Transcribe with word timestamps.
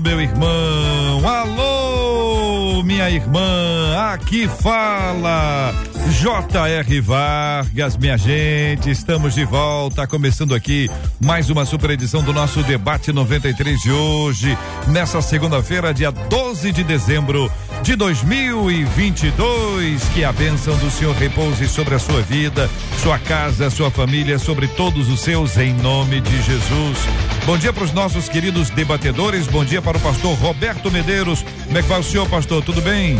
meu 0.00 0.20
irmão. 0.20 1.28
Alô, 1.28 2.82
minha 2.82 3.10
irmã. 3.10 4.12
Aqui 4.12 4.48
fala 4.48 5.74
J.R. 6.10 7.00
Vargas, 7.00 7.96
minha 7.96 8.16
gente, 8.16 8.90
estamos 8.90 9.34
de 9.34 9.44
volta, 9.44 10.06
começando 10.06 10.54
aqui 10.54 10.90
mais 11.20 11.50
uma 11.50 11.64
super 11.64 11.90
edição 11.90 12.22
do 12.22 12.32
nosso 12.32 12.62
debate 12.62 13.12
93 13.12 13.80
de 13.80 13.92
hoje, 13.92 14.56
nessa 14.86 15.20
segunda-feira, 15.20 15.92
dia 15.92 16.10
12 16.10 16.72
de 16.72 16.82
dezembro 16.82 17.50
de 17.82 17.96
2022. 17.96 20.02
Que 20.14 20.24
a 20.24 20.32
bênção 20.32 20.76
do 20.78 20.90
Senhor 20.90 21.14
repouse 21.14 21.68
sobre 21.68 21.94
a 21.94 21.98
sua 21.98 22.22
vida, 22.22 22.68
sua 23.02 23.18
casa, 23.18 23.70
sua 23.70 23.90
família, 23.90 24.38
sobre 24.38 24.68
todos 24.68 25.08
os 25.08 25.20
seus, 25.20 25.56
em 25.56 25.72
nome 25.74 26.20
de 26.20 26.42
Jesus. 26.42 26.98
Bom 27.46 27.56
dia 27.56 27.72
para 27.72 27.84
os 27.84 27.92
nossos 27.92 28.28
queridos 28.28 28.70
debatedores, 28.70 29.46
bom 29.46 29.64
dia 29.64 29.80
para 29.80 29.96
o 29.96 30.00
pastor 30.00 30.36
Roberto 30.38 30.90
Medeiros. 30.90 31.44
Como 31.64 31.78
é 31.78 31.82
que 31.82 31.88
vai 31.88 32.00
o 32.00 32.04
senhor, 32.04 32.28
pastor? 32.28 32.62
Tudo 32.62 32.82
bem? 32.82 33.18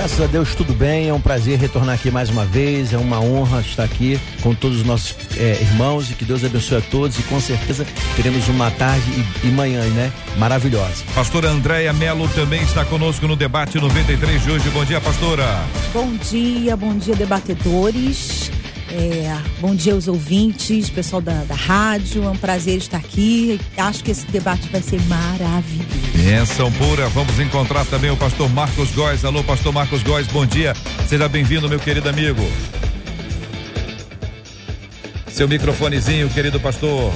Graças 0.00 0.18
a 0.18 0.26
Deus 0.26 0.54
tudo 0.54 0.72
bem, 0.72 1.10
é 1.10 1.12
um 1.12 1.20
prazer 1.20 1.58
retornar 1.58 1.94
aqui 1.94 2.10
mais 2.10 2.30
uma 2.30 2.46
vez, 2.46 2.94
é 2.94 2.96
uma 2.96 3.20
honra 3.20 3.60
estar 3.60 3.84
aqui 3.84 4.18
com 4.42 4.54
todos 4.54 4.78
os 4.78 4.82
nossos 4.82 5.14
é, 5.36 5.60
irmãos 5.60 6.10
e 6.10 6.14
que 6.14 6.24
Deus 6.24 6.42
abençoe 6.42 6.78
a 6.78 6.80
todos 6.80 7.18
e 7.18 7.22
com 7.24 7.38
certeza 7.38 7.86
teremos 8.16 8.48
uma 8.48 8.70
tarde 8.70 9.04
e, 9.44 9.48
e 9.48 9.50
manhã, 9.50 9.84
né? 9.90 10.10
Maravilhosa. 10.38 11.04
Pastora 11.14 11.50
Andréia 11.50 11.92
Melo 11.92 12.26
também 12.28 12.62
está 12.62 12.82
conosco 12.82 13.28
no 13.28 13.36
debate 13.36 13.78
93 13.78 14.42
de 14.42 14.50
hoje. 14.50 14.70
Bom 14.70 14.86
dia, 14.86 15.02
pastora. 15.02 15.62
Bom 15.92 16.16
dia, 16.16 16.74
bom 16.78 16.96
dia, 16.96 17.14
debatedores. 17.14 18.50
É, 18.92 19.38
bom 19.60 19.72
dia 19.72 19.92
aos 19.94 20.08
ouvintes, 20.08 20.90
pessoal 20.90 21.22
da, 21.22 21.44
da 21.44 21.54
rádio. 21.54 22.24
É 22.24 22.28
um 22.28 22.36
prazer 22.36 22.78
estar 22.78 22.96
aqui. 22.96 23.60
Acho 23.76 24.02
que 24.02 24.10
esse 24.10 24.26
debate 24.26 24.68
vai 24.68 24.82
ser 24.82 25.00
maravilhoso. 25.02 26.10
Benção 26.14 26.72
pura. 26.72 27.08
Vamos 27.10 27.38
encontrar 27.38 27.84
também 27.86 28.10
o 28.10 28.16
pastor 28.16 28.48
Marcos 28.50 28.90
Góes. 28.90 29.24
Alô, 29.24 29.44
pastor 29.44 29.72
Marcos 29.72 30.02
Góes, 30.02 30.26
bom 30.26 30.44
dia. 30.44 30.74
Seja 31.08 31.28
bem-vindo, 31.28 31.68
meu 31.68 31.78
querido 31.78 32.08
amigo. 32.08 32.42
Seu 35.28 35.48
microfonezinho, 35.48 36.28
querido 36.28 36.58
pastor. 36.58 37.12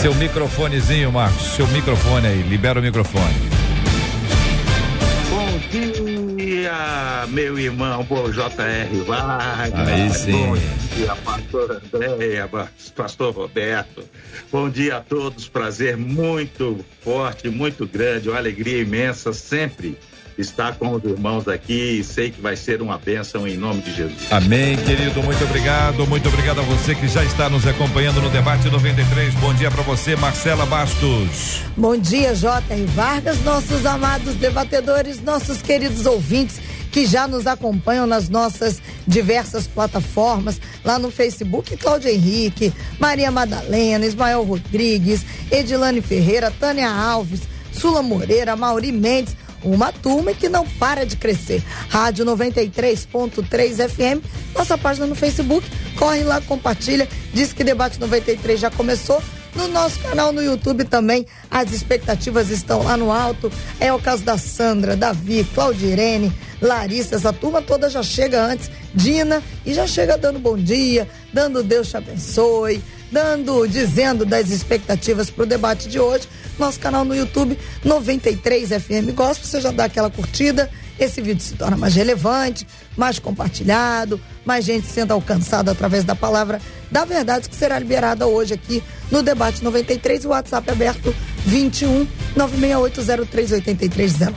Seu 0.00 0.14
microfonezinho, 0.14 1.10
Marcos. 1.10 1.56
Seu 1.56 1.66
microfone 1.68 2.28
aí. 2.28 2.42
Libera 2.42 2.78
o 2.78 2.82
microfone. 2.82 3.34
Bom 5.28 5.58
dia, 5.70 6.05
meu 7.28 7.58
irmão, 7.58 8.04
bom 8.04 8.30
JR 8.30 9.04
sim. 10.12 10.32
Bom 10.32 10.56
dia, 10.96 11.16
pastor 11.16 11.70
Andréia, 11.70 12.50
pastor 12.94 13.34
Roberto. 13.34 14.04
Bom 14.50 14.68
dia 14.68 14.96
a 14.96 15.00
todos, 15.00 15.48
prazer 15.48 15.96
muito 15.96 16.84
forte, 17.02 17.48
muito 17.48 17.86
grande, 17.86 18.28
uma 18.28 18.38
alegria 18.38 18.80
imensa 18.82 19.32
sempre 19.32 19.98
estar 20.38 20.74
com 20.76 20.92
os 20.92 21.04
irmãos 21.04 21.48
aqui 21.48 21.98
e 22.00 22.04
sei 22.04 22.30
que 22.30 22.40
vai 22.40 22.56
ser 22.56 22.82
uma 22.82 22.98
bênção 22.98 23.46
em 23.46 23.56
nome 23.56 23.80
de 23.80 23.94
Jesus. 23.94 24.30
Amém, 24.30 24.76
querido. 24.76 25.22
Muito 25.22 25.42
obrigado. 25.44 26.06
Muito 26.06 26.28
obrigado 26.28 26.60
a 26.60 26.62
você 26.62 26.94
que 26.94 27.08
já 27.08 27.24
está 27.24 27.48
nos 27.48 27.66
acompanhando 27.66 28.20
no 28.20 28.28
debate 28.28 28.68
93. 28.68 29.34
Bom 29.34 29.54
dia 29.54 29.70
para 29.70 29.82
você, 29.82 30.14
Marcela 30.16 30.66
Bastos. 30.66 31.62
Bom 31.76 31.96
dia, 31.96 32.34
J.R. 32.34 32.84
Vargas, 32.86 33.42
nossos 33.42 33.86
amados 33.86 34.34
debatedores, 34.34 35.22
nossos 35.22 35.62
queridos 35.62 36.06
ouvintes 36.06 36.60
que 36.96 37.04
já 37.04 37.28
nos 37.28 37.46
acompanham 37.46 38.06
nas 38.06 38.30
nossas 38.30 38.80
diversas 39.06 39.66
plataformas, 39.66 40.58
lá 40.82 40.98
no 40.98 41.10
Facebook, 41.10 41.76
Cláudio 41.76 42.08
Henrique, 42.08 42.72
Maria 42.98 43.30
Madalena, 43.30 44.06
Ismael 44.06 44.42
Rodrigues, 44.44 45.20
Edilane 45.50 46.00
Ferreira, 46.00 46.50
Tânia 46.50 46.88
Alves, 46.88 47.42
Sula 47.70 48.00
Moreira, 48.02 48.56
Mauri 48.56 48.92
Mendes, 48.92 49.36
uma 49.62 49.92
turma 49.92 50.32
que 50.32 50.48
não 50.48 50.66
para 50.66 51.04
de 51.04 51.16
crescer. 51.16 51.62
Rádio 51.88 52.24
93.3 52.24 53.88
FM, 53.88 54.24
nossa 54.54 54.76
página 54.78 55.06
no 55.06 55.14
Facebook, 55.14 55.66
corre 55.98 56.24
lá, 56.24 56.40
compartilha, 56.40 57.08
diz 57.32 57.52
que 57.52 57.64
debate 57.64 58.00
93 58.00 58.58
já 58.60 58.70
começou. 58.70 59.22
No 59.54 59.68
nosso 59.68 59.98
canal 60.00 60.32
no 60.32 60.42
YouTube 60.42 60.84
também, 60.84 61.26
as 61.50 61.72
expectativas 61.72 62.50
estão 62.50 62.82
lá 62.82 62.94
no 62.94 63.10
alto. 63.10 63.50
É 63.80 63.90
o 63.90 63.98
caso 63.98 64.22
da 64.22 64.36
Sandra, 64.36 64.94
Davi, 64.94 65.46
Claudirene, 65.54 66.30
Larissa, 66.60 67.16
essa 67.16 67.32
turma 67.32 67.62
toda 67.62 67.88
já 67.88 68.02
chega 68.02 68.42
antes, 68.42 68.70
Dina, 68.94 69.42
e 69.64 69.72
já 69.72 69.86
chega 69.86 70.18
dando 70.18 70.38
bom 70.38 70.56
dia, 70.56 71.08
dando 71.32 71.62
Deus 71.62 71.88
te 71.88 71.96
abençoe, 71.96 72.82
dando, 73.16 73.66
dizendo 73.66 74.26
das 74.26 74.50
expectativas 74.50 75.30
para 75.30 75.44
o 75.44 75.46
debate 75.46 75.88
de 75.88 75.98
hoje. 75.98 76.28
Nosso 76.58 76.78
canal 76.78 77.02
no 77.02 77.16
YouTube 77.16 77.58
93 77.82 78.68
FM 78.68 79.14
Gospel, 79.14 79.46
você 79.48 79.58
já 79.58 79.70
dá 79.70 79.86
aquela 79.86 80.10
curtida, 80.10 80.70
esse 80.98 81.22
vídeo 81.22 81.42
se 81.42 81.54
torna 81.54 81.78
mais 81.78 81.94
relevante, 81.94 82.66
mais 82.94 83.18
compartilhado, 83.18 84.20
mais 84.44 84.66
gente 84.66 84.86
sendo 84.86 85.12
alcançada 85.12 85.70
através 85.70 86.04
da 86.04 86.14
palavra 86.14 86.60
da 86.90 87.06
verdade 87.06 87.48
que 87.48 87.56
será 87.56 87.78
liberada 87.78 88.26
hoje 88.26 88.52
aqui 88.52 88.82
no 89.10 89.22
debate 89.22 89.64
93, 89.64 90.26
o 90.26 90.28
WhatsApp 90.28 90.70
aberto 90.70 91.14
21 91.46 92.06
968038319. 92.36 94.34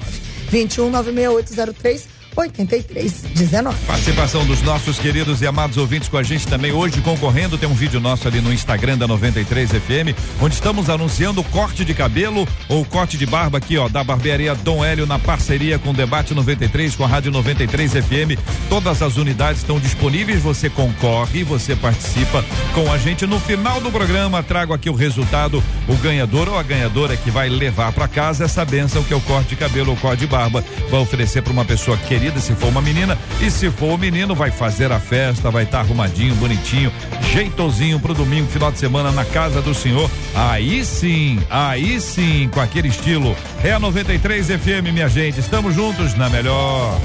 21 0.49 0.89
96803 0.89 2.18
8319. 2.35 3.75
Participação 3.85 4.45
dos 4.45 4.61
nossos 4.61 4.99
queridos 4.99 5.41
e 5.41 5.47
amados 5.47 5.77
ouvintes 5.77 6.07
com 6.07 6.17
a 6.17 6.23
gente 6.23 6.47
também 6.47 6.71
hoje 6.71 7.01
concorrendo. 7.01 7.57
Tem 7.57 7.67
um 7.67 7.73
vídeo 7.73 7.99
nosso 7.99 8.27
ali 8.27 8.39
no 8.41 8.53
Instagram 8.53 8.97
da 8.97 9.07
93 9.07 9.71
FM, 9.71 10.15
onde 10.41 10.55
estamos 10.55 10.89
anunciando 10.89 11.41
o 11.41 11.43
corte 11.45 11.83
de 11.83 11.93
cabelo 11.93 12.47
ou 12.67 12.85
corte 12.85 13.17
de 13.17 13.25
barba 13.25 13.57
aqui, 13.57 13.77
ó, 13.77 13.89
da 13.89 14.03
barbearia 14.03 14.55
Dom 14.55 14.83
Hélio 14.83 15.05
na 15.05 15.19
parceria 15.19 15.79
com 15.79 15.89
o 15.89 15.93
Debate 15.93 16.33
93, 16.33 16.95
com 16.95 17.03
a 17.03 17.07
Rádio 17.07 17.31
93 17.31 17.93
FM. 17.93 18.39
Todas 18.69 19.01
as 19.01 19.17
unidades 19.17 19.61
estão 19.61 19.79
disponíveis, 19.79 20.41
você 20.41 20.69
concorre, 20.69 21.43
você 21.43 21.75
participa 21.75 22.43
com 22.73 22.91
a 22.91 22.97
gente. 22.97 23.25
No 23.25 23.39
final 23.39 23.81
do 23.81 23.91
programa, 23.91 24.41
trago 24.43 24.73
aqui 24.73 24.89
o 24.89 24.93
resultado, 24.93 25.63
o 25.87 25.95
ganhador 25.95 26.47
ou 26.47 26.57
a 26.57 26.63
ganhadora 26.63 27.17
que 27.17 27.31
vai 27.31 27.49
levar 27.49 27.91
para 27.91 28.07
casa 28.07 28.45
essa 28.45 28.63
benção 28.63 29.03
que 29.03 29.13
é 29.13 29.17
o 29.17 29.21
corte 29.21 29.49
de 29.49 29.55
cabelo 29.55 29.91
ou 29.91 29.97
corte 29.97 30.21
de 30.21 30.27
barba. 30.27 30.63
Vai 30.89 30.99
oferecer 30.99 31.41
para 31.41 31.53
uma 31.53 31.65
pessoa 31.65 31.97
querida 31.97 32.18
se 32.41 32.53
for 32.53 32.67
uma 32.67 32.81
menina 32.81 33.17
e 33.41 33.49
se 33.49 33.71
for 33.71 33.91
o 33.91 33.93
um 33.93 33.97
menino 33.97 34.35
vai 34.35 34.51
fazer 34.51 34.91
a 34.91 34.99
festa, 34.99 35.49
vai 35.49 35.63
estar 35.63 35.77
tá 35.77 35.83
arrumadinho, 35.83 36.35
bonitinho, 36.35 36.91
jeitosinho 37.31 37.99
pro 37.99 38.13
domingo, 38.13 38.47
final 38.47 38.71
de 38.71 38.77
semana 38.77 39.11
na 39.11 39.23
casa 39.23 39.61
do 39.61 39.73
senhor. 39.73 40.09
Aí 40.35 40.83
sim, 40.83 41.39
aí 41.49 42.01
sim, 42.01 42.49
com 42.53 42.59
aquele 42.59 42.89
estilo. 42.89 43.35
É 43.63 43.71
a 43.71 43.79
93 43.79 44.47
FM, 44.47 44.91
minha 44.91 45.07
gente. 45.07 45.39
Estamos 45.39 45.73
juntos 45.73 46.13
na 46.15 46.29
melhor. 46.29 46.99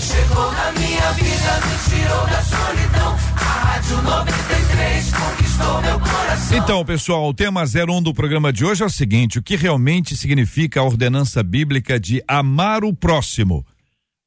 Chegou 0.00 0.50
na 0.52 0.72
minha 0.72 1.12
vida, 1.12 1.60
me 1.66 1.96
tirou 1.96 2.26
da 2.26 2.42
solidão. 2.42 3.16
A 3.36 3.42
Rádio 3.42 4.02
93 4.02 5.12
conquistou 5.12 5.82
meu 5.82 6.00
coração. 6.00 6.58
Então, 6.58 6.84
pessoal, 6.84 7.28
o 7.28 7.34
tema 7.34 7.62
01 7.64 8.02
do 8.02 8.14
programa 8.14 8.52
de 8.52 8.64
hoje 8.64 8.82
é 8.82 8.86
o 8.86 8.90
seguinte: 8.90 9.38
o 9.38 9.42
que 9.42 9.56
realmente 9.56 10.16
significa 10.16 10.80
a 10.80 10.84
ordenança 10.84 11.42
bíblica 11.42 11.98
de 11.98 12.22
amar 12.26 12.84
o 12.84 12.94
próximo? 12.94 13.64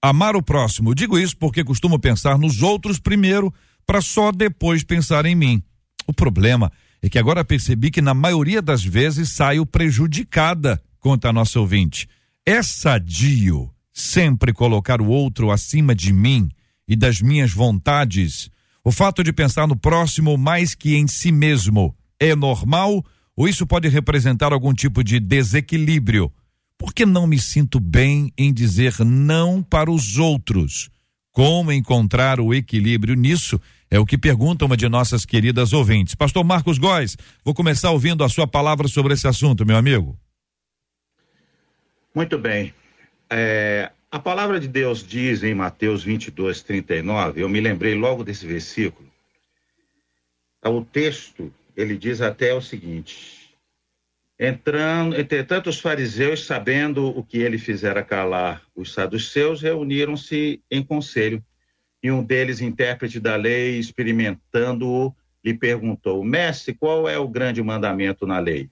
Amar 0.06 0.36
o 0.36 0.44
próximo. 0.44 0.94
Digo 0.94 1.18
isso 1.18 1.38
porque 1.38 1.64
costumo 1.64 1.98
pensar 1.98 2.38
nos 2.38 2.62
outros 2.62 3.00
primeiro, 3.00 3.54
para 3.86 4.02
só 4.02 4.34
depois 4.34 4.84
pensar 4.84 5.26
em 5.26 5.34
mim. 5.34 5.64
O 6.06 6.12
problema 6.12 6.70
é 7.02 7.08
que 7.08 7.18
agora 7.18 7.46
percebi 7.46 7.90
que 7.90 8.02
na 8.02 8.14
maioria 8.14 8.62
das 8.62 8.84
vezes 8.84 9.30
saio 9.30 9.66
prejudicada 9.66 10.84
contra 11.00 11.30
a 11.30 11.34
nossa 11.34 11.58
ouvinte. 11.58 12.10
É 12.46 12.62
sadio 12.62 13.72
sempre 13.94 14.52
colocar 14.52 15.00
o 15.00 15.08
outro 15.08 15.50
acima 15.50 15.96
de 15.96 16.12
mim 16.12 16.50
e 16.86 16.98
das 16.98 17.22
minhas 17.22 17.54
vontades. 17.54 18.50
O 18.84 18.92
fato 18.92 19.24
de 19.24 19.32
pensar 19.32 19.70
no 19.70 19.78
próximo 19.78 20.38
mais 20.38 20.76
que 20.76 20.98
em 20.98 21.08
si 21.08 21.32
mesmo 21.32 21.96
é 22.20 22.36
normal 22.36 23.02
ou 23.38 23.48
isso 23.48 23.66
pode 23.66 23.88
representar 23.88 24.52
algum 24.52 24.74
tipo 24.74 25.02
de 25.02 25.22
desequilíbrio? 25.22 26.30
Porque 26.78 27.06
não 27.06 27.26
me 27.28 27.40
sinto 27.40 27.80
bem 27.80 28.32
em 28.38 28.54
dizer 28.54 29.00
não 29.00 29.62
para 29.64 29.92
os 29.92 30.18
outros. 30.18 30.90
Como 31.32 31.72
encontrar 31.72 32.40
o 32.40 32.54
equilíbrio 32.54 33.16
nisso 33.16 33.60
É 33.90 34.00
o 34.00 34.06
que 34.06 34.18
pergunta 34.18 34.66
uma 34.66 34.76
de 34.76 34.90
nossas 34.90 35.24
queridas 35.24 35.72
ouvintes. 35.72 36.16
Pastor 36.16 36.44
Marcos 36.44 36.80
Góes, 36.80 37.16
vou 37.46 37.54
começar 37.54 37.92
ouvindo 37.92 38.24
a 38.24 38.30
sua 38.30 38.48
palavra 38.48 38.88
sobre 38.88 39.14
esse 39.14 39.28
assunto, 39.28 39.66
meu 39.66 39.78
amigo. 39.78 40.18
Muito 42.14 42.38
bem. 42.40 42.74
É, 43.30 43.92
a 44.12 44.20
palavra 44.20 44.60
de 44.60 44.68
Deus 44.68 45.06
diz 45.06 45.44
em 45.44 45.56
Mateus 45.56 46.04
22, 46.04 46.62
39, 46.62 47.42
eu 47.42 47.50
me 47.50 47.60
lembrei 47.60 47.96
logo 47.96 48.24
desse 48.24 48.46
versículo. 48.46 49.10
O 50.64 50.86
texto, 50.86 51.52
ele 51.76 51.98
diz 51.98 52.22
até 52.22 52.54
o 52.54 52.62
seguinte: 52.62 53.43
Entrando, 54.40 55.16
entretanto, 55.16 55.70
os 55.70 55.80
fariseus, 55.80 56.46
sabendo 56.46 57.08
o 57.08 57.24
que 57.24 57.38
ele 57.38 57.58
fizera 57.58 58.04
calar 58.04 58.64
os 58.76 58.92
saduceus, 58.92 59.62
reuniram-se 59.62 60.62
em 60.72 60.84
conselho. 60.84 61.44
E 62.02 62.12
um 62.12 62.24
deles, 62.24 62.60
intérprete 62.60 63.20
da 63.20 63.36
lei, 63.36 63.78
experimentando-o, 63.78 65.16
lhe 65.44 65.54
perguntou: 65.54 66.24
Mestre, 66.24 66.74
qual 66.74 67.08
é 67.08 67.18
o 67.18 67.28
grande 67.28 67.62
mandamento 67.62 68.26
na 68.26 68.40
lei? 68.40 68.70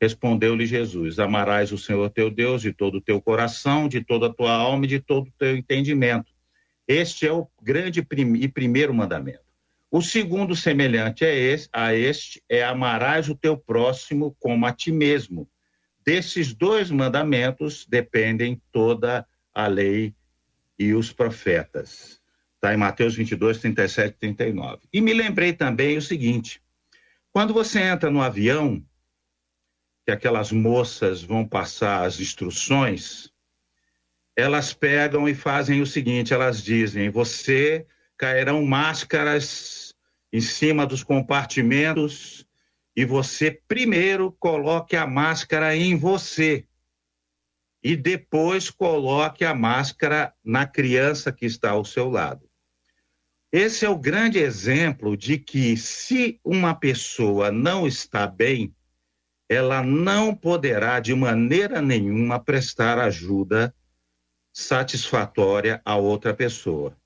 Respondeu-lhe 0.00 0.66
Jesus: 0.66 1.18
Amarás 1.18 1.70
o 1.70 1.78
Senhor 1.78 2.10
teu 2.10 2.30
Deus 2.30 2.60
de 2.60 2.72
todo 2.72 2.96
o 2.96 3.00
teu 3.00 3.20
coração, 3.20 3.88
de 3.88 4.02
toda 4.02 4.26
a 4.26 4.32
tua 4.32 4.52
alma 4.52 4.84
e 4.84 4.88
de 4.88 5.00
todo 5.00 5.28
o 5.28 5.32
teu 5.38 5.56
entendimento. 5.56 6.32
Este 6.86 7.26
é 7.26 7.32
o 7.32 7.48
grande 7.62 8.06
e 8.40 8.48
primeiro 8.48 8.92
mandamento. 8.92 9.43
O 9.96 10.02
segundo 10.02 10.56
semelhante 10.56 11.24
é 11.24 11.32
esse, 11.32 11.68
a 11.72 11.94
este 11.94 12.42
é 12.48 12.64
amarás 12.64 13.28
o 13.28 13.36
teu 13.36 13.56
próximo 13.56 14.36
como 14.40 14.66
a 14.66 14.72
ti 14.72 14.90
mesmo. 14.90 15.48
Desses 16.04 16.52
dois 16.52 16.90
mandamentos 16.90 17.86
dependem 17.86 18.60
toda 18.72 19.24
a 19.54 19.68
lei 19.68 20.12
e 20.76 20.92
os 20.94 21.12
profetas. 21.12 22.20
Está 22.56 22.74
em 22.74 22.76
Mateus 22.76 23.14
22, 23.14 23.58
37 23.58 24.14
e 24.14 24.18
39. 24.18 24.82
E 24.92 25.00
me 25.00 25.12
lembrei 25.12 25.52
também 25.52 25.96
o 25.96 26.02
seguinte: 26.02 26.60
quando 27.30 27.54
você 27.54 27.78
entra 27.78 28.10
no 28.10 28.20
avião, 28.20 28.84
que 30.04 30.10
aquelas 30.10 30.50
moças 30.50 31.22
vão 31.22 31.46
passar 31.46 32.04
as 32.04 32.18
instruções, 32.18 33.30
elas 34.34 34.74
pegam 34.74 35.28
e 35.28 35.36
fazem 35.36 35.80
o 35.80 35.86
seguinte: 35.86 36.34
elas 36.34 36.60
dizem, 36.64 37.10
você 37.10 37.86
cairão 38.16 38.64
máscaras 38.64 39.83
em 40.34 40.40
cima 40.40 40.84
dos 40.84 41.04
compartimentos 41.04 42.44
e 42.96 43.04
você 43.04 43.52
primeiro 43.68 44.32
coloque 44.32 44.96
a 44.96 45.06
máscara 45.06 45.76
em 45.76 45.96
você 45.96 46.66
e 47.80 47.94
depois 47.94 48.68
coloque 48.68 49.44
a 49.44 49.54
máscara 49.54 50.34
na 50.44 50.66
criança 50.66 51.30
que 51.30 51.46
está 51.46 51.70
ao 51.70 51.84
seu 51.84 52.10
lado. 52.10 52.50
Esse 53.52 53.86
é 53.86 53.88
o 53.88 53.96
grande 53.96 54.40
exemplo 54.40 55.16
de 55.16 55.38
que 55.38 55.76
se 55.76 56.40
uma 56.42 56.74
pessoa 56.74 57.52
não 57.52 57.86
está 57.86 58.26
bem, 58.26 58.74
ela 59.48 59.84
não 59.84 60.34
poderá 60.34 60.98
de 60.98 61.14
maneira 61.14 61.80
nenhuma 61.80 62.40
prestar 62.40 62.98
ajuda 62.98 63.72
satisfatória 64.52 65.80
a 65.84 65.94
outra 65.94 66.34
pessoa. 66.34 66.98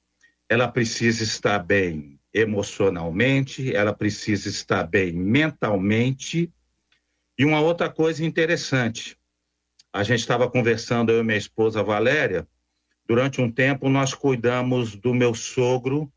Ela 0.48 0.66
precisa 0.66 1.22
estar 1.22 1.58
bem 1.58 2.17
emocionalmente, 2.38 3.74
ela 3.74 3.92
precisa 3.92 4.48
estar 4.48 4.84
bem 4.84 5.12
mentalmente. 5.12 6.52
E 7.38 7.44
uma 7.44 7.60
outra 7.60 7.88
coisa 7.88 8.24
interessante, 8.24 9.16
a 9.92 10.02
gente 10.02 10.20
estava 10.20 10.50
conversando, 10.50 11.12
eu 11.12 11.20
e 11.20 11.24
minha 11.24 11.38
esposa 11.38 11.82
Valéria, 11.82 12.46
durante 13.06 13.40
um 13.40 13.50
tempo 13.50 13.88
nós 13.88 14.14
cuidamos 14.14 14.94
do 14.96 15.14
meu 15.14 15.34
sogro, 15.34 16.12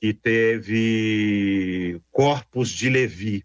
que 0.00 0.12
teve 0.12 2.00
corpos 2.10 2.68
de 2.68 2.88
Levi 2.90 3.44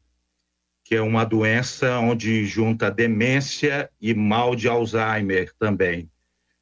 que 0.90 0.96
é 0.96 1.02
uma 1.04 1.24
doença 1.24 2.00
onde 2.00 2.48
junta 2.48 2.90
demência 2.90 3.92
e 4.02 4.12
mal 4.12 4.56
de 4.56 4.68
Alzheimer 4.68 5.54
também. 5.60 6.10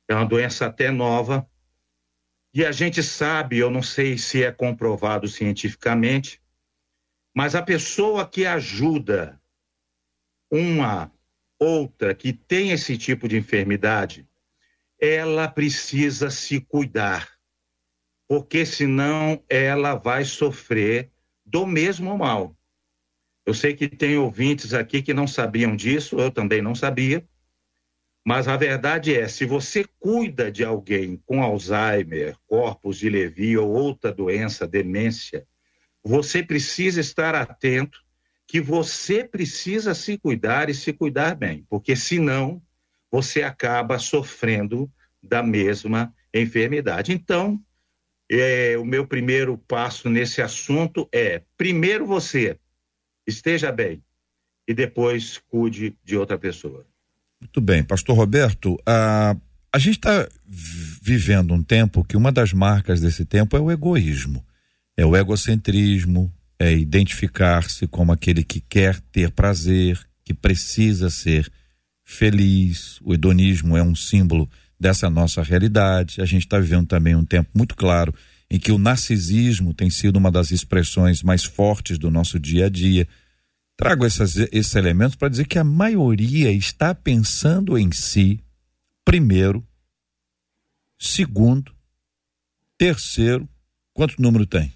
É 0.06 0.14
uma 0.14 0.25
doença 0.25 0.66
até 0.66 0.92
nova. 0.92 1.48
E 2.57 2.65
a 2.65 2.71
gente 2.71 3.04
sabe, 3.04 3.59
eu 3.59 3.69
não 3.69 3.83
sei 3.83 4.18
se 4.18 4.44
é 4.44 4.51
comprovado 4.51 5.27
cientificamente, 5.27 6.42
mas 7.31 7.54
a 7.54 7.62
pessoa 7.62 8.27
que 8.27 8.48
ajuda 8.48 9.39
uma 10.51 11.12
outra 11.59 12.15
que 12.15 12.33
tem 12.33 12.71
esse 12.71 12.98
tipo 12.98 13.27
de 13.27 13.38
enfermidade, 13.38 14.27
ela 15.00 15.48
precisa 15.48 16.31
se 16.31 16.59
cuidar, 16.59 17.30
porque 18.27 18.65
senão 18.65 19.39
ela 19.48 19.94
vai 19.94 20.25
sofrer 20.25 21.12
do 21.45 21.63
mesmo 21.63 22.18
mal. 22.18 22.57
Eu 23.45 23.54
sei 23.54 23.75
que 23.75 23.88
tem 23.88 24.18
ouvintes 24.18 24.74
aqui 24.74 25.04
que 25.04 25.13
não 25.13 25.27
sabiam 25.27 25.75
disso, 25.75 26.19
eu 26.19 26.31
também 26.31 26.63
não 26.63 26.74
sabia. 26.74 27.24
Mas 28.27 28.50
a 28.50 28.57
verdade 28.57 29.15
é, 29.15 29.25
se 29.29 29.45
você 29.45 29.85
cuida 30.01 30.51
de 30.51 30.62
alguém 30.62 31.15
com 31.25 31.41
Alzheimer, 31.41 32.35
corpus 32.45 32.97
de 32.97 33.09
Levi 33.09 33.57
ou 33.57 33.69
outra 33.69 34.12
doença, 34.12 34.68
demência, 34.68 35.47
você 36.03 36.44
precisa 36.44 37.00
estar 37.00 37.33
atento 37.35 38.03
que 38.45 38.59
você 38.59 39.24
precisa 39.24 39.94
se 39.94 40.18
cuidar 40.18 40.69
e 40.69 40.74
se 40.74 40.91
cuidar 40.91 41.35
bem, 41.35 41.65
porque 41.69 41.95
senão 41.95 42.62
você 43.09 43.44
acaba 43.44 43.97
sofrendo 43.97 44.91
da 45.23 45.41
mesma 45.41 46.13
enfermidade. 46.33 47.13
Então, 47.13 47.57
é, 48.30 48.77
o 48.77 48.83
meu 48.83 49.07
primeiro 49.07 49.57
passo 49.57 50.09
nesse 50.09 50.41
assunto 50.41 51.07
é, 51.13 51.44
primeiro 51.56 52.06
você 52.06 52.59
esteja 53.25 53.71
bem 53.71 54.03
e 54.68 54.73
depois 54.73 55.38
cuide 55.47 55.97
de 56.03 56.18
outra 56.18 56.38
pessoa. 56.38 56.85
Muito 57.39 57.62
bem, 57.62 57.84
Pastor 57.84 58.16
Roberto, 58.16 58.78
a, 58.86 59.36
a 59.72 59.80
gente 59.80 59.98
está 59.98 60.28
vivendo 60.48 61.54
um 61.54 61.62
tempo 61.62 62.04
que 62.04 62.18
uma 62.18 62.31
das 62.31 62.51
marcas 62.51 63.00
desse 63.00 63.24
tempo 63.25 63.56
é 63.56 63.60
o 63.60 63.72
egoísmo, 63.72 64.44
é 64.95 65.06
o 65.06 65.16
egocentrismo, 65.16 66.34
é 66.60 66.74
identificar-se 66.74 67.88
como 67.88 68.12
aquele 68.12 68.44
que 68.44 68.60
quer 68.60 69.00
ter 69.12 69.31
prazer, 69.31 70.00
que 70.24 70.34
precisa 70.34 71.10
ser 71.10 71.51
feliz. 72.04 73.00
O 73.04 73.13
hedonismo 73.13 73.78
é 73.78 73.83
um 73.83 73.95
símbolo 73.95 74.50
dessa 74.80 75.10
nossa 75.10 75.44
realidade. 75.44 76.22
A 76.22 76.25
gente 76.25 76.44
está 76.45 76.60
vivendo 76.60 76.88
também 76.88 77.16
um 77.16 77.25
tempo 77.25 77.50
muito 77.54 77.75
claro 77.75 78.13
em 78.50 78.57
que 78.57 78.72
o 78.72 78.78
narcisismo 78.78 79.74
tem 79.74 79.90
sido 79.90 80.18
uma 80.18 80.31
das 80.31 80.51
expressões 80.51 81.22
mais 81.22 81.44
fortes 81.44 81.98
do 81.98 82.10
nosso 82.10 82.40
dia 82.40 82.66
a 82.66 82.69
dia. 82.69 83.07
Trago 83.77 84.06
essas, 84.06 84.35
esses 84.35 84.75
elementos 84.75 85.15
para 85.15 85.29
dizer 85.29 85.45
que 85.45 85.59
a 85.59 85.63
maioria 85.63 86.51
está 86.51 86.95
pensando 86.95 87.78
em 87.78 87.92
si, 87.92 88.44
primeiro, 89.06 89.63
segundo, 90.97 91.71
terceiro, 92.75 93.47
quanto 93.94 94.19
número 94.19 94.47
tem? 94.47 94.73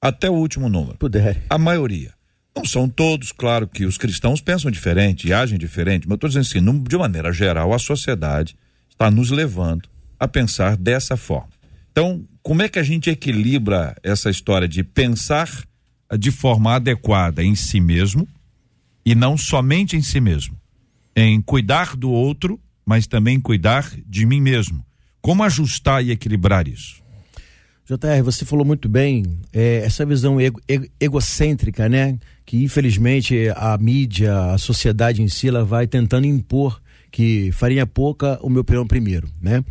Até 0.00 0.30
o 0.30 0.34
último 0.34 0.68
número. 0.68 0.98
Puder. 0.98 1.42
A 1.50 1.58
maioria. 1.58 2.14
Não 2.54 2.64
são 2.64 2.88
todos, 2.88 3.32
claro 3.32 3.66
que 3.66 3.84
os 3.84 3.98
cristãos 3.98 4.40
pensam 4.40 4.70
diferente 4.70 5.26
e 5.26 5.32
agem 5.32 5.58
diferente, 5.58 6.06
mas 6.06 6.12
eu 6.12 6.14
estou 6.14 6.28
dizendo 6.28 6.46
assim, 6.46 6.82
de 6.82 6.96
maneira 6.96 7.32
geral, 7.32 7.72
a 7.72 7.78
sociedade 7.78 8.56
está 8.88 9.10
nos 9.10 9.30
levando 9.30 9.88
a 10.20 10.28
pensar 10.28 10.76
dessa 10.76 11.16
forma. 11.16 11.50
Então, 11.90 12.24
como 12.40 12.62
é 12.62 12.68
que 12.68 12.78
a 12.78 12.82
gente 12.82 13.10
equilibra 13.10 13.96
essa 14.02 14.30
história 14.30 14.68
de 14.68 14.84
pensar 14.84 15.48
de 16.18 16.30
forma 16.30 16.74
adequada 16.74 17.42
em 17.42 17.54
si 17.54 17.80
mesmo 17.80 18.26
e 19.04 19.14
não 19.14 19.36
somente 19.36 19.96
em 19.96 20.02
si 20.02 20.20
mesmo, 20.20 20.56
em 21.14 21.40
cuidar 21.40 21.96
do 21.96 22.10
outro, 22.10 22.60
mas 22.84 23.06
também 23.06 23.40
cuidar 23.40 23.90
de 24.06 24.24
mim 24.26 24.40
mesmo? 24.40 24.84
Como 25.20 25.42
ajustar 25.42 26.04
e 26.04 26.10
equilibrar 26.10 26.66
isso? 26.66 27.02
JR, 27.84 28.22
você 28.24 28.44
falou 28.44 28.64
muito 28.64 28.88
bem, 28.88 29.24
é, 29.52 29.82
essa 29.84 30.06
visão 30.06 30.40
ego, 30.40 30.60
ego, 30.68 30.86
egocêntrica, 31.00 31.88
né? 31.88 32.18
Que 32.46 32.62
infelizmente 32.62 33.48
a 33.56 33.76
mídia, 33.76 34.52
a 34.52 34.58
sociedade 34.58 35.20
em 35.20 35.28
si, 35.28 35.48
ela 35.48 35.64
vai 35.64 35.86
tentando 35.86 36.26
impor 36.26 36.80
que 37.10 37.52
farinha 37.52 37.86
pouca, 37.86 38.38
o 38.40 38.48
meu 38.48 38.64
peão 38.64 38.86
primeiro, 38.86 39.28
né? 39.40 39.62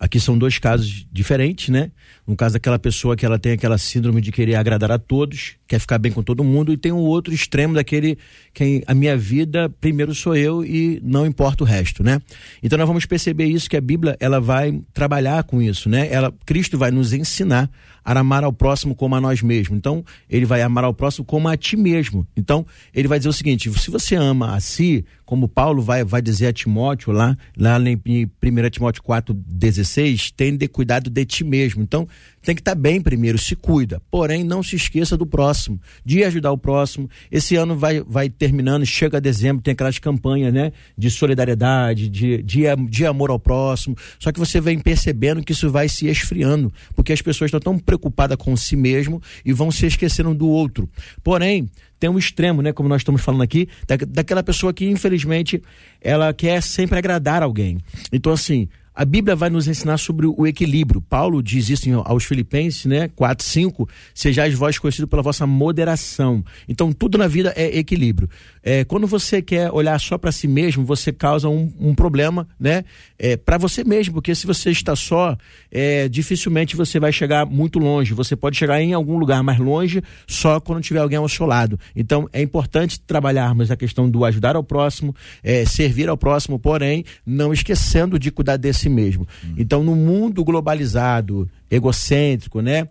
Aqui 0.00 0.18
são 0.18 0.36
dois 0.36 0.58
casos 0.58 1.06
diferentes, 1.12 1.68
né? 1.68 1.92
Um 2.28 2.36
caso 2.36 2.52
daquela 2.52 2.78
pessoa 2.78 3.16
que 3.16 3.24
ela 3.24 3.38
tem 3.38 3.52
aquela 3.52 3.78
síndrome 3.78 4.20
de 4.20 4.30
querer 4.30 4.54
agradar 4.56 4.92
a 4.92 4.98
todos, 4.98 5.56
quer 5.66 5.78
ficar 5.78 5.96
bem 5.96 6.12
com 6.12 6.22
todo 6.22 6.44
mundo, 6.44 6.70
e 6.70 6.76
tem 6.76 6.92
um 6.92 6.98
outro 6.98 7.32
extremo 7.32 7.72
daquele 7.72 8.18
que 8.52 8.84
a 8.86 8.92
minha 8.92 9.16
vida 9.16 9.70
primeiro 9.80 10.14
sou 10.14 10.36
eu 10.36 10.62
e 10.62 11.00
não 11.02 11.26
importa 11.26 11.64
o 11.64 11.66
resto, 11.66 12.02
né? 12.02 12.20
Então 12.62 12.78
nós 12.78 12.86
vamos 12.86 13.06
perceber 13.06 13.46
isso 13.46 13.70
que 13.70 13.78
a 13.78 13.80
Bíblia 13.80 14.14
ela 14.20 14.40
vai 14.40 14.78
trabalhar 14.92 15.42
com 15.44 15.62
isso, 15.62 15.88
né? 15.88 16.06
Ela 16.12 16.30
Cristo 16.44 16.76
vai 16.76 16.90
nos 16.90 17.14
ensinar 17.14 17.70
a 18.04 18.18
amar 18.18 18.44
ao 18.44 18.52
próximo 18.52 18.94
como 18.94 19.14
a 19.14 19.20
nós 19.20 19.42
mesmos. 19.42 19.76
Então, 19.76 20.04
ele 20.30 20.46
vai 20.46 20.62
amar 20.62 20.84
ao 20.84 20.94
próximo 20.94 21.24
como 21.24 21.46
a 21.46 21.56
ti 21.56 21.76
mesmo. 21.76 22.26
Então, 22.36 22.64
ele 22.94 23.06
vai 23.06 23.18
dizer 23.18 23.28
o 23.28 23.32
seguinte: 23.32 23.70
se 23.78 23.90
você 23.90 24.14
ama 24.14 24.54
a 24.54 24.60
si, 24.60 25.04
como 25.26 25.46
Paulo 25.46 25.82
vai, 25.82 26.02
vai 26.04 26.22
dizer 26.22 26.46
a 26.46 26.52
Timóteo 26.52 27.12
lá, 27.12 27.36
lá 27.56 27.78
em 27.78 27.96
1 28.42 28.70
Timóteo 28.70 29.02
4, 29.02 29.34
16, 29.34 29.78
2016, 29.88 30.30
tem 30.32 30.56
de 30.56 30.68
cuidado 30.68 31.10
de 31.10 31.24
ti 31.24 31.44
mesmo. 31.44 31.82
Então, 31.82 32.08
tem 32.42 32.54
que 32.54 32.60
estar 32.60 32.74
tá 32.74 32.80
bem 32.80 33.00
primeiro, 33.00 33.36
se 33.36 33.54
cuida. 33.56 34.00
Porém, 34.10 34.44
não 34.44 34.62
se 34.62 34.76
esqueça 34.76 35.16
do 35.16 35.26
próximo, 35.26 35.80
de 36.04 36.24
ajudar 36.24 36.52
o 36.52 36.58
próximo. 36.58 37.10
Esse 37.30 37.56
ano 37.56 37.76
vai, 37.76 38.00
vai 38.00 38.30
terminando, 38.30 38.86
chega 38.86 39.20
dezembro, 39.20 39.62
tem 39.62 39.72
aquelas 39.72 39.98
campanhas, 39.98 40.52
né? 40.52 40.72
De 40.96 41.10
solidariedade, 41.10 42.08
de, 42.08 42.42
de, 42.42 42.62
de 42.88 43.06
amor 43.06 43.30
ao 43.30 43.38
próximo. 43.38 43.96
Só 44.18 44.32
que 44.32 44.38
você 44.38 44.60
vem 44.60 44.78
percebendo 44.78 45.42
que 45.42 45.52
isso 45.52 45.70
vai 45.70 45.88
se 45.88 46.06
esfriando, 46.06 46.72
porque 46.94 47.12
as 47.12 47.20
pessoas 47.20 47.48
estão 47.48 47.60
tão 47.60 47.78
preocupadas 47.78 48.36
com 48.36 48.56
si 48.56 48.76
mesmo 48.76 49.20
e 49.44 49.52
vão 49.52 49.70
se 49.70 49.86
esquecendo 49.86 50.34
do 50.34 50.48
outro. 50.48 50.88
Porém, 51.22 51.68
tem 51.98 52.08
um 52.08 52.18
extremo, 52.18 52.62
né? 52.62 52.72
Como 52.72 52.88
nós 52.88 53.00
estamos 53.00 53.20
falando 53.20 53.42
aqui, 53.42 53.68
da, 53.86 53.96
daquela 53.96 54.42
pessoa 54.42 54.72
que, 54.72 54.88
infelizmente, 54.88 55.62
ela 56.00 56.32
quer 56.32 56.62
sempre 56.62 56.98
agradar 56.98 57.42
alguém. 57.42 57.78
Então, 58.12 58.32
assim, 58.32 58.68
a 58.98 59.04
Bíblia 59.04 59.36
vai 59.36 59.48
nos 59.48 59.68
ensinar 59.68 59.96
sobre 59.96 60.26
o 60.26 60.44
equilíbrio. 60.44 61.00
Paulo 61.00 61.40
diz 61.40 61.70
isso 61.70 61.88
aos 62.04 62.24
Filipenses, 62.24 62.84
né? 62.84 63.08
4, 63.14 63.46
5. 63.46 63.88
Sejais 64.12 64.54
vós 64.54 64.76
conhecidos 64.76 65.08
pela 65.08 65.22
vossa 65.22 65.46
moderação. 65.46 66.44
Então, 66.68 66.92
tudo 66.92 67.16
na 67.16 67.28
vida 67.28 67.52
é 67.54 67.78
equilíbrio. 67.78 68.28
É, 68.60 68.82
quando 68.82 69.06
você 69.06 69.40
quer 69.40 69.70
olhar 69.70 69.96
só 70.00 70.18
para 70.18 70.32
si 70.32 70.48
mesmo, 70.48 70.84
você 70.84 71.12
causa 71.12 71.48
um, 71.48 71.72
um 71.78 71.94
problema, 71.94 72.48
né? 72.58 72.84
É, 73.16 73.36
para 73.36 73.56
você 73.56 73.84
mesmo, 73.84 74.14
porque 74.14 74.34
se 74.34 74.48
você 74.48 74.70
está 74.72 74.96
só, 74.96 75.36
é, 75.70 76.08
dificilmente 76.08 76.74
você 76.74 76.98
vai 76.98 77.12
chegar 77.12 77.46
muito 77.46 77.78
longe. 77.78 78.12
Você 78.14 78.34
pode 78.34 78.56
chegar 78.56 78.82
em 78.82 78.94
algum 78.94 79.16
lugar 79.16 79.44
mais 79.44 79.60
longe 79.60 80.02
só 80.26 80.58
quando 80.58 80.82
tiver 80.82 80.98
alguém 80.98 81.18
ao 81.18 81.28
seu 81.28 81.46
lado. 81.46 81.78
Então, 81.94 82.28
é 82.32 82.42
importante 82.42 82.98
trabalharmos 82.98 83.70
a 83.70 83.76
questão 83.76 84.10
do 84.10 84.24
ajudar 84.24 84.56
ao 84.56 84.64
próximo, 84.64 85.14
é, 85.40 85.64
servir 85.64 86.08
ao 86.08 86.16
próximo, 86.16 86.58
porém, 86.58 87.04
não 87.24 87.52
esquecendo 87.52 88.18
de 88.18 88.32
cuidar 88.32 88.56
desse 88.56 88.87
si 88.88 88.94
mesmo. 88.94 89.28
Hum. 89.44 89.54
Então, 89.56 89.84
no 89.84 89.94
mundo 89.94 90.42
globalizado, 90.42 91.48
egocêntrico, 91.70 92.60
né? 92.60 92.88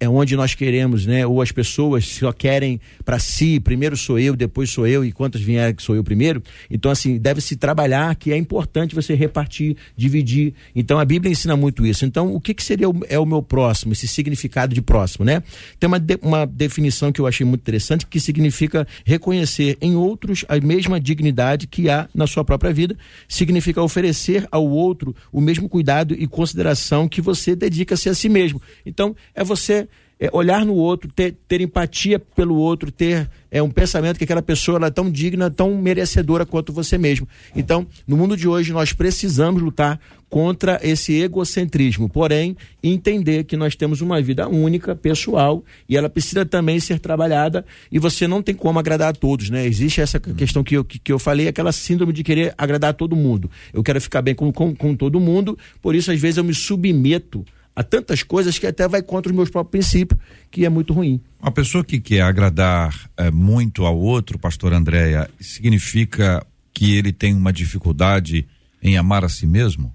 É 0.00 0.08
onde 0.08 0.36
nós 0.36 0.54
queremos, 0.54 1.06
né? 1.06 1.26
Ou 1.26 1.42
as 1.42 1.52
pessoas 1.52 2.06
só 2.06 2.32
querem 2.32 2.80
para 3.04 3.18
si, 3.18 3.60
primeiro 3.60 3.96
sou 3.96 4.18
eu, 4.18 4.34
depois 4.34 4.70
sou 4.70 4.86
eu, 4.86 5.04
e 5.04 5.12
quantos 5.12 5.40
vierem 5.40 5.74
que 5.74 5.82
sou 5.82 5.94
eu 5.94 6.04
primeiro. 6.04 6.42
Então, 6.70 6.90
assim, 6.90 7.18
deve-se 7.18 7.56
trabalhar 7.56 8.14
que 8.16 8.32
é 8.32 8.36
importante 8.36 8.94
você 8.94 9.14
repartir, 9.14 9.76
dividir. 9.96 10.54
Então, 10.74 10.98
a 10.98 11.04
Bíblia 11.04 11.30
ensina 11.30 11.56
muito 11.56 11.86
isso. 11.86 12.04
Então, 12.04 12.34
o 12.34 12.40
que, 12.40 12.54
que 12.54 12.62
seria 12.62 12.88
o, 12.88 13.00
é 13.08 13.18
o 13.18 13.26
meu 13.26 13.42
próximo, 13.42 13.92
esse 13.92 14.08
significado 14.08 14.74
de 14.74 14.80
próximo, 14.80 15.24
né? 15.24 15.42
Tem 15.78 15.86
uma, 15.86 16.00
de, 16.00 16.18
uma 16.22 16.46
definição 16.46 17.12
que 17.12 17.20
eu 17.20 17.26
achei 17.26 17.44
muito 17.44 17.60
interessante, 17.60 18.06
que 18.06 18.20
significa 18.20 18.86
reconhecer 19.04 19.76
em 19.80 19.94
outros 19.94 20.44
a 20.48 20.58
mesma 20.58 21.00
dignidade 21.00 21.66
que 21.66 21.88
há 21.88 22.08
na 22.14 22.26
sua 22.26 22.44
própria 22.44 22.72
vida, 22.72 22.96
significa 23.28 23.82
oferecer 23.82 24.46
ao 24.50 24.66
outro 24.66 25.14
o 25.32 25.40
mesmo 25.40 25.68
cuidado 25.68 26.14
e 26.14 26.26
consideração 26.26 27.08
que 27.08 27.20
você 27.20 27.54
dedica-se 27.54 28.08
a 28.08 28.13
a 28.14 28.16
si 28.16 28.28
mesmo. 28.28 28.60
Então, 28.86 29.14
é 29.34 29.44
você 29.44 29.88
é, 30.18 30.30
olhar 30.32 30.64
no 30.64 30.74
outro, 30.74 31.10
ter, 31.14 31.36
ter 31.46 31.60
empatia 31.60 32.18
pelo 32.18 32.54
outro, 32.54 32.90
ter 32.90 33.28
é, 33.50 33.62
um 33.62 33.70
pensamento 33.70 34.16
que 34.16 34.24
aquela 34.24 34.42
pessoa 34.42 34.78
ela 34.78 34.86
é 34.86 34.90
tão 34.90 35.10
digna, 35.10 35.50
tão 35.50 35.76
merecedora 35.76 36.46
quanto 36.46 36.72
você 36.72 36.96
mesmo. 36.96 37.28
Então, 37.54 37.86
no 38.06 38.16
mundo 38.16 38.36
de 38.36 38.48
hoje, 38.48 38.72
nós 38.72 38.92
precisamos 38.92 39.62
lutar 39.62 40.00
contra 40.30 40.80
esse 40.82 41.12
egocentrismo, 41.12 42.08
porém, 42.08 42.56
entender 42.82 43.44
que 43.44 43.56
nós 43.56 43.76
temos 43.76 44.00
uma 44.00 44.20
vida 44.20 44.48
única, 44.48 44.96
pessoal, 44.96 45.62
e 45.88 45.96
ela 45.96 46.08
precisa 46.08 46.44
também 46.44 46.80
ser 46.80 46.98
trabalhada, 46.98 47.64
e 47.90 48.00
você 48.00 48.26
não 48.26 48.42
tem 48.42 48.54
como 48.54 48.78
agradar 48.78 49.10
a 49.10 49.12
todos, 49.12 49.48
né? 49.48 49.64
Existe 49.64 50.00
essa 50.00 50.18
questão 50.18 50.64
que 50.64 50.76
eu, 50.76 50.84
que, 50.84 50.98
que 50.98 51.12
eu 51.12 51.20
falei, 51.20 51.46
aquela 51.46 51.70
síndrome 51.70 52.12
de 52.12 52.24
querer 52.24 52.52
agradar 52.58 52.90
a 52.90 52.94
todo 52.94 53.14
mundo. 53.14 53.48
Eu 53.72 53.82
quero 53.82 54.00
ficar 54.00 54.22
bem 54.22 54.34
com, 54.34 54.52
com, 54.52 54.74
com 54.74 54.96
todo 54.96 55.20
mundo, 55.20 55.56
por 55.80 55.94
isso, 55.94 56.10
às 56.10 56.20
vezes, 56.20 56.38
eu 56.38 56.44
me 56.44 56.54
submeto 56.54 57.44
a 57.76 57.82
tantas 57.82 58.22
coisas 58.22 58.58
que 58.58 58.66
até 58.66 58.86
vai 58.86 59.02
contra 59.02 59.30
os 59.30 59.36
meus 59.36 59.50
próprios 59.50 59.86
princípios, 59.86 60.20
que 60.50 60.64
é 60.64 60.68
muito 60.68 60.92
ruim. 60.92 61.20
Uma 61.40 61.50
pessoa 61.50 61.84
que 61.84 62.00
quer 62.00 62.22
agradar 62.22 63.10
é, 63.16 63.30
muito 63.30 63.84
ao 63.84 63.98
outro, 63.98 64.38
pastor 64.38 64.72
Andréia, 64.72 65.28
significa 65.40 66.46
que 66.72 66.96
ele 66.96 67.12
tem 67.12 67.34
uma 67.34 67.52
dificuldade 67.52 68.46
em 68.82 68.96
amar 68.96 69.24
a 69.24 69.28
si 69.28 69.46
mesmo? 69.46 69.94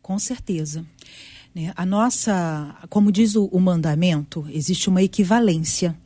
Com 0.00 0.18
certeza. 0.18 0.84
Né? 1.54 1.72
A 1.74 1.84
nossa, 1.84 2.76
como 2.88 3.10
diz 3.10 3.34
o, 3.34 3.46
o 3.46 3.58
mandamento, 3.58 4.46
existe 4.50 4.88
uma 4.88 5.02
equivalência 5.02 5.96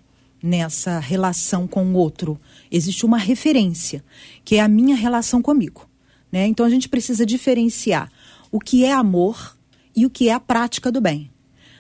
nessa 0.43 0.99
relação 0.99 1.67
com 1.67 1.85
o 1.85 1.95
outro. 1.95 2.41
Existe 2.71 3.05
uma 3.05 3.19
referência, 3.19 4.03
que 4.45 4.57
é 4.57 4.61
a 4.61 4.69
minha 4.69 4.97
relação 4.97 5.43
comigo. 5.43 5.89
Né? 6.33 6.47
Então 6.47 6.65
a 6.65 6.71
gente 6.71 6.89
precisa 6.89 7.27
diferenciar 7.27 8.11
o 8.51 8.59
que 8.59 8.85
é 8.85 8.93
amor 8.93 9.57
e 9.95 10.07
o 10.07 10.11
que 10.11 10.29
é 10.29 10.33
a 10.33 10.41
prática 10.41 10.91
do 10.91 11.01
bem. 11.01 11.31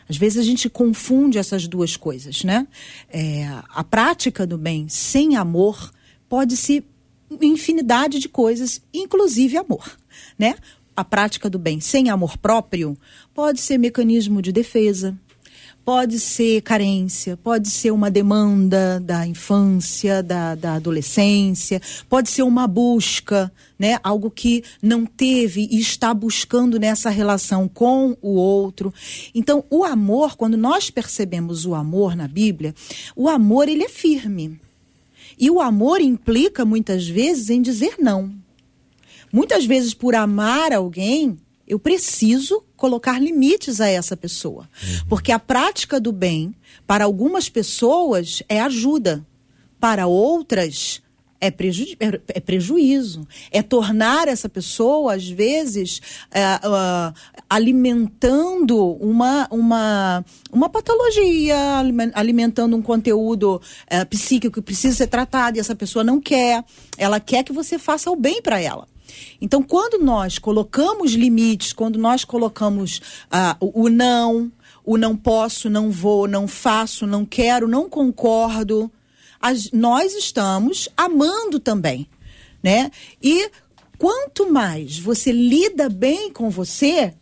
Às 0.09 0.17
vezes 0.17 0.39
a 0.39 0.43
gente 0.43 0.69
confunde 0.69 1.39
essas 1.39 1.69
duas 1.69 1.97
coisas, 1.97 2.43
né? 2.43 2.67
É, 3.09 3.47
a 3.69 3.85
prática 3.85 4.45
do 4.47 4.59
bem 4.59 4.89
sem 4.89 5.37
amor 5.37 5.93
pode 6.29 6.57
ser 6.57 6.85
infinidade 7.41 8.19
de 8.19 8.29
coisas, 8.29 8.83
inclusive 8.93 9.57
amor, 9.57 9.97
né? 10.37 10.57
A 10.97 11.05
prática 11.05 11.49
do 11.49 11.59
bem 11.59 11.81
sem 11.81 12.11
amor 12.11 12.37
próprio 12.37 12.99
pode 13.33 13.61
ser 13.61 13.79
mecanismo 13.79 14.43
de 14.43 14.51
defesa, 14.51 15.17
pode 15.85 16.21
ser 16.21 16.63
carência, 16.63 17.37
pode 17.37 17.69
ser 17.69 17.91
uma 17.91 18.11
demanda 18.11 19.01
da 19.01 19.27
infância, 19.27 20.23
da, 20.23 20.55
da 20.55 20.75
adolescência, 20.75 21.81
pode 22.09 22.31
ser 22.31 22.43
uma 22.43 22.67
busca, 22.67 23.53
né? 23.79 23.99
Algo 24.03 24.31
que 24.31 24.63
não 24.83 25.07
teve 25.07 25.69
e 25.71 25.81
está 25.81 26.13
buscando 26.13 26.79
nessa 26.79 27.11
relação 27.11 27.67
com 27.69 28.17
o 28.21 28.35
outro. 28.35 28.93
Então, 29.35 29.65
o 29.71 29.85
amor, 29.85 30.37
quando 30.37 30.57
nós 30.57 30.91
percebemos 30.91 31.65
o 31.65 31.75
amor 31.75 32.15
na 32.15 32.29
Bíblia, 32.29 32.75
o 33.17 33.29
amor 33.29 33.69
ele 33.69 33.85
é 33.85 33.89
firme. 33.89 34.61
E 35.39 35.51
o 35.51 35.61
amor 35.61 36.01
implica 36.01 36.65
muitas 36.65 37.09
vezes 37.09 37.49
em 37.49 37.63
dizer 37.63 37.95
não. 37.99 38.35
Muitas 39.33 39.65
vezes 39.65 39.95
por 39.95 40.15
amar 40.15 40.73
alguém, 40.73 41.39
eu 41.71 41.79
preciso 41.79 42.65
colocar 42.77 43.21
limites 43.21 43.81
a 43.81 43.89
essa 43.89 44.17
pessoa. 44.17 44.69
Uhum. 44.83 45.07
Porque 45.09 45.31
a 45.31 45.39
prática 45.39 46.01
do 46.01 46.11
bem, 46.11 46.53
para 46.85 47.05
algumas 47.05 47.49
pessoas, 47.49 48.43
é 48.49 48.61
ajuda. 48.61 49.25
Para 49.79 50.09
outras, 50.09 51.01
é, 51.41 51.49
preju 51.49 51.85
é, 52.01 52.21
é 52.35 52.41
prejuízo. 52.41 53.25
É 53.53 53.63
tornar 53.63 54.27
essa 54.27 54.49
pessoa, 54.49 55.15
às 55.15 55.29
vezes, 55.29 56.03
é, 56.33 56.57
uh, 56.57 57.15
alimentando 57.49 58.97
uma, 58.97 59.47
uma, 59.49 60.25
uma 60.53 60.69
patologia, 60.69 61.57
alimentando 62.15 62.77
um 62.77 62.83
conteúdo 62.83 63.57
uh, 63.57 64.07
psíquico 64.07 64.55
que 64.55 64.63
precisa 64.63 64.97
ser 64.97 65.07
tratado 65.07 65.57
e 65.57 65.61
essa 65.61 65.77
pessoa 65.77 66.03
não 66.03 66.21
quer. 66.21 66.65
Ela 66.99 67.21
quer 67.21 67.45
que 67.45 67.53
você 67.53 67.79
faça 67.79 68.11
o 68.11 68.17
bem 68.17 68.43
para 68.43 68.61
ela. 68.61 68.89
Então, 69.41 69.63
quando 69.63 70.03
nós 70.03 70.39
colocamos 70.39 71.13
limites, 71.13 71.73
quando 71.73 71.99
nós 71.99 72.25
colocamos 72.25 72.99
uh, 73.27 73.57
o, 73.61 73.85
o 73.85 73.89
não, 73.89 74.51
o 74.85 74.97
não 74.97 75.17
posso, 75.17 75.71
não 75.71 75.91
vou, 75.91 76.27
não 76.27 76.49
faço, 76.49 77.07
não 77.07 77.25
quero, 77.25 77.69
não 77.69 77.89
concordo, 77.89 78.91
as, 79.41 79.71
nós 79.71 80.15
estamos 80.15 80.89
amando 80.97 81.59
também, 81.59 82.07
né? 82.63 82.91
E 83.23 83.51
quanto 83.99 84.51
mais 84.51 84.99
você 84.99 85.33
lida 85.33 85.89
bem 85.89 86.33
com 86.33 86.51
você, 86.51 87.15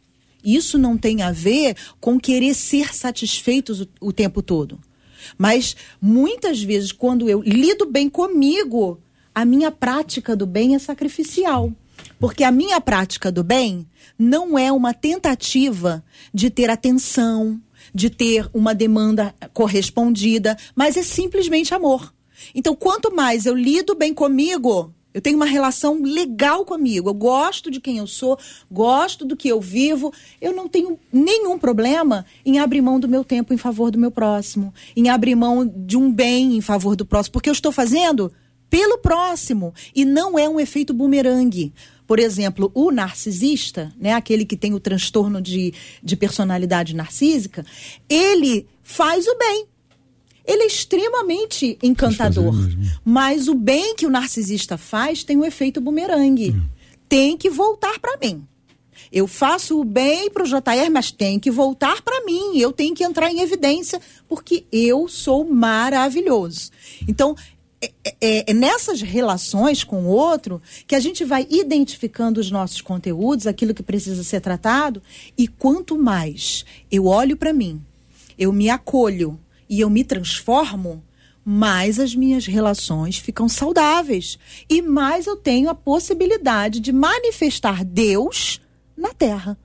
isso 0.42 0.78
não 0.78 0.97
tem 0.97 1.23
a 1.23 1.30
ver 1.30 1.76
com 2.00 2.18
querer 2.18 2.54
ser 2.54 2.95
satisfeitos 2.95 3.80
o, 3.80 3.88
o 4.00 4.12
tempo 4.12 4.42
todo. 4.42 4.80
Mas 5.37 5.76
muitas 6.00 6.62
vezes, 6.62 6.92
quando 6.92 7.28
eu 7.28 7.42
lido 7.42 7.87
bem 7.87 8.09
comigo, 8.09 9.00
a 9.38 9.45
minha 9.45 9.71
prática 9.71 10.35
do 10.35 10.45
bem 10.45 10.75
é 10.75 10.80
sacrificial. 10.80 11.73
Porque 12.18 12.42
a 12.42 12.50
minha 12.50 12.80
prática 12.80 13.30
do 13.30 13.45
bem 13.45 13.87
não 14.18 14.59
é 14.59 14.73
uma 14.73 14.92
tentativa 14.92 16.02
de 16.35 16.50
ter 16.50 16.68
atenção, 16.68 17.61
de 17.95 18.11
ter 18.11 18.50
uma 18.52 18.75
demanda 18.75 19.33
correspondida, 19.54 20.59
mas 20.75 20.97
é 20.97 21.04
simplesmente 21.04 21.73
amor. 21.73 22.12
Então, 22.52 22.75
quanto 22.75 23.14
mais 23.14 23.47
eu 23.47 23.54
lido 23.54 23.95
bem 23.95 24.12
comigo, 24.12 24.92
eu 25.14 25.21
tenho 25.21 25.37
uma 25.37 25.47
relação 25.47 26.02
legal 26.02 26.64
comigo, 26.64 27.09
eu 27.09 27.14
gosto 27.14 27.71
de 27.71 27.80
quem 27.80 27.99
eu 27.99 28.09
sou, 28.09 28.37
gosto 28.68 29.25
do 29.25 29.37
que 29.37 29.47
eu 29.47 29.61
vivo, 29.61 30.12
eu 30.40 30.52
não 30.52 30.66
tenho 30.66 30.99
nenhum 31.12 31.57
problema 31.57 32.26
em 32.45 32.59
abrir 32.59 32.83
mão 32.83 32.99
do 32.99 33.07
meu 33.07 33.23
tempo 33.23 33.54
em 33.54 33.57
favor 33.57 33.92
do 33.92 34.00
meu 34.00 34.11
próximo, 34.11 34.75
em 34.97 35.09
abrir 35.09 35.37
mão 35.37 35.64
de 35.64 35.97
um 35.97 36.12
bem 36.12 36.57
em 36.57 36.61
favor 36.61 36.97
do 36.97 37.07
próximo, 37.07 37.35
porque 37.35 37.49
eu 37.49 37.52
estou 37.52 37.71
fazendo 37.71 38.33
pelo 38.71 38.99
próximo 38.99 39.75
e 39.95 40.05
não 40.05 40.39
é 40.39 40.49
um 40.49 40.61
efeito 40.61 40.93
bumerangue. 40.93 41.73
Por 42.07 42.19
exemplo, 42.19 42.71
o 42.75 42.91
narcisista, 42.91 43.93
né, 43.99 44.15
aquele 44.15 44.45
que 44.47 44.57
tem 44.57 44.73
o 44.73 44.81
transtorno 44.81 45.43
de, 45.43 45.75
de 46.03 46.17
personalidade 46.17 46.95
narcísica, 46.95 47.65
ele 48.09 48.67
faz 48.83 49.27
o 49.27 49.37
bem. 49.37 49.67
Ele 50.47 50.63
é 50.63 50.67
extremamente 50.67 51.79
encantador. 51.83 52.55
Mas 53.05 53.49
o 53.49 53.55
bem 53.55 53.95
que 53.95 54.07
o 54.07 54.11
narcisista 54.11 54.79
faz 54.79 55.23
tem 55.23 55.37
um 55.37 55.45
efeito 55.45 55.79
bumerangue. 55.79 56.53
Hum. 56.53 56.63
Tem 57.07 57.37
que 57.37 57.51
voltar 57.51 57.99
para 57.99 58.17
mim. 58.17 58.47
Eu 59.13 59.27
faço 59.27 59.79
o 59.79 59.85
bem 59.85 60.31
para 60.31 60.43
o 60.43 60.47
JR, 60.47 60.91
mas 60.91 61.11
tem 61.11 61.39
que 61.39 61.51
voltar 61.51 62.01
para 62.03 62.25
mim. 62.25 62.59
Eu 62.59 62.73
tenho 62.73 62.95
que 62.95 63.05
entrar 63.05 63.31
em 63.31 63.41
evidência, 63.41 64.01
porque 64.27 64.65
eu 64.73 65.07
sou 65.09 65.45
maravilhoso. 65.45 66.71
Então, 67.07 67.37
é, 67.80 67.92
é, 68.20 68.50
é, 68.50 68.54
nessas 68.54 69.00
relações 69.00 69.85
com 69.85 70.02
o 70.02 70.08
outro 70.08 70.61
que 70.87 70.97
a 70.97 71.00
gente 71.00 71.25
vai 71.25 71.47
identificando 71.49 72.40
os 72.40 72.50
nossos 72.50 72.80
conteúdos, 72.80 73.47
aquilo 73.47 73.73
que 73.73 73.82
precisa 73.82 74.25
ser 74.25 74.40
tratado, 74.40 75.00
e 75.37 75.47
quanto 75.47 75.97
mais 75.97 76.64
eu 76.90 77.06
olho 77.06 77.37
para 77.37 77.52
mim, 77.52 77.80
eu 78.37 78.52
me 78.52 78.68
acolho 78.68 79.38
e 79.68 79.80
eu 79.80 79.88
me 79.88 80.02
transformo, 80.02 81.04
mais 81.44 82.00
as 82.00 82.14
minhas 82.14 82.47
relações 82.47 83.16
ficam 83.16 83.49
saudáveis 83.49 84.38
e 84.68 84.82
mais 84.82 85.26
eu 85.26 85.37
tenho 85.37 85.70
a 85.70 85.75
possibilidade 85.75 86.80
de 86.80 86.92
manifestar 86.92 87.85
Deus 87.85 88.61
na 88.97 89.14
terra. 89.14 89.56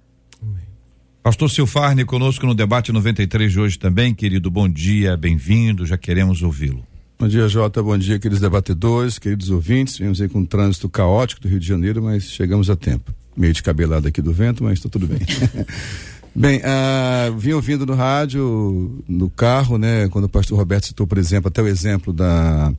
Pastor 1.23 1.49
Silfarne 1.49 2.05
conosco 2.05 2.45
no 2.45 2.53
debate 2.53 2.91
93 2.91 3.51
de 3.51 3.59
hoje 3.59 3.79
também, 3.79 4.13
querido. 4.13 4.51
Bom 4.51 4.69
dia, 4.69 5.17
bem-vindo, 5.17 5.85
já 5.85 5.97
queremos 5.97 6.41
ouvi-lo. 6.41 6.92
Bom 7.23 7.29
dia, 7.29 7.47
Jota. 7.47 7.81
Bom 7.81 7.97
dia, 7.97 8.19
queridos 8.19 8.41
debatedores, 8.41 9.17
queridos 9.17 9.49
ouvintes. 9.49 9.97
Viemos 9.97 10.19
aí 10.19 10.27
com 10.27 10.39
um 10.39 10.45
trânsito 10.45 10.89
caótico 10.89 11.41
do 11.41 11.47
Rio 11.47 11.57
de 11.57 11.65
Janeiro, 11.65 12.03
mas 12.03 12.25
chegamos 12.25 12.69
a 12.69 12.75
tempo. 12.75 13.13
Meio 13.33 13.53
de 13.53 13.63
cabelado 13.63 14.05
aqui 14.09 14.21
do 14.21 14.33
vento, 14.33 14.61
mas 14.61 14.73
está 14.73 14.89
tudo 14.89 15.07
bem. 15.07 15.19
bem, 16.35 16.59
uh, 16.59 17.33
vim 17.37 17.53
ouvindo 17.53 17.85
no 17.85 17.93
rádio, 17.93 19.01
no 19.07 19.29
carro, 19.29 19.77
né? 19.77 20.09
Quando 20.09 20.25
o 20.25 20.29
pastor 20.29 20.57
Roberto 20.57 20.87
citou, 20.87 21.07
por 21.07 21.17
exemplo, 21.17 21.47
até 21.47 21.61
o 21.61 21.67
exemplo 21.67 22.11
da 22.11 22.73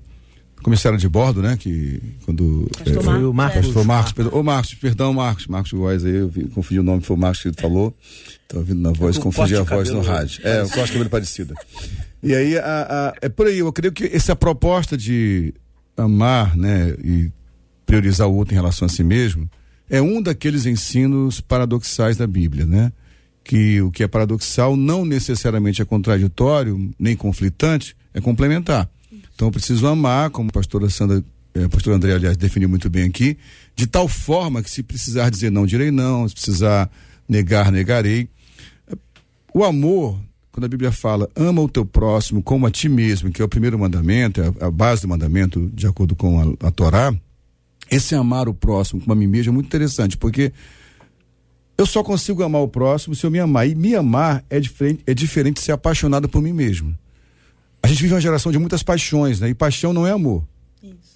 comissária 0.65 0.99
de 0.99 1.09
bordo, 1.09 1.43
né? 1.43 1.57
Que 1.59 2.01
quando. 2.25 2.69
Pastor 2.77 2.97
é, 2.97 3.03
foi 3.03 3.25
o 3.25 3.33
Marcos. 3.35 3.69
Foi 3.69 3.83
o 3.83 3.85
Marcos, 3.85 4.13
perdão. 4.13 4.33
Ô, 4.33 4.43
Marcos, 4.43 4.75
perdão, 4.75 5.13
Marcos. 5.13 5.47
Marcos 5.47 5.73
Góes 5.73 6.05
aí, 6.05 6.17
eu 6.17 6.29
vi, 6.29 6.45
confundi 6.49 6.81
o 6.81 6.83
nome, 6.83 7.03
foi 7.03 7.15
o 7.15 7.19
Marcos 7.19 7.43
que 7.43 7.49
ele 7.49 7.57
falou. 7.61 7.95
Estou 8.43 8.61
ouvindo 8.61 8.81
na 8.81 8.91
voz, 8.91 9.19
confundi 9.19 9.55
a 9.55 9.63
voz 9.63 9.91
no 9.91 10.01
rádio. 10.01 10.41
É, 10.43 10.63
o 10.63 10.69
corte 10.71 10.87
de 10.87 10.93
cabelo 10.93 11.11
parecido. 11.11 11.55
E 12.23 12.35
aí, 12.35 12.57
a, 12.57 12.63
a, 12.65 13.15
é 13.21 13.29
por 13.29 13.47
aí, 13.47 13.59
eu 13.59 13.71
creio 13.73 13.93
que 13.93 14.05
essa 14.05 14.35
proposta 14.35 14.97
de 14.97 15.53
amar, 15.97 16.57
né, 16.57 16.95
e 17.05 17.31
priorizar 17.85 18.27
o 18.27 18.35
outro 18.35 18.55
em 18.55 18.57
relação 18.57 18.87
a 18.87 18.89
si 18.89 19.05
mesmo, 19.05 19.49
é 19.89 20.01
um 20.01 20.23
daqueles 20.23 20.65
ensinos 20.65 21.43
paradoxais 21.43 22.17
da 22.17 22.27
Bíblia, 22.27 22.65
né? 22.65 22.91
Que 23.45 23.83
o 23.83 23.91
que 23.91 24.03
é 24.03 24.09
paradoxal 24.09 24.75
não 24.75 25.05
necessariamente 25.05 25.83
é 25.83 25.85
contraditório, 25.85 26.91
nem 26.99 27.15
conflitante, 27.15 27.95
é 28.15 28.21
complementar. 28.21 28.89
Então 29.35 29.49
eu 29.49 29.53
preciso 29.53 29.87
amar, 29.87 30.31
como 30.31 30.49
a 30.49 30.53
pastora 30.53 30.89
Sandra, 30.89 31.23
eh, 31.55 31.65
a 31.65 31.69
pastora 31.69 31.97
André, 31.97 32.13
aliás, 32.13 32.37
definiu 32.37 32.69
muito 32.69 32.89
bem 32.89 33.05
aqui, 33.05 33.37
de 33.75 33.87
tal 33.87 34.09
forma 34.09 34.63
que 34.63 34.71
se 34.71 34.83
precisar 34.83 35.31
dizer 35.31 35.51
não, 35.51 35.67
direi 35.67 35.91
não, 35.91 36.29
se 36.29 36.35
precisar 36.35 36.91
negar, 37.29 37.71
negarei. 37.73 38.29
O 39.53 39.65
amor 39.65 40.19
quando 40.55 40.67
a 40.67 40.69
Bíblia 40.69 40.93
fala 40.93 41.29
ama 41.35 41.63
o 41.63 41.69
teu 41.69 41.85
próximo 41.85 42.41
como 42.41 42.65
a 42.65 42.71
ti 42.71 42.89
mesmo, 42.89 43.33
que 43.33 43.43
é 43.43 43.45
o 43.45 43.49
primeiro 43.49 43.77
mandamento, 43.77 44.41
é 44.41 44.53
a, 44.61 44.67
a 44.69 44.71
base 44.71 45.03
do 45.03 45.09
mandamento, 45.09 45.69
de 45.75 45.85
acordo 45.85 46.15
com 46.15 46.41
a, 46.41 46.69
a 46.69 46.71
Torá, 46.71 47.13
esse 47.91 48.15
amar 48.15 48.49
o 48.49 48.55
próximo 48.55 49.01
como 49.01 49.13
a 49.13 49.17
mim 49.17 49.27
mesmo 49.27 49.51
é 49.51 49.55
muito 49.55 49.67
interessante, 49.67 50.17
porque 50.17 50.53
eu 51.77 51.87
só 51.87 52.05
consigo 52.05 52.43
amar 52.43 52.63
o 52.63 52.69
próximo 52.69 53.15
se 53.15 53.27
eu 53.27 53.31
me 53.31 53.41
amar. 53.41 53.69
E 53.69 53.75
me 53.75 53.95
amar 53.95 54.45
é 54.49 54.61
diferente, 54.61 55.03
é 55.07 55.13
diferente 55.13 55.57
de 55.57 55.63
ser 55.63 55.73
apaixonado 55.73 56.29
por 56.29 56.41
mim 56.41 56.53
mesmo. 56.53 56.97
A 57.85 57.87
gente 57.87 58.01
vive 58.01 58.15
uma 58.15 58.21
geração 58.21 58.51
de 58.51 58.59
muitas 58.59 58.83
paixões, 58.83 59.41
né? 59.41 59.51
E 59.51 59.55
paixão 59.55 59.93
não 59.93 60.07
é 60.07 60.11
amor. 60.11 60.43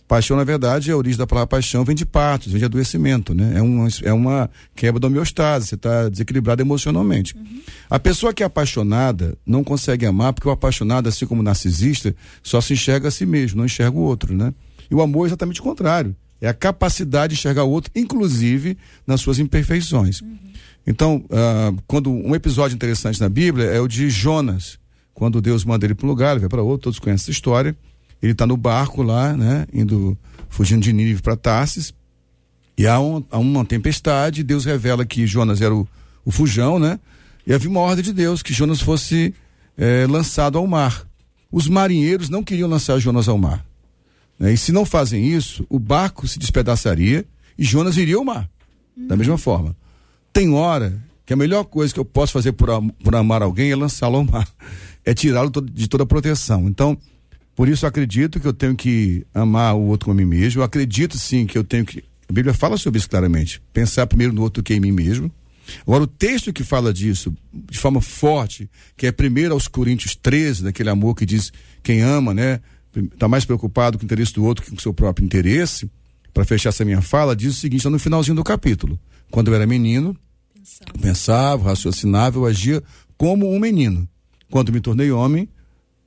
Paixão, 0.06 0.36
na 0.36 0.44
verdade, 0.44 0.90
é 0.90 0.92
a 0.92 0.96
origem 0.98 1.16
da 1.16 1.26
palavra 1.26 1.46
paixão, 1.46 1.82
vem 1.82 1.96
de 1.96 2.04
partos, 2.04 2.52
vem 2.52 2.58
de 2.58 2.66
adoecimento, 2.66 3.32
né? 3.32 3.54
É 3.56 3.62
uma, 3.62 3.88
é 4.02 4.12
uma 4.12 4.50
quebra 4.76 5.00
da 5.00 5.06
homeostase, 5.06 5.66
você 5.66 5.76
está 5.76 6.10
desequilibrado 6.10 6.60
emocionalmente. 6.60 7.34
Uhum. 7.34 7.62
A 7.88 7.98
pessoa 7.98 8.34
que 8.34 8.42
é 8.42 8.46
apaixonada 8.46 9.34
não 9.46 9.64
consegue 9.64 10.04
amar, 10.04 10.34
porque 10.34 10.46
o 10.46 10.50
apaixonado, 10.50 11.08
assim 11.08 11.24
como 11.24 11.40
o 11.40 11.44
narcisista, 11.44 12.14
só 12.42 12.60
se 12.60 12.74
enxerga 12.74 13.08
a 13.08 13.10
si 13.10 13.24
mesmo, 13.24 13.56
não 13.56 13.64
enxerga 13.64 13.96
o 13.96 14.02
outro, 14.02 14.36
né? 14.36 14.52
E 14.90 14.94
o 14.94 15.00
amor 15.00 15.24
é 15.24 15.28
exatamente 15.28 15.60
o 15.60 15.64
contrário. 15.64 16.14
É 16.38 16.48
a 16.48 16.54
capacidade 16.54 17.32
de 17.32 17.40
enxergar 17.40 17.64
o 17.64 17.70
outro, 17.70 17.90
inclusive 17.96 18.76
nas 19.06 19.22
suas 19.22 19.38
imperfeições. 19.38 20.20
Uhum. 20.20 20.36
Então, 20.86 21.24
uh, 21.30 21.82
quando 21.86 22.10
um 22.10 22.34
episódio 22.34 22.74
interessante 22.74 23.18
na 23.22 23.30
Bíblia 23.30 23.64
é 23.68 23.80
o 23.80 23.88
de 23.88 24.10
Jonas, 24.10 24.78
quando 25.18 25.40
Deus 25.40 25.64
manda 25.64 25.84
ele 25.84 25.94
para 25.94 26.06
um 26.06 26.08
lugar, 26.08 26.30
ele 26.30 26.40
vai 26.40 26.48
para 26.48 26.62
outro, 26.62 26.84
todos 26.84 26.98
conhecem 26.98 27.24
essa 27.24 27.30
história 27.30 27.76
ele 28.22 28.32
está 28.32 28.46
no 28.46 28.56
barco 28.56 29.02
lá, 29.02 29.32
né? 29.32 29.66
Indo, 29.72 30.18
fugindo 30.48 30.82
de 30.82 30.92
Nínive 30.92 31.22
para 31.22 31.36
Tarsis. 31.36 31.94
E 32.76 32.86
há, 32.86 33.00
um, 33.00 33.24
há, 33.30 33.38
uma 33.38 33.64
tempestade, 33.64 34.42
Deus 34.42 34.64
revela 34.64 35.04
que 35.04 35.26
Jonas 35.26 35.60
era 35.60 35.74
o, 35.74 35.86
o 36.24 36.30
fujão, 36.30 36.78
né? 36.78 36.98
E 37.46 37.52
havia 37.52 37.70
uma 37.70 37.80
ordem 37.80 38.04
de 38.04 38.12
Deus 38.12 38.42
que 38.42 38.52
Jonas 38.52 38.80
fosse 38.80 39.34
é, 39.76 40.06
lançado 40.08 40.58
ao 40.58 40.66
mar. 40.66 41.06
Os 41.50 41.66
marinheiros 41.68 42.28
não 42.28 42.42
queriam 42.42 42.68
lançar 42.68 42.98
Jonas 42.98 43.28
ao 43.28 43.38
mar. 43.38 43.64
Né? 44.38 44.52
E 44.52 44.56
se 44.56 44.70
não 44.70 44.84
fazem 44.84 45.26
isso, 45.26 45.64
o 45.68 45.78
barco 45.78 46.28
se 46.28 46.38
despedaçaria 46.38 47.24
e 47.56 47.64
Jonas 47.64 47.96
iria 47.96 48.16
ao 48.16 48.24
mar. 48.24 48.48
Da 48.96 49.16
mesma 49.16 49.38
forma. 49.38 49.76
Tem 50.32 50.52
hora 50.52 51.00
que 51.28 51.34
a 51.34 51.36
melhor 51.36 51.64
coisa 51.64 51.92
que 51.92 52.00
eu 52.00 52.06
posso 52.06 52.32
fazer 52.32 52.52
por, 52.52 52.70
por 53.04 53.14
amar 53.14 53.42
alguém 53.42 53.70
é 53.70 53.76
lançá-lo 53.76 54.16
ao 54.16 54.24
mar. 54.24 54.48
É 55.04 55.12
tirá-lo 55.12 55.50
de 55.60 55.86
toda 55.86 56.06
proteção. 56.06 56.66
Então, 56.66 56.96
por 57.54 57.68
isso 57.68 57.86
acredito 57.86 58.40
que 58.40 58.46
eu 58.46 58.52
tenho 58.54 58.74
que 58.74 59.26
amar 59.34 59.74
o 59.74 59.82
outro 59.88 60.06
como 60.06 60.18
a 60.18 60.24
mim 60.24 60.26
mesmo. 60.26 60.62
Eu 60.62 60.64
acredito 60.64 61.18
sim 61.18 61.44
que 61.44 61.58
eu 61.58 61.62
tenho 61.62 61.84
que. 61.84 62.02
A 62.30 62.32
Bíblia 62.32 62.54
fala 62.54 62.78
sobre 62.78 62.98
isso 62.98 63.10
claramente. 63.10 63.60
Pensar 63.74 64.06
primeiro 64.06 64.32
no 64.32 64.40
outro 64.40 64.62
que 64.62 64.72
em 64.72 64.80
mim 64.80 64.90
mesmo. 64.90 65.30
Agora, 65.82 66.04
o 66.04 66.06
texto 66.06 66.50
que 66.50 66.64
fala 66.64 66.94
disso 66.94 67.34
de 67.52 67.78
forma 67.78 68.00
forte, 68.00 68.66
que 68.96 69.06
é 69.06 69.12
primeiro 69.12 69.52
aos 69.52 69.68
Coríntios 69.68 70.16
13, 70.16 70.64
daquele 70.64 70.88
amor 70.88 71.14
que 71.14 71.26
diz 71.26 71.52
quem 71.82 72.00
ama, 72.00 72.32
né? 72.32 72.58
Está 72.96 73.28
mais 73.28 73.44
preocupado 73.44 73.98
com 73.98 74.04
o 74.04 74.06
interesse 74.06 74.32
do 74.32 74.46
outro 74.46 74.64
que 74.64 74.70
com 74.70 74.78
o 74.78 74.80
seu 74.80 74.94
próprio 74.94 75.26
interesse. 75.26 75.90
Para 76.32 76.46
fechar 76.46 76.70
essa 76.70 76.86
minha 76.86 77.02
fala, 77.02 77.36
diz 77.36 77.54
o 77.54 77.60
seguinte, 77.60 77.86
no 77.86 77.98
finalzinho 77.98 78.34
do 78.34 78.42
capítulo. 78.42 78.98
Quando 79.30 79.48
eu 79.48 79.54
era 79.54 79.66
menino, 79.66 80.16
pensava, 80.68 80.98
pensava 81.00 81.68
raciocinava, 81.68 82.38
eu 82.38 82.46
agia 82.46 82.82
como 83.16 83.50
um 83.52 83.58
menino. 83.58 84.08
Quando 84.50 84.72
me 84.72 84.80
tornei 84.80 85.10
homem, 85.10 85.48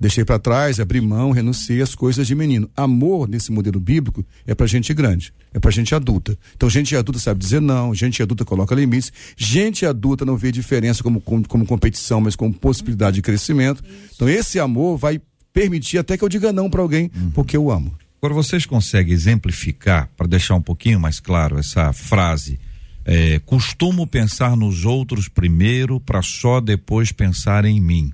Deixei 0.02 0.26
para 0.26 0.40
trás, 0.40 0.80
abri 0.80 1.00
mão, 1.00 1.30
renunciei 1.30 1.80
às 1.80 1.94
coisas 1.94 2.26
de 2.26 2.34
menino. 2.34 2.68
Amor, 2.76 3.30
nesse 3.30 3.52
modelo 3.52 3.80
bíblico, 3.80 4.26
é 4.48 4.56
para 4.56 4.66
gente 4.66 4.92
grande, 4.96 5.32
é 5.54 5.60
para 5.60 5.70
gente 5.70 5.94
adulta. 5.94 6.36
Então, 6.56 6.68
gente 6.68 6.96
adulta 6.96 7.20
sabe 7.20 7.40
dizer 7.40 7.62
não, 7.62 7.94
gente 7.94 8.20
adulta 8.20 8.44
coloca 8.44 8.74
limites, 8.74 9.14
gente 9.38 9.86
adulta 9.86 10.26
não 10.26 10.36
vê 10.36 10.52
diferença 10.52 11.04
como, 11.04 11.22
como, 11.22 11.48
como 11.48 11.68
competição, 11.68 12.20
mas 12.20 12.36
como 12.36 12.52
possibilidade 12.52 13.18
de 13.18 13.22
crescimento. 13.22 13.84
Então, 14.16 14.28
esse 14.28 14.60
amor 14.60 14.98
vai 14.98 15.22
permitir 15.54 16.00
até 16.00 16.18
que 16.18 16.24
eu 16.24 16.30
diga 16.30 16.52
não 16.52 16.68
para 16.68 16.82
alguém, 16.82 17.12
uhum. 17.16 17.30
porque 17.30 17.56
eu 17.56 17.70
amo. 17.70 17.94
Agora, 18.20 18.34
vocês 18.34 18.66
conseguem 18.66 19.14
exemplificar, 19.14 20.10
para 20.18 20.26
deixar 20.26 20.56
um 20.56 20.64
pouquinho 20.64 21.00
mais 21.00 21.20
claro 21.20 21.60
essa 21.60 21.94
frase? 21.94 22.60
É, 23.04 23.40
costumo 23.40 24.06
pensar 24.06 24.56
nos 24.56 24.86
outros 24.86 25.28
primeiro, 25.28 26.00
para 26.00 26.22
só 26.22 26.62
depois 26.62 27.12
pensar 27.12 27.66
em 27.66 27.80
mim. 27.80 28.12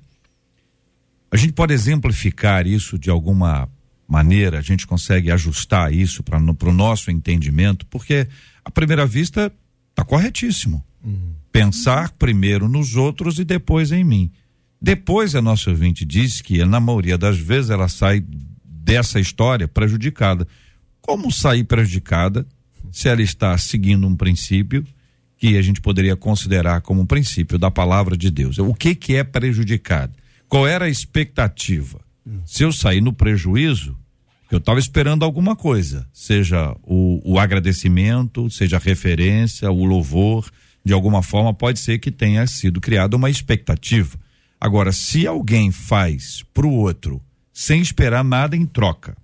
A 1.29 1.35
gente 1.35 1.53
pode 1.53 1.73
exemplificar 1.73 2.65
isso 2.65 2.97
de 2.97 3.09
alguma 3.09 3.69
maneira, 4.07 4.59
a 4.59 4.61
gente 4.61 4.87
consegue 4.87 5.29
ajustar 5.29 5.93
isso 5.93 6.23
para 6.23 6.39
o 6.39 6.73
nosso 6.73 7.11
entendimento, 7.11 7.85
porque 7.87 8.27
à 8.63 8.71
primeira 8.71 9.05
vista 9.05 9.51
está 9.89 10.05
corretíssimo. 10.05 10.83
Uhum. 11.03 11.33
Pensar 11.51 12.11
primeiro 12.11 12.69
nos 12.69 12.95
outros 12.95 13.39
e 13.39 13.43
depois 13.43 13.91
em 13.91 14.03
mim. 14.03 14.31
Depois 14.81 15.35
a 15.35 15.41
nossa 15.41 15.69
ouvinte 15.69 16.05
diz 16.05 16.39
que 16.39 16.63
na 16.63 16.79
maioria 16.79 17.17
das 17.17 17.37
vezes 17.37 17.71
ela 17.71 17.89
sai 17.89 18.23
dessa 18.63 19.19
história 19.19 19.67
prejudicada. 19.67 20.47
Como 21.01 21.31
sair 21.31 21.63
prejudicada 21.63 22.45
se 22.91 23.09
ela 23.09 23.21
está 23.21 23.57
seguindo 23.57 24.07
um 24.07 24.15
princípio 24.15 24.85
que 25.37 25.57
a 25.57 25.61
gente 25.61 25.81
poderia 25.81 26.15
considerar 26.15 26.81
como 26.81 27.01
um 27.01 27.05
princípio 27.05 27.57
da 27.57 27.69
palavra 27.69 28.17
de 28.17 28.31
Deus? 28.31 28.57
O 28.57 28.73
que 28.73 28.95
que 28.95 29.15
é 29.15 29.23
prejudicado? 29.23 30.13
Qual 30.47 30.67
era 30.67 30.85
a 30.85 30.89
expectativa? 30.89 31.99
Se 32.45 32.63
eu 32.63 32.71
sair 32.71 33.01
no 33.01 33.13
prejuízo, 33.13 33.97
eu 34.51 34.57
estava 34.57 34.79
esperando 34.79 35.23
alguma 35.23 35.55
coisa, 35.55 36.07
seja 36.11 36.75
o, 36.83 37.21
o, 37.23 37.39
agradecimento, 37.39 38.49
seja 38.49 38.77
a 38.77 38.79
referência, 38.79 39.69
o 39.71 39.85
louvor, 39.85 40.49
de 40.83 40.93
alguma 40.93 41.21
forma 41.21 41.53
pode 41.53 41.79
ser 41.79 41.99
que 41.99 42.11
tenha 42.11 42.45
sido 42.47 42.79
criada 42.79 43.15
uma 43.15 43.29
expectativa. 43.29 44.17
Agora, 44.59 44.91
se 44.91 45.27
alguém 45.27 45.71
faz 45.71 46.43
para 46.53 46.65
o 46.65 46.73
outro 46.73 47.21
sem 47.53 47.81
esperar 47.81 48.23
nada 48.23 48.55
em 48.55 48.65
troca, 48.65 49.15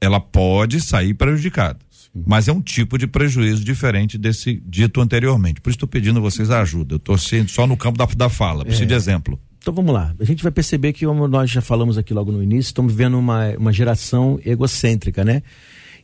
ela 0.00 0.20
pode 0.20 0.80
sair 0.80 1.14
prejudicada. 1.14 1.78
Sim. 2.12 2.24
Mas 2.26 2.48
é 2.48 2.52
um 2.52 2.60
tipo 2.60 2.98
de 2.98 3.06
prejuízo 3.06 3.64
diferente 3.64 4.16
desse 4.18 4.62
dito 4.66 5.00
anteriormente. 5.00 5.60
Por 5.60 5.70
isso 5.70 5.76
estou 5.76 5.88
pedindo 5.88 6.20
vocês 6.20 6.50
a 6.50 6.60
ajuda. 6.60 6.94
Eu 6.94 6.98
estou 6.98 7.16
só 7.18 7.66
no 7.66 7.76
campo 7.76 7.98
da, 7.98 8.06
da 8.06 8.28
fala, 8.28 8.64
preciso 8.64 8.84
é. 8.84 8.86
de 8.86 8.94
exemplo. 8.94 9.38
Então 9.58 9.74
vamos 9.74 9.92
lá. 9.92 10.14
A 10.18 10.24
gente 10.24 10.42
vai 10.42 10.52
perceber 10.52 10.92
que, 10.92 11.04
como 11.04 11.28
nós 11.28 11.50
já 11.50 11.60
falamos 11.60 11.98
aqui 11.98 12.14
logo 12.14 12.32
no 12.32 12.42
início, 12.42 12.70
estamos 12.70 12.92
vivendo 12.92 13.18
uma, 13.18 13.50
uma 13.56 13.72
geração 13.72 14.40
egocêntrica, 14.44 15.24
né? 15.24 15.42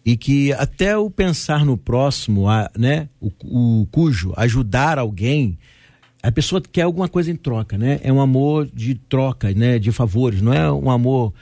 e 0.05 0.17
que 0.17 0.53
até 0.53 0.97
o 0.99 1.11
pensar 1.11 1.65
no 1.65 1.79
próximo, 1.79 2.49
a, 2.49 2.71
né, 2.77 3.09
o, 3.21 3.31
o 3.43 3.87
cujo 3.91 4.35
ajudar 4.37 4.99
alguém, 4.99 5.59
a 6.23 6.31
pessoa 6.31 6.61
quer 6.61 6.83
alguma 6.83 7.09
coisa 7.09 7.31
em 7.31 7.37
troca, 7.37 7.79
né? 7.79 8.01
É 8.03 8.13
um 8.13 8.21
amor 8.21 8.69
de 8.73 8.95
troca, 8.95 9.53
né? 9.53 9.79
De 9.79 9.91
favores, 9.93 10.43
não 10.43 10.53
é 10.53 10.71
um 10.71 10.91
amor 10.91 11.33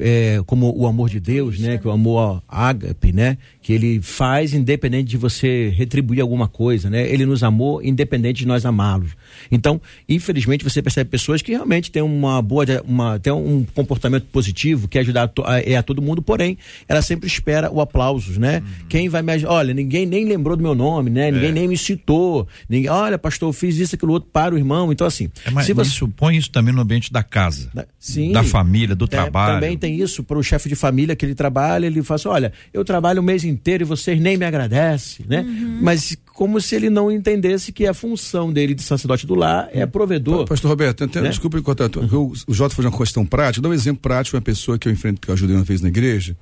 é, 0.00 0.40
como 0.46 0.76
o 0.76 0.86
amor 0.86 1.08
de 1.08 1.20
Deus, 1.20 1.58
né? 1.58 1.78
Que 1.78 1.88
o 1.88 1.90
amor 1.90 2.42
ágape, 2.48 3.12
né? 3.12 3.38
Que 3.60 3.72
ele 3.72 4.00
faz 4.02 4.54
independente 4.54 5.08
de 5.08 5.16
você 5.16 5.72
retribuir 5.74 6.20
alguma 6.20 6.48
coisa, 6.48 6.90
né? 6.90 7.08
Ele 7.08 7.24
nos 7.24 7.42
amou 7.42 7.82
independente 7.82 8.40
de 8.40 8.46
nós 8.46 8.64
amá-los. 8.64 9.12
Então, 9.50 9.80
infelizmente, 10.08 10.64
você 10.64 10.82
percebe 10.82 11.10
pessoas 11.10 11.42
que 11.42 11.52
realmente 11.52 11.90
têm 11.90 12.02
uma 12.02 12.40
boa, 12.42 12.64
uma, 12.84 13.18
têm 13.18 13.32
um 13.32 13.64
comportamento 13.74 14.26
positivo, 14.26 14.88
que 14.88 14.98
ajudar 14.98 15.30
a, 15.44 15.52
a, 15.54 15.60
é 15.60 15.76
a 15.76 15.82
todo 15.82 16.02
mundo, 16.02 16.20
porém, 16.22 16.58
ela 16.88 17.02
sempre 17.02 17.26
espera 17.26 17.70
o 17.70 17.80
aplauso, 17.80 18.38
né? 18.38 18.58
Uhum. 18.58 18.86
Quem 18.88 19.08
vai 19.08 19.22
me 19.22 19.32
ajudar? 19.32 19.52
Olha, 19.52 19.74
ninguém 19.74 20.06
nem 20.06 20.24
lembrou 20.24 20.56
do 20.56 20.62
meu 20.62 20.74
nome, 20.74 21.10
né? 21.10 21.30
Ninguém 21.30 21.50
é. 21.50 21.52
nem 21.52 21.68
me 21.68 21.76
citou. 21.76 22.46
Ninguém, 22.68 22.90
olha, 22.90 23.18
pastor, 23.18 23.48
eu 23.48 23.52
fiz 23.52 23.76
isso, 23.76 23.94
aquilo 23.94 24.12
outro 24.12 24.28
para 24.32 24.54
o 24.54 24.58
irmão. 24.58 24.92
Então, 24.92 25.06
assim. 25.06 25.30
É, 25.44 25.50
mas 25.50 25.66
se 25.66 25.72
você... 25.72 25.90
isso, 25.90 26.08
põe 26.08 26.36
isso 26.36 26.50
também 26.50 26.74
no 26.74 26.80
ambiente 26.80 27.12
da 27.12 27.22
casa. 27.22 27.70
Da, 27.74 27.86
sim. 27.98 28.32
Da 28.32 28.42
família, 28.42 28.94
do 28.94 29.04
é, 29.04 29.08
trabalho. 29.08 29.54
Também 29.54 29.76
tem 29.76 30.00
isso 30.00 30.22
para 30.22 30.38
o 30.38 30.42
chefe 30.42 30.68
de 30.68 30.74
família 30.74 31.14
que 31.16 31.24
ele 31.24 31.34
trabalha, 31.34 31.86
ele 31.86 32.02
fala 32.02 32.16
assim: 32.16 32.28
olha, 32.28 32.52
eu 32.72 32.84
trabalho 32.84 33.20
o 33.20 33.24
mês 33.24 33.44
inteiro 33.44 33.84
e 33.84 33.86
vocês 33.86 34.20
nem 34.20 34.36
me 34.36 34.44
agradecem, 34.44 35.26
né? 35.28 35.40
Uhum. 35.40 35.78
Mas 35.82 36.16
como 36.38 36.60
se 36.60 36.76
ele 36.76 36.88
não 36.88 37.10
entendesse 37.10 37.72
que 37.72 37.84
a 37.84 37.92
função 37.92 38.52
dele 38.52 38.72
de 38.72 38.82
sacerdote 38.82 39.17
do 39.26 39.34
lar 39.34 39.68
é 39.72 39.84
provedor. 39.86 40.46
Pastor 40.46 40.70
Roberto, 40.70 41.06
né? 41.20 41.28
desculpe 41.28 41.58
enquanto 41.58 41.80
o, 41.82 42.32
o 42.46 42.54
Jota 42.54 42.74
foi 42.74 42.84
uma 42.84 42.96
questão 42.96 43.24
prática, 43.24 43.62
dá 43.62 43.68
um 43.68 43.74
exemplo 43.74 44.00
prático 44.00 44.36
uma 44.36 44.42
pessoa 44.42 44.78
que 44.78 44.88
eu 44.88 44.92
enfrento, 44.92 45.20
que 45.20 45.28
eu 45.28 45.34
ajudei 45.34 45.56
uma 45.56 45.64
vez 45.64 45.80
na 45.80 45.88
igreja, 45.88 46.36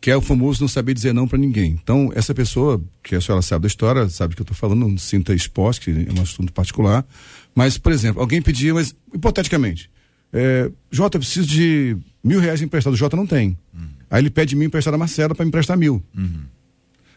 que 0.00 0.10
é 0.10 0.16
o 0.16 0.20
famoso 0.20 0.60
não 0.60 0.68
saber 0.68 0.92
dizer 0.94 1.14
não 1.14 1.26
para 1.26 1.38
ninguém. 1.38 1.78
Então, 1.82 2.12
essa 2.14 2.34
pessoa, 2.34 2.82
que 3.02 3.14
a 3.14 3.20
senhora 3.20 3.40
sabe 3.40 3.62
da 3.62 3.68
história, 3.68 4.08
sabe 4.08 4.34
que 4.34 4.42
eu 4.42 4.44
estou 4.44 4.56
falando, 4.56 4.86
não 4.86 4.98
sinta 4.98 5.32
exposto, 5.32 5.82
que 5.82 5.90
é 5.90 6.18
um 6.18 6.22
assunto 6.22 6.52
particular, 6.52 7.06
mas, 7.54 7.78
por 7.78 7.90
exemplo, 7.90 8.20
alguém 8.20 8.42
pedia, 8.42 8.74
mas 8.74 8.94
hipoteticamente, 9.14 9.90
é, 10.32 10.70
Jota, 10.90 11.16
eu 11.16 11.20
preciso 11.20 11.46
de 11.46 11.96
mil 12.22 12.40
reais 12.40 12.60
emprestado, 12.60 12.92
o 12.92 12.96
Jota 12.96 13.16
não 13.16 13.26
tem. 13.26 13.56
Uhum. 13.72 13.88
Aí 14.10 14.20
ele 14.20 14.30
pede 14.30 14.56
mil 14.56 14.66
emprestado 14.66 14.94
a 14.94 14.98
Marcela 14.98 15.34
para 15.34 15.44
me 15.44 15.48
emprestar 15.48 15.76
mil. 15.76 16.02
Uhum. 16.16 16.42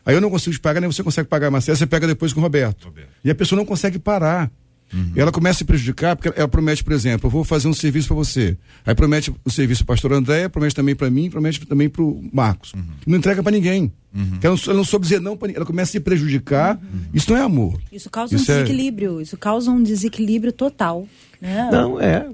Aí 0.05 0.15
eu 0.15 0.21
não 0.21 0.29
consigo 0.29 0.55
te 0.55 0.59
pagar, 0.61 0.79
nem 0.79 0.89
você 0.89 1.03
consegue 1.03 1.27
pagar 1.27 1.47
a 1.47 1.51
Marcela, 1.51 1.75
você 1.75 1.85
pega 1.85 2.07
depois 2.07 2.31
com 2.31 2.39
o 2.39 2.43
Roberto. 2.43 2.85
Roberto. 2.85 3.09
E 3.25 3.29
a 3.29 3.35
pessoa 3.35 3.57
não 3.57 3.65
consegue 3.65 3.99
parar. 3.99 4.49
Uhum. 4.93 5.11
Ela 5.15 5.31
começa 5.31 5.57
a 5.57 5.59
se 5.59 5.65
prejudicar 5.65 6.15
porque 6.15 6.37
ela 6.37 6.47
promete, 6.47 6.83
por 6.83 6.93
exemplo, 6.93 7.27
eu 7.27 7.31
vou 7.31 7.43
fazer 7.43 7.67
um 7.67 7.73
serviço 7.73 8.07
para 8.07 8.15
você. 8.15 8.57
Aí 8.85 8.95
promete 8.95 9.33
o 9.43 9.51
serviço 9.51 9.83
para 9.83 9.93
o 9.93 9.95
pastor 9.95 10.13
André, 10.13 10.47
promete 10.47 10.73
também 10.73 10.95
para 10.95 11.09
mim, 11.09 11.29
promete 11.29 11.65
também 11.65 11.89
para 11.89 12.01
o 12.01 12.23
Marcos. 12.31 12.73
Uhum. 12.73 12.83
Não 13.05 13.17
entrega 13.17 13.43
para 13.43 13.51
ninguém. 13.51 13.91
Uhum. 14.15 14.39
Ela, 14.41 14.55
não, 14.55 14.63
ela, 14.65 14.73
não, 14.73 14.83
soube 14.83 15.03
dizer 15.03 15.19
não 15.19 15.35
para 15.35 15.51
Ela 15.51 15.65
começa 15.65 15.91
a 15.91 15.93
se 15.93 15.99
prejudicar. 15.99 16.75
Uhum. 16.75 17.01
Isso 17.13 17.29
não 17.29 17.37
é 17.37 17.41
amor. 17.41 17.79
Isso 17.91 18.09
causa 18.09 18.35
isso 18.35 18.49
um 18.49 18.55
é 18.55 18.57
desequilíbrio. 18.63 19.19
É... 19.19 19.23
Isso 19.23 19.37
causa 19.37 19.71
um 19.71 19.83
desequilíbrio 19.83 20.53
total. 20.53 21.07
Né? 21.41 21.69
Não, 21.71 21.99
é. 22.01 22.27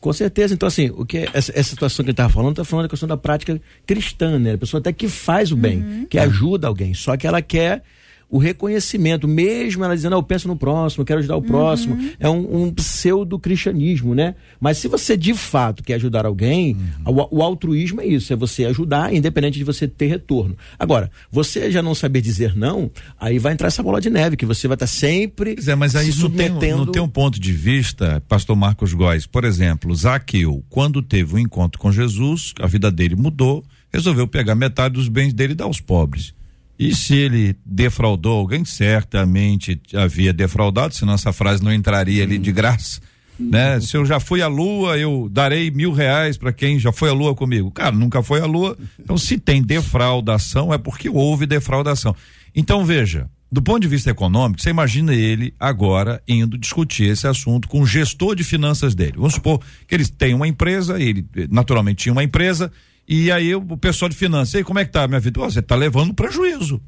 Com 0.00 0.12
certeza. 0.12 0.54
Então, 0.54 0.66
assim, 0.66 0.90
o 0.90 1.04
que 1.04 1.18
é, 1.18 1.28
essa, 1.34 1.52
essa 1.54 1.70
situação 1.70 2.02
que 2.02 2.08
ele 2.10 2.14
estava 2.14 2.32
falando, 2.32 2.52
está 2.52 2.64
falando 2.64 2.86
da 2.86 2.88
questão 2.88 3.08
da 3.08 3.16
prática 3.16 3.60
cristã, 3.86 4.38
né? 4.38 4.54
A 4.54 4.58
pessoa 4.58 4.80
até 4.80 4.92
que 4.92 5.08
faz 5.08 5.52
o 5.52 5.56
bem, 5.56 5.82
uhum. 5.82 6.06
que 6.08 6.18
ajuda 6.18 6.66
alguém, 6.66 6.94
só 6.94 7.16
que 7.16 7.26
ela 7.26 7.42
quer 7.42 7.82
o 8.30 8.38
reconhecimento, 8.38 9.26
mesmo 9.26 9.84
ela 9.84 9.94
dizendo, 9.94 10.14
ah, 10.14 10.18
eu 10.18 10.22
penso 10.22 10.46
no 10.46 10.56
próximo, 10.56 11.04
quero 11.04 11.18
ajudar 11.18 11.36
o 11.36 11.42
próximo, 11.42 11.96
uhum. 11.96 12.10
é 12.20 12.28
um, 12.28 12.62
um 12.62 12.72
pseudo-cristianismo, 12.72 14.14
né? 14.14 14.36
Mas 14.60 14.78
se 14.78 14.86
você 14.86 15.16
de 15.16 15.34
fato 15.34 15.82
quer 15.82 15.94
ajudar 15.94 16.24
alguém, 16.24 16.76
uhum. 17.04 17.26
o, 17.30 17.38
o, 17.38 17.42
altruísmo 17.42 18.00
é 18.00 18.06
isso, 18.06 18.32
é 18.32 18.36
você 18.36 18.64
ajudar, 18.66 19.12
independente 19.12 19.58
de 19.58 19.64
você 19.64 19.88
ter 19.88 20.06
retorno. 20.06 20.56
Agora, 20.78 21.10
você 21.30 21.72
já 21.72 21.82
não 21.82 21.94
saber 21.94 22.20
dizer 22.20 22.56
não, 22.56 22.88
aí 23.18 23.38
vai 23.38 23.52
entrar 23.52 23.66
essa 23.66 23.82
bola 23.82 24.00
de 24.00 24.08
neve, 24.08 24.36
que 24.36 24.46
você 24.46 24.68
vai 24.68 24.76
estar 24.76 24.86
sempre 24.86 25.54
pois 25.54 25.66
é, 25.66 25.74
mas 25.74 25.96
aí 25.96 26.06
se 26.06 26.12
submetendo... 26.12 26.86
no 26.86 26.92
teu 26.92 27.08
ponto 27.08 27.40
de 27.40 27.52
vista, 27.52 28.22
pastor 28.28 28.54
Marcos 28.54 28.94
Góes, 28.94 29.26
por 29.26 29.44
exemplo, 29.44 29.92
Zaqueu, 29.94 30.62
quando 30.68 31.02
teve 31.02 31.34
um 31.34 31.38
encontro 31.38 31.80
com 31.80 31.90
Jesus, 31.90 32.54
a 32.60 32.68
vida 32.68 32.92
dele 32.92 33.16
mudou, 33.16 33.64
resolveu 33.92 34.28
pegar 34.28 34.54
metade 34.54 34.94
dos 34.94 35.08
bens 35.08 35.32
dele 35.32 35.54
e 35.54 35.56
dar 35.56 35.64
aos 35.64 35.80
pobres. 35.80 36.32
E 36.80 36.94
se 36.94 37.14
ele 37.14 37.54
defraudou 37.62 38.38
alguém, 38.38 38.64
certamente 38.64 39.78
havia 39.94 40.32
defraudado, 40.32 40.94
senão 40.94 41.12
essa 41.12 41.30
frase 41.30 41.62
não 41.62 41.70
entraria 41.70 42.24
ali 42.24 42.38
de 42.38 42.50
graça. 42.50 43.02
Né? 43.38 43.78
Se 43.82 43.98
eu 43.98 44.06
já 44.06 44.18
fui 44.18 44.40
à 44.40 44.48
lua, 44.48 44.96
eu 44.96 45.28
darei 45.30 45.70
mil 45.70 45.92
reais 45.92 46.38
para 46.38 46.54
quem 46.54 46.78
já 46.78 46.90
foi 46.90 47.10
à 47.10 47.12
lua 47.12 47.34
comigo. 47.34 47.70
Cara, 47.70 47.94
nunca 47.94 48.22
foi 48.22 48.40
à 48.40 48.46
lua. 48.46 48.78
Então, 48.98 49.18
se 49.18 49.36
tem 49.36 49.62
defraudação, 49.62 50.72
é 50.72 50.78
porque 50.78 51.10
houve 51.10 51.44
defraudação. 51.44 52.16
Então, 52.56 52.82
veja, 52.82 53.28
do 53.52 53.60
ponto 53.60 53.80
de 53.80 53.88
vista 53.88 54.08
econômico, 54.08 54.62
você 54.62 54.70
imagina 54.70 55.14
ele 55.14 55.52
agora 55.60 56.22
indo 56.26 56.56
discutir 56.56 57.10
esse 57.10 57.26
assunto 57.26 57.68
com 57.68 57.82
o 57.82 57.86
gestor 57.86 58.34
de 58.34 58.42
finanças 58.42 58.94
dele. 58.94 59.16
Vamos 59.16 59.34
supor 59.34 59.60
que 59.86 59.94
ele 59.94 60.08
tem 60.08 60.32
uma 60.32 60.48
empresa, 60.48 60.98
ele 60.98 61.26
naturalmente 61.50 62.04
tinha 62.04 62.12
uma 62.14 62.24
empresa, 62.24 62.72
e 63.12 63.32
aí 63.32 63.52
o 63.56 63.76
pessoal 63.76 64.08
de 64.08 64.14
finanças, 64.14 64.54
e 64.54 64.62
como 64.62 64.78
é 64.78 64.84
que 64.84 64.92
tá 64.92 65.08
minha 65.08 65.18
vida? 65.18 65.40
você 65.40 65.60
tá 65.60 65.74
levando 65.74 66.10
um 66.10 66.14
prejuízo. 66.14 66.80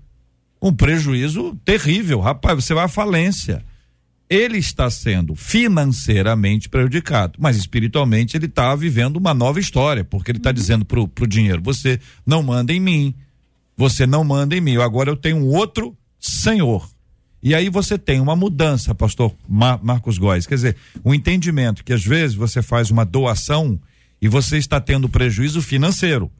Um 0.62 0.72
prejuízo 0.72 1.58
terrível, 1.64 2.20
rapaz, 2.20 2.64
você 2.64 2.72
vai 2.72 2.84
à 2.84 2.88
falência. 2.88 3.64
Ele 4.30 4.56
está 4.56 4.88
sendo 4.88 5.34
financeiramente 5.34 6.68
prejudicado, 6.68 7.40
mas 7.40 7.56
espiritualmente 7.56 8.36
ele 8.36 8.46
está 8.46 8.72
vivendo 8.76 9.16
uma 9.16 9.34
nova 9.34 9.58
história, 9.58 10.04
porque 10.04 10.30
ele 10.30 10.38
está 10.38 10.50
uhum. 10.50 10.54
dizendo 10.54 10.84
pro, 10.84 11.08
pro 11.08 11.26
dinheiro, 11.26 11.60
você 11.60 11.98
não 12.24 12.40
manda 12.40 12.72
em 12.72 12.78
mim, 12.78 13.12
você 13.76 14.06
não 14.06 14.22
manda 14.22 14.56
em 14.56 14.60
mim, 14.60 14.76
agora 14.76 15.10
eu 15.10 15.16
tenho 15.16 15.38
um 15.38 15.48
outro 15.48 15.96
senhor. 16.20 16.88
E 17.42 17.52
aí 17.52 17.68
você 17.68 17.98
tem 17.98 18.20
uma 18.20 18.36
mudança, 18.36 18.94
pastor 18.94 19.34
Mar 19.48 19.82
Marcos 19.82 20.18
Góes, 20.18 20.46
quer 20.46 20.54
dizer, 20.54 20.76
o 21.02 21.10
um 21.10 21.14
entendimento 21.14 21.82
que 21.82 21.92
às 21.92 22.04
vezes 22.04 22.36
você 22.36 22.62
faz 22.62 22.92
uma 22.92 23.04
doação 23.04 23.80
e 24.22 24.28
você 24.28 24.56
está 24.56 24.80
tendo 24.80 25.08
prejuízo 25.08 25.60
financeiro, 25.60 26.30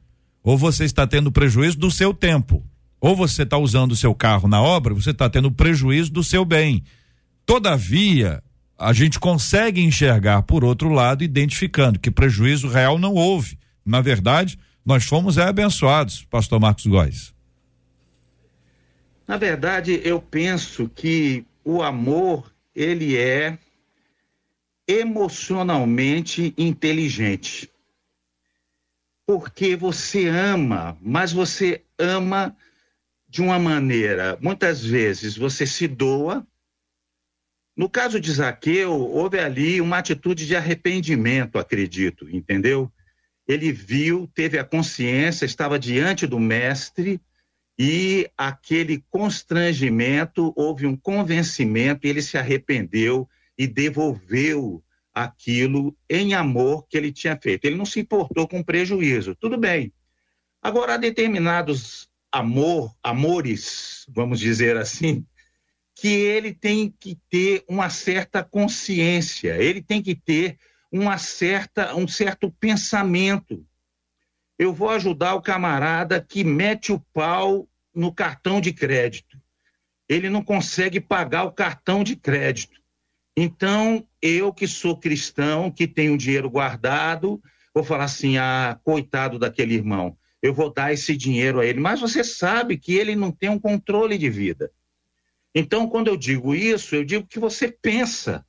ou 0.41 0.57
você 0.57 0.85
está 0.85 1.05
tendo 1.05 1.29
prejuízo 1.29 1.77
do 1.77 1.91
seu 1.91 2.13
tempo, 2.13 2.65
ou 3.01 3.13
você 3.13 3.43
está 3.43 3.57
usando 3.57 3.91
o 3.91 3.95
seu 3.95 4.15
carro 4.15 4.47
na 4.47 4.61
obra, 4.61 4.93
você 4.93 5.09
está 5.09 5.29
tendo 5.29 5.51
prejuízo 5.51 6.09
do 6.09 6.23
seu 6.23 6.45
bem. 6.45 6.81
Todavia, 7.45 8.41
a 8.79 8.93
gente 8.93 9.19
consegue 9.19 9.81
enxergar 9.81 10.43
por 10.43 10.63
outro 10.63 10.87
lado, 10.87 11.25
identificando 11.25 11.99
que 11.99 12.09
prejuízo 12.09 12.69
real 12.69 12.97
não 12.97 13.15
houve. 13.15 13.59
Na 13.85 13.99
verdade, 13.99 14.57
nós 14.85 15.03
fomos 15.03 15.37
é, 15.37 15.43
abençoados, 15.43 16.23
pastor 16.23 16.61
Marcos 16.61 16.85
Góes. 16.85 17.33
Na 19.27 19.35
verdade, 19.35 19.99
eu 20.05 20.21
penso 20.21 20.87
que 20.87 21.45
o 21.65 21.83
amor, 21.83 22.49
ele 22.73 23.17
é 23.17 23.57
emocionalmente 24.87 26.53
inteligente 26.57 27.72
porque 29.25 29.75
você 29.75 30.27
ama, 30.27 30.97
mas 31.01 31.31
você 31.31 31.83
ama 31.97 32.55
de 33.27 33.41
uma 33.41 33.57
maneira, 33.57 34.37
muitas 34.41 34.83
vezes 34.83 35.35
você 35.37 35.65
se 35.65 35.87
doa. 35.87 36.45
No 37.75 37.89
caso 37.89 38.19
de 38.19 38.31
Zaqueu, 38.31 38.91
houve 38.91 39.39
ali 39.39 39.81
uma 39.81 39.97
atitude 39.97 40.45
de 40.45 40.55
arrependimento, 40.55 41.57
acredito, 41.57 42.29
entendeu? 42.29 42.91
Ele 43.47 43.71
viu, 43.71 44.29
teve 44.35 44.59
a 44.59 44.63
consciência, 44.63 45.45
estava 45.45 45.79
diante 45.79 46.27
do 46.27 46.39
mestre 46.39 47.19
e 47.77 48.29
aquele 48.37 49.03
constrangimento, 49.09 50.53
houve 50.55 50.85
um 50.85 50.95
convencimento, 50.95 52.05
ele 52.05 52.21
se 52.21 52.37
arrependeu 52.37 53.27
e 53.57 53.65
devolveu 53.65 54.82
aquilo 55.13 55.95
em 56.09 56.33
amor 56.33 56.87
que 56.87 56.97
ele 56.97 57.11
tinha 57.11 57.37
feito. 57.41 57.65
Ele 57.65 57.75
não 57.75 57.85
se 57.85 57.99
importou 57.99 58.47
com 58.47 58.63
prejuízo. 58.63 59.35
Tudo 59.35 59.57
bem. 59.57 59.93
Agora, 60.61 60.95
há 60.95 60.97
determinados 60.97 62.09
amor, 62.31 62.95
amores, 63.03 64.05
vamos 64.09 64.39
dizer 64.39 64.75
assim, 64.75 65.25
que 65.95 66.07
ele 66.07 66.53
tem 66.53 66.89
que 66.89 67.19
ter 67.29 67.63
uma 67.67 67.89
certa 67.89 68.43
consciência, 68.43 69.55
ele 69.61 69.81
tem 69.81 70.01
que 70.01 70.15
ter 70.15 70.57
uma 70.91 71.17
certa, 71.17 71.95
um 71.95 72.07
certo 72.07 72.51
pensamento. 72.51 73.65
Eu 74.57 74.73
vou 74.73 74.89
ajudar 74.89 75.35
o 75.35 75.41
camarada 75.41 76.21
que 76.21 76.43
mete 76.43 76.91
o 76.91 76.99
pau 77.13 77.67
no 77.93 78.11
cartão 78.13 78.59
de 78.59 78.73
crédito. 78.73 79.39
Ele 80.09 80.29
não 80.29 80.43
consegue 80.43 80.99
pagar 80.99 81.43
o 81.43 81.51
cartão 81.51 82.03
de 82.03 82.15
crédito. 82.15 82.81
Então, 83.35 84.07
eu 84.23 84.53
que 84.53 84.65
sou 84.65 84.97
cristão, 84.97 85.69
que 85.69 85.85
tenho 85.85 86.17
dinheiro 86.17 86.49
guardado, 86.49 87.43
vou 87.75 87.83
falar 87.83 88.05
assim: 88.05 88.37
ah, 88.37 88.79
coitado 88.81 89.37
daquele 89.37 89.75
irmão, 89.75 90.17
eu 90.41 90.53
vou 90.53 90.71
dar 90.71 90.93
esse 90.93 91.17
dinheiro 91.17 91.59
a 91.59 91.65
ele. 91.65 91.81
Mas 91.81 91.99
você 91.99 92.23
sabe 92.23 92.77
que 92.77 92.93
ele 92.95 93.17
não 93.17 93.31
tem 93.31 93.49
um 93.49 93.59
controle 93.59 94.17
de 94.17 94.29
vida. 94.29 94.71
Então, 95.53 95.87
quando 95.89 96.07
eu 96.07 96.15
digo 96.15 96.55
isso, 96.55 96.95
eu 96.95 97.03
digo 97.03 97.27
que 97.27 97.37
você 97.37 97.69
pensa. 97.69 98.45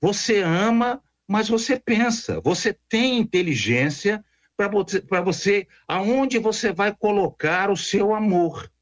Você 0.00 0.40
ama, 0.40 1.02
mas 1.28 1.48
você 1.48 1.78
pensa. 1.78 2.40
Você 2.40 2.76
tem 2.88 3.18
inteligência 3.18 4.24
para 4.56 4.68
você, 4.68 5.04
você, 5.24 5.68
aonde 5.86 6.38
você 6.38 6.72
vai 6.72 6.94
colocar 6.94 7.70
o 7.70 7.76
seu 7.76 8.14
amor. 8.14 8.72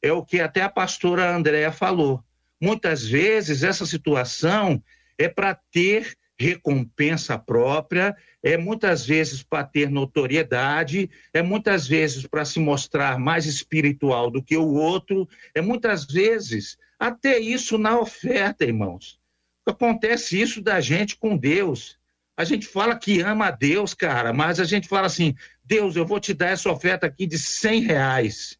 É 0.00 0.12
o 0.12 0.24
que 0.24 0.40
até 0.40 0.62
a 0.62 0.70
pastora 0.70 1.34
Andréa 1.34 1.72
falou. 1.72 2.24
Muitas 2.60 3.04
vezes 3.04 3.62
essa 3.62 3.84
situação 3.84 4.82
é 5.20 5.28
para 5.28 5.54
ter 5.54 6.16
recompensa 6.38 7.38
própria, 7.38 8.16
é 8.42 8.56
muitas 8.56 9.04
vezes 9.04 9.42
para 9.42 9.62
ter 9.62 9.90
notoriedade, 9.90 11.10
é 11.34 11.42
muitas 11.42 11.86
vezes 11.86 12.26
para 12.26 12.46
se 12.46 12.58
mostrar 12.58 13.18
mais 13.18 13.44
espiritual 13.44 14.30
do 14.30 14.42
que 14.42 14.56
o 14.56 14.72
outro, 14.72 15.28
é 15.54 15.60
muitas 15.60 16.06
vezes 16.06 16.78
até 16.98 17.38
isso 17.38 17.76
na 17.76 18.00
oferta, 18.00 18.64
irmãos. 18.64 19.20
Acontece 19.66 20.40
isso 20.40 20.62
da 20.62 20.80
gente 20.80 21.18
com 21.18 21.36
Deus. 21.36 21.98
A 22.34 22.44
gente 22.44 22.66
fala 22.66 22.98
que 22.98 23.20
ama 23.20 23.48
a 23.48 23.50
Deus, 23.50 23.92
cara, 23.92 24.32
mas 24.32 24.58
a 24.58 24.64
gente 24.64 24.88
fala 24.88 25.06
assim: 25.06 25.34
Deus, 25.62 25.94
eu 25.94 26.06
vou 26.06 26.18
te 26.18 26.32
dar 26.32 26.48
essa 26.48 26.72
oferta 26.72 27.06
aqui 27.06 27.26
de 27.26 27.38
100 27.38 27.82
reais. 27.82 28.58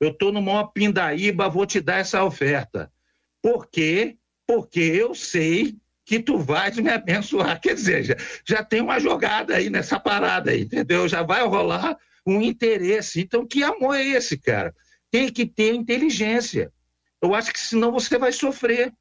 Eu 0.00 0.10
estou 0.10 0.32
no 0.32 0.42
maior 0.42 0.72
pindaíba, 0.72 1.48
vou 1.48 1.64
te 1.64 1.80
dar 1.80 1.98
essa 1.98 2.24
oferta. 2.24 2.92
Por 3.40 3.68
quê? 3.68 4.18
Porque 4.44 4.80
eu 4.80 5.14
sei 5.14 5.80
que 6.04 6.20
tu 6.20 6.38
vais 6.38 6.76
me 6.76 6.90
abençoar. 6.90 7.60
Quer 7.60 7.74
dizer, 7.74 8.04
já, 8.04 8.16
já 8.44 8.64
tem 8.64 8.80
uma 8.80 8.98
jogada 8.98 9.56
aí 9.56 9.70
nessa 9.70 9.98
parada 9.98 10.50
aí, 10.50 10.62
entendeu? 10.62 11.08
Já 11.08 11.22
vai 11.22 11.44
rolar 11.44 11.96
um 12.26 12.40
interesse. 12.40 13.20
Então, 13.20 13.46
que 13.46 13.62
amor 13.62 13.94
é 13.94 14.04
esse, 14.04 14.36
cara? 14.36 14.74
Tem 15.10 15.30
que 15.30 15.46
ter 15.46 15.74
inteligência. 15.74 16.72
Eu 17.20 17.34
acho 17.34 17.52
que 17.52 17.60
senão 17.60 17.92
você 17.92 18.18
vai 18.18 18.32
sofrer. 18.32 18.92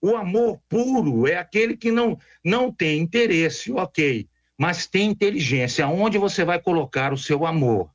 O 0.00 0.16
amor 0.16 0.60
puro 0.68 1.28
é 1.28 1.36
aquele 1.36 1.76
que 1.76 1.92
não, 1.92 2.18
não 2.44 2.72
tem 2.72 2.98
interesse, 2.98 3.70
ok, 3.70 4.28
mas 4.58 4.86
tem 4.86 5.10
inteligência. 5.10 5.84
Aonde 5.84 6.18
você 6.18 6.44
vai 6.44 6.60
colocar 6.60 7.12
o 7.12 7.18
seu 7.18 7.46
amor? 7.46 7.90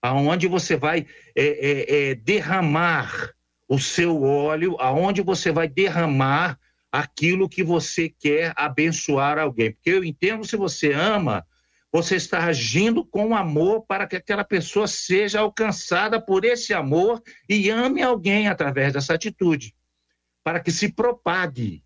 Aonde 0.00 0.48
você 0.48 0.76
vai 0.76 1.06
é, 1.36 1.44
é, 1.44 2.10
é, 2.10 2.14
derramar 2.16 3.32
o 3.68 3.78
seu 3.78 4.22
óleo? 4.22 4.76
Aonde 4.80 5.22
você 5.22 5.52
vai 5.52 5.68
derramar 5.68 6.58
aquilo 6.92 7.48
que 7.48 7.64
você 7.64 8.10
quer 8.10 8.52
abençoar 8.54 9.38
alguém. 9.38 9.72
Porque 9.72 9.90
eu 9.90 10.04
entendo 10.04 10.46
se 10.46 10.56
você 10.56 10.92
ama, 10.92 11.44
você 11.90 12.16
está 12.16 12.44
agindo 12.44 13.02
com 13.04 13.34
amor 13.34 13.86
para 13.86 14.06
que 14.06 14.16
aquela 14.16 14.44
pessoa 14.44 14.86
seja 14.86 15.40
alcançada 15.40 16.20
por 16.20 16.44
esse 16.44 16.74
amor 16.74 17.22
e 17.48 17.70
ame 17.70 18.02
alguém 18.02 18.46
através 18.46 18.92
dessa 18.92 19.14
atitude, 19.14 19.74
para 20.44 20.60
que 20.60 20.70
se 20.70 20.92
propague, 20.92 21.82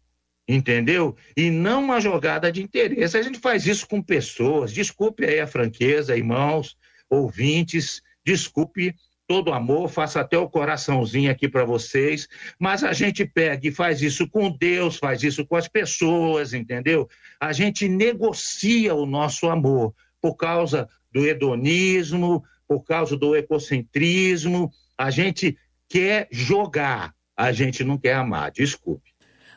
entendeu? 0.49 1.17
E 1.37 1.51
não 1.51 1.85
uma 1.85 2.01
jogada 2.01 2.51
de 2.51 2.63
interesse. 2.63 3.17
A 3.17 3.23
gente 3.23 3.39
faz 3.39 3.67
isso 3.67 3.87
com 3.87 4.03
pessoas. 4.03 4.73
Desculpe 4.73 5.25
aí 5.25 5.39
a 5.39 5.47
franqueza, 5.47 6.17
irmãos, 6.17 6.77
ouvintes, 7.09 8.03
desculpe 8.25 8.95
todo 9.27 9.53
amor, 9.53 9.89
faço 9.89 10.19
até 10.19 10.39
o 10.39 10.49
coraçãozinho 10.49 11.31
aqui 11.31 11.49
para 11.49 11.65
vocês, 11.65 12.29
mas 12.59 12.85
a 12.85 12.93
gente 12.93 13.25
pega 13.25 13.67
e 13.67 13.73
faz 13.73 14.01
isso 14.03 14.29
com 14.29 14.51
Deus, 14.51 14.97
faz 14.97 15.23
isso 15.23 15.45
com 15.47 15.57
as 15.57 15.67
pessoas, 15.67 16.55
entendeu? 16.55 17.09
A 17.41 17.53
gente 17.53 17.89
negocia 17.89 18.95
o 18.95 19.07
nosso 19.07 19.49
amor 19.49 19.95
por 20.21 20.37
causa 20.37 20.89
do 21.13 21.27
hedonismo, 21.27 22.45
por 22.69 22.83
causa 22.85 23.17
do 23.17 23.35
ecocentrismo, 23.35 24.71
a 24.99 25.11
gente 25.11 25.57
quer 25.89 26.29
jogar, 26.31 27.15
a 27.37 27.53
gente 27.53 27.85
não 27.85 27.99
quer 27.99 28.15
amar, 28.15 28.51
desculpe 28.51 29.16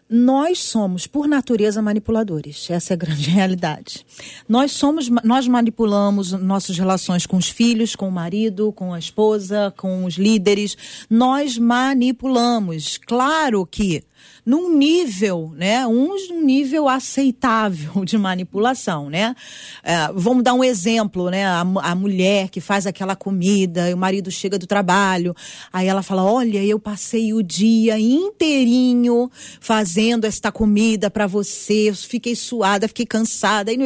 nós 0.10 0.60
somos, 0.60 1.06
por 1.06 1.28
natureza, 1.28 1.82
manipuladores. 1.82 2.70
Essa 2.70 2.94
é 2.94 2.96
a 2.96 2.98
grande 2.98 3.30
realidade. 3.30 4.06
Nós 4.48 4.72
somos, 4.72 5.08
nós 5.24 5.48
manipulamos 5.48 6.32
nossas 6.32 6.78
relações 6.78 7.28
com 7.28 7.38
os 7.38 7.50
filhos, 7.50 7.96
com 7.96 8.08
o 8.08 8.12
marido, 8.12 8.72
com 8.72 8.94
a 8.94 8.98
esposa, 8.98 9.72
com 9.78 10.06
os 10.06 10.16
líderes. 10.16 10.76
Nós 11.10 11.58
manipulamos. 11.58 12.98
Claro 12.98 13.66
que 13.66 14.04
num 14.46 14.76
nível, 14.76 15.54
né, 15.56 15.86
um 15.86 16.16
nível 16.44 16.88
aceitável 16.88 18.04
de 18.06 18.18
manipulação, 18.18 19.10
né? 19.10 19.36
É, 19.84 20.10
vamos 20.14 20.44
dar 20.44 20.54
um 20.54 20.64
exemplo, 20.64 21.30
né? 21.30 21.46
A, 21.46 21.62
a, 21.62 21.96
mulher 21.96 22.50
que 22.50 22.62
faz 22.62 22.88
aquela 22.88 23.16
comida, 23.16 23.90
e 23.90 23.94
o 23.94 23.98
marido 23.98 24.32
chega 24.32 24.58
do 24.58 24.68
trabalho, 24.68 25.36
aí 25.72 25.88
ela 25.88 26.02
fala: 26.02 26.24
"Olha, 26.24 26.64
eu 26.64 26.80
passei 26.80 27.34
o 27.34 27.44
dia 27.44 28.00
inteirinho 28.00 29.30
fazendo 29.60 30.26
esta 30.26 30.52
comida 30.52 31.10
para 31.10 31.28
você, 31.28 31.90
eu 31.90 31.96
fiquei 31.96 32.36
suada, 32.36 32.88
fiquei 32.88 33.06
cansada", 33.06 33.72
e 33.72 33.78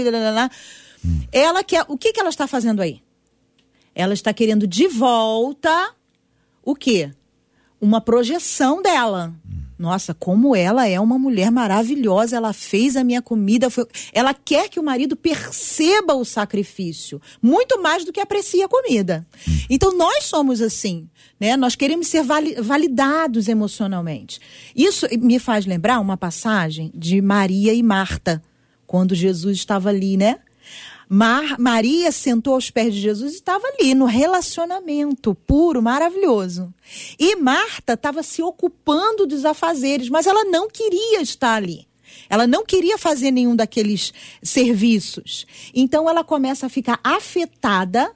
ela 1.31 1.63
quer, 1.63 1.85
o 1.87 1.97
que 1.97 2.13
que 2.13 2.19
ela 2.19 2.29
está 2.29 2.47
fazendo 2.47 2.81
aí? 2.81 3.01
Ela 3.93 4.13
está 4.13 4.33
querendo 4.33 4.65
de 4.65 4.87
volta 4.87 5.93
o 6.63 6.75
quê? 6.75 7.11
Uma 7.79 7.99
projeção 7.99 8.81
dela. 8.81 9.33
Nossa, 9.83 10.13
como 10.13 10.55
ela 10.55 10.87
é 10.87 10.97
uma 10.97 11.19
mulher 11.19 11.51
maravilhosa, 11.51 12.37
ela 12.37 12.53
fez 12.53 12.95
a 12.95 13.03
minha 13.03 13.21
comida. 13.21 13.69
Foi... 13.69 13.85
Ela 14.13 14.33
quer 14.33 14.69
que 14.69 14.79
o 14.79 14.83
marido 14.83 15.13
perceba 15.13 16.13
o 16.13 16.23
sacrifício, 16.23 17.21
muito 17.41 17.81
mais 17.81 18.05
do 18.05 18.13
que 18.13 18.21
aprecia 18.21 18.65
a 18.65 18.69
comida. 18.69 19.27
Então 19.69 19.93
nós 19.97 20.23
somos 20.23 20.61
assim, 20.61 21.09
né? 21.37 21.57
Nós 21.57 21.75
queremos 21.75 22.07
ser 22.07 22.23
validados 22.61 23.49
emocionalmente. 23.49 24.39
Isso 24.73 25.05
me 25.19 25.37
faz 25.37 25.65
lembrar 25.65 25.99
uma 25.99 26.15
passagem 26.15 26.89
de 26.95 27.21
Maria 27.21 27.73
e 27.73 27.83
Marta, 27.83 28.41
quando 28.87 29.13
Jesus 29.13 29.57
estava 29.57 29.89
ali, 29.89 30.15
né? 30.15 30.39
Mar, 31.09 31.59
Maria 31.59 32.11
sentou 32.11 32.53
aos 32.53 32.69
pés 32.69 32.93
de 32.93 33.01
Jesus 33.01 33.33
e 33.33 33.35
estava 33.35 33.65
ali 33.67 33.93
no 33.93 34.05
relacionamento 34.05 35.35
puro, 35.35 35.81
maravilhoso. 35.81 36.73
E 37.19 37.35
Marta 37.35 37.93
estava 37.93 38.23
se 38.23 38.41
ocupando 38.41 39.27
dos 39.27 39.45
afazeres, 39.45 40.09
mas 40.09 40.25
ela 40.25 40.43
não 40.45 40.69
queria 40.69 41.21
estar 41.21 41.55
ali. 41.55 41.87
Ela 42.29 42.47
não 42.47 42.65
queria 42.65 42.97
fazer 42.97 43.31
nenhum 43.31 43.55
daqueles 43.55 44.13
serviços. 44.41 45.45
Então 45.73 46.09
ela 46.09 46.23
começa 46.23 46.65
a 46.65 46.69
ficar 46.69 46.99
afetada 47.03 48.11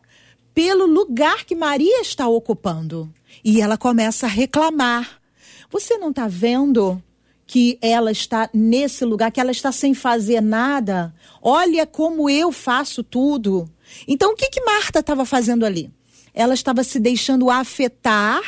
pelo 0.54 0.86
lugar 0.86 1.46
que 1.46 1.56
Maria 1.56 2.02
está 2.02 2.28
ocupando. 2.28 3.14
E 3.44 3.62
ela 3.62 3.78
começa 3.78 4.26
a 4.26 4.30
reclamar. 4.30 5.22
Você 5.70 5.98
não 5.98 6.10
está 6.10 6.28
vendo 6.28 7.02
que 7.48 7.80
ela 7.82 8.12
está 8.12 8.50
nesse 8.54 9.06
lugar, 9.06 9.32
que 9.32 9.40
ela 9.40 9.52
está 9.52 9.72
sem 9.72 9.94
fazer 9.94 10.42
nada. 10.42 11.16
Olha 11.42 11.88
como 11.88 12.30
eu 12.30 12.52
faço 12.52 13.02
tudo. 13.02 13.70
Então, 14.06 14.34
o 14.34 14.36
que, 14.36 14.50
que 14.50 14.66
Marta 14.66 15.00
estava 15.00 15.26
fazendo 15.26 15.66
ali? 15.66 15.90
Ela 16.34 16.54
estava 16.54 16.84
se 16.84 17.00
deixando 17.00 17.50
afetar 17.50 18.42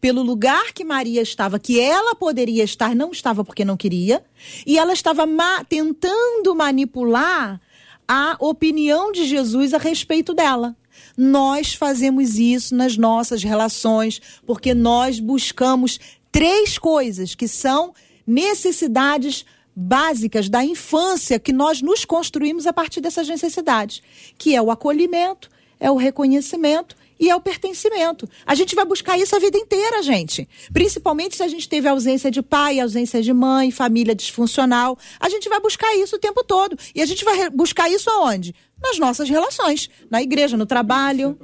pelo 0.00 0.22
lugar 0.22 0.72
que 0.72 0.82
Maria 0.82 1.22
estava, 1.22 1.60
que 1.60 1.78
ela 1.78 2.14
poderia 2.16 2.64
estar, 2.64 2.94
não 2.94 3.12
estava 3.12 3.44
porque 3.44 3.64
não 3.64 3.76
queria, 3.76 4.24
e 4.66 4.78
ela 4.78 4.92
estava 4.92 5.26
ma 5.26 5.62
tentando 5.62 6.54
manipular 6.54 7.60
a 8.08 8.36
opinião 8.40 9.12
de 9.12 9.26
Jesus 9.26 9.72
a 9.74 9.78
respeito 9.78 10.34
dela. 10.34 10.74
Nós 11.16 11.74
fazemos 11.74 12.38
isso 12.38 12.74
nas 12.74 12.96
nossas 12.96 13.44
relações, 13.44 14.20
porque 14.44 14.74
nós 14.74 15.20
buscamos 15.20 16.00
três 16.32 16.78
coisas 16.78 17.34
que 17.34 17.46
são 17.46 17.94
necessidades 18.26 19.44
básicas 19.74 20.48
da 20.48 20.64
infância 20.64 21.38
que 21.38 21.52
nós 21.52 21.80
nos 21.80 22.04
construímos 22.04 22.66
a 22.66 22.72
partir 22.72 23.00
dessas 23.00 23.28
necessidades, 23.28 24.02
que 24.36 24.54
é 24.54 24.60
o 24.60 24.70
acolhimento, 24.70 25.48
é 25.78 25.90
o 25.90 25.96
reconhecimento 25.96 26.96
e 27.18 27.28
é 27.28 27.36
o 27.36 27.40
pertencimento. 27.40 28.28
A 28.46 28.54
gente 28.54 28.74
vai 28.74 28.84
buscar 28.84 29.18
isso 29.18 29.36
a 29.36 29.38
vida 29.38 29.58
inteira, 29.58 30.02
gente. 30.02 30.48
Principalmente 30.72 31.36
se 31.36 31.42
a 31.42 31.48
gente 31.48 31.68
teve 31.68 31.86
ausência 31.86 32.30
de 32.30 32.40
pai, 32.40 32.80
ausência 32.80 33.22
de 33.22 33.32
mãe, 33.32 33.70
família 33.70 34.14
disfuncional. 34.14 34.98
A 35.18 35.28
gente 35.28 35.48
vai 35.48 35.60
buscar 35.60 35.94
isso 35.96 36.16
o 36.16 36.18
tempo 36.18 36.42
todo. 36.42 36.78
E 36.94 37.02
a 37.02 37.06
gente 37.06 37.22
vai 37.24 37.50
buscar 37.50 37.90
isso 37.90 38.08
aonde? 38.08 38.54
Nas 38.82 38.98
nossas 38.98 39.28
relações. 39.28 39.90
Na 40.10 40.22
igreja, 40.22 40.56
no 40.56 40.64
trabalho. 40.64 41.38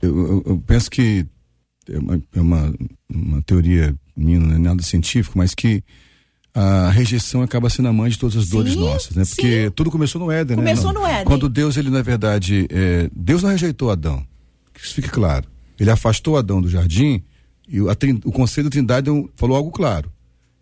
Eu, 0.00 0.18
eu, 0.18 0.42
eu 0.46 0.62
penso 0.66 0.90
que 0.90 1.26
é 1.90 1.98
uma, 1.98 2.22
é 2.34 2.40
uma, 2.40 2.74
uma 3.10 3.42
teoria 3.42 3.94
minha, 4.16 4.38
não 4.38 4.54
é 4.54 4.58
nada 4.58 4.82
científico, 4.82 5.38
mas 5.38 5.54
que 5.54 5.82
a 6.54 6.90
rejeição 6.90 7.42
acaba 7.42 7.70
sendo 7.70 7.88
a 7.88 7.92
mãe 7.92 8.10
de 8.10 8.18
todas 8.18 8.36
as 8.36 8.48
dores 8.48 8.74
sim, 8.74 8.80
nossas, 8.80 9.16
né? 9.16 9.24
Porque 9.24 9.64
sim. 9.64 9.70
tudo 9.70 9.90
começou 9.90 10.20
no 10.20 10.30
Éden, 10.30 10.56
começou 10.56 10.88
né? 10.88 10.92
Começou 10.92 11.02
no 11.02 11.06
Éden. 11.06 11.24
Quando 11.24 11.48
Deus, 11.48 11.76
ele 11.76 11.88
na 11.88 12.02
verdade, 12.02 12.66
é, 12.70 13.08
Deus 13.14 13.42
não 13.42 13.50
rejeitou 13.50 13.90
Adão. 13.90 14.22
Que 14.74 14.84
isso 14.84 14.94
fique 14.94 15.08
claro. 15.08 15.46
Ele 15.78 15.90
afastou 15.90 16.36
Adão 16.36 16.60
do 16.60 16.68
jardim 16.68 17.22
e 17.66 17.80
o, 17.80 17.90
a, 17.90 17.96
o 18.24 18.32
conselho 18.32 18.68
da 18.68 18.72
Trindade 18.72 19.10
falou 19.34 19.56
algo 19.56 19.70
claro. 19.70 20.12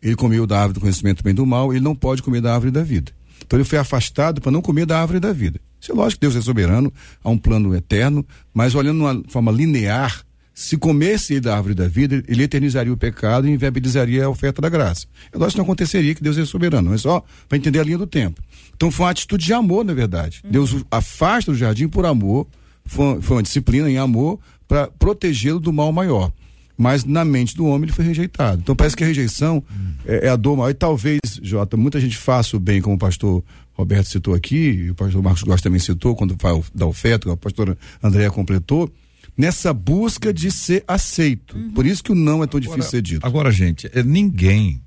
Ele 0.00 0.14
comeu 0.14 0.46
da 0.46 0.56
árvore 0.56 0.74
do 0.74 0.80
conhecimento 0.80 1.22
bem 1.22 1.34
do 1.34 1.44
mal, 1.44 1.72
ele 1.72 1.84
não 1.84 1.94
pode 1.94 2.22
comer 2.22 2.40
da 2.40 2.54
árvore 2.54 2.70
da 2.70 2.82
vida. 2.82 3.12
Então 3.44 3.58
ele 3.58 3.68
foi 3.68 3.78
afastado 3.78 4.40
para 4.40 4.52
não 4.52 4.62
comer 4.62 4.86
da 4.86 5.00
árvore 5.00 5.18
da 5.18 5.32
vida. 5.32 5.60
Isso 5.80 5.92
é 5.92 5.94
lógico 5.94 6.20
que 6.20 6.26
Deus 6.26 6.36
é 6.36 6.40
soberano, 6.40 6.92
há 7.24 7.30
um 7.30 7.38
plano 7.38 7.74
eterno, 7.74 8.24
mas 8.52 8.74
olhando 8.74 8.98
de 8.98 9.04
uma 9.04 9.22
forma 9.28 9.50
linear, 9.50 10.22
se 10.60 10.76
comesse 10.76 11.40
da 11.40 11.56
árvore 11.56 11.74
da 11.74 11.88
vida, 11.88 12.22
ele 12.28 12.42
eternizaria 12.42 12.92
o 12.92 12.96
pecado 12.96 13.48
e 13.48 13.50
inviabilizaria 13.50 14.26
a 14.26 14.28
oferta 14.28 14.60
da 14.60 14.68
graça. 14.68 15.06
Eu 15.32 15.42
acho 15.42 15.54
que 15.54 15.56
não 15.56 15.64
aconteceria, 15.64 16.14
que 16.14 16.22
Deus 16.22 16.36
é 16.36 16.44
soberano, 16.44 16.90
mas 16.90 17.00
só 17.00 17.24
para 17.48 17.56
entender 17.56 17.80
a 17.80 17.82
linha 17.82 17.96
do 17.96 18.06
tempo. 18.06 18.42
Então 18.76 18.90
foi 18.90 19.06
uma 19.06 19.10
atitude 19.10 19.42
de 19.42 19.54
amor, 19.54 19.86
na 19.86 19.94
verdade. 19.94 20.42
Uhum. 20.44 20.50
Deus 20.50 20.76
afasta 20.90 21.50
o 21.50 21.54
jardim 21.54 21.88
por 21.88 22.04
amor, 22.04 22.46
foi, 22.84 23.22
foi 23.22 23.36
uma 23.38 23.42
disciplina 23.42 23.90
em 23.90 23.96
amor 23.96 24.38
para 24.68 24.86
protegê-lo 24.86 25.58
do 25.58 25.72
mal 25.72 25.90
maior. 25.92 26.30
Mas 26.76 27.06
na 27.06 27.24
mente 27.24 27.56
do 27.56 27.64
homem 27.64 27.84
ele 27.84 27.92
foi 27.92 28.04
rejeitado. 28.04 28.60
Então 28.60 28.76
parece 28.76 28.94
que 28.94 29.02
a 29.02 29.06
rejeição 29.06 29.64
uhum. 29.70 29.92
é, 30.04 30.26
é, 30.26 30.28
a 30.28 30.36
dor 30.36 30.58
maior. 30.58 30.68
E 30.68 30.74
talvez, 30.74 31.20
Jota, 31.42 31.74
muita 31.78 31.98
gente 31.98 32.18
faça 32.18 32.54
o 32.54 32.60
bem, 32.60 32.82
como 32.82 32.96
o 32.96 32.98
pastor 32.98 33.42
Roberto 33.72 34.08
citou 34.08 34.34
aqui, 34.34 34.56
e 34.56 34.90
o 34.90 34.94
pastor 34.94 35.22
Marcos 35.22 35.42
Góes 35.42 35.62
também 35.62 35.80
citou, 35.80 36.14
quando 36.14 36.36
fala 36.38 36.62
da 36.74 36.84
oferta, 36.84 37.32
a 37.32 37.36
pastora 37.36 37.78
Andréa 38.02 38.30
completou 38.30 38.92
nessa 39.40 39.72
busca 39.72 40.34
de 40.34 40.50
ser 40.50 40.84
aceito. 40.86 41.56
Uhum. 41.56 41.70
Por 41.70 41.86
isso 41.86 42.04
que 42.04 42.12
o 42.12 42.14
não 42.14 42.44
é 42.44 42.46
tão 42.46 42.58
agora, 42.58 42.60
difícil 42.60 42.90
ser 42.90 43.00
dito. 43.02 43.26
Agora, 43.26 43.50
gente, 43.50 43.90
é, 43.94 44.02
ninguém, 44.02 44.82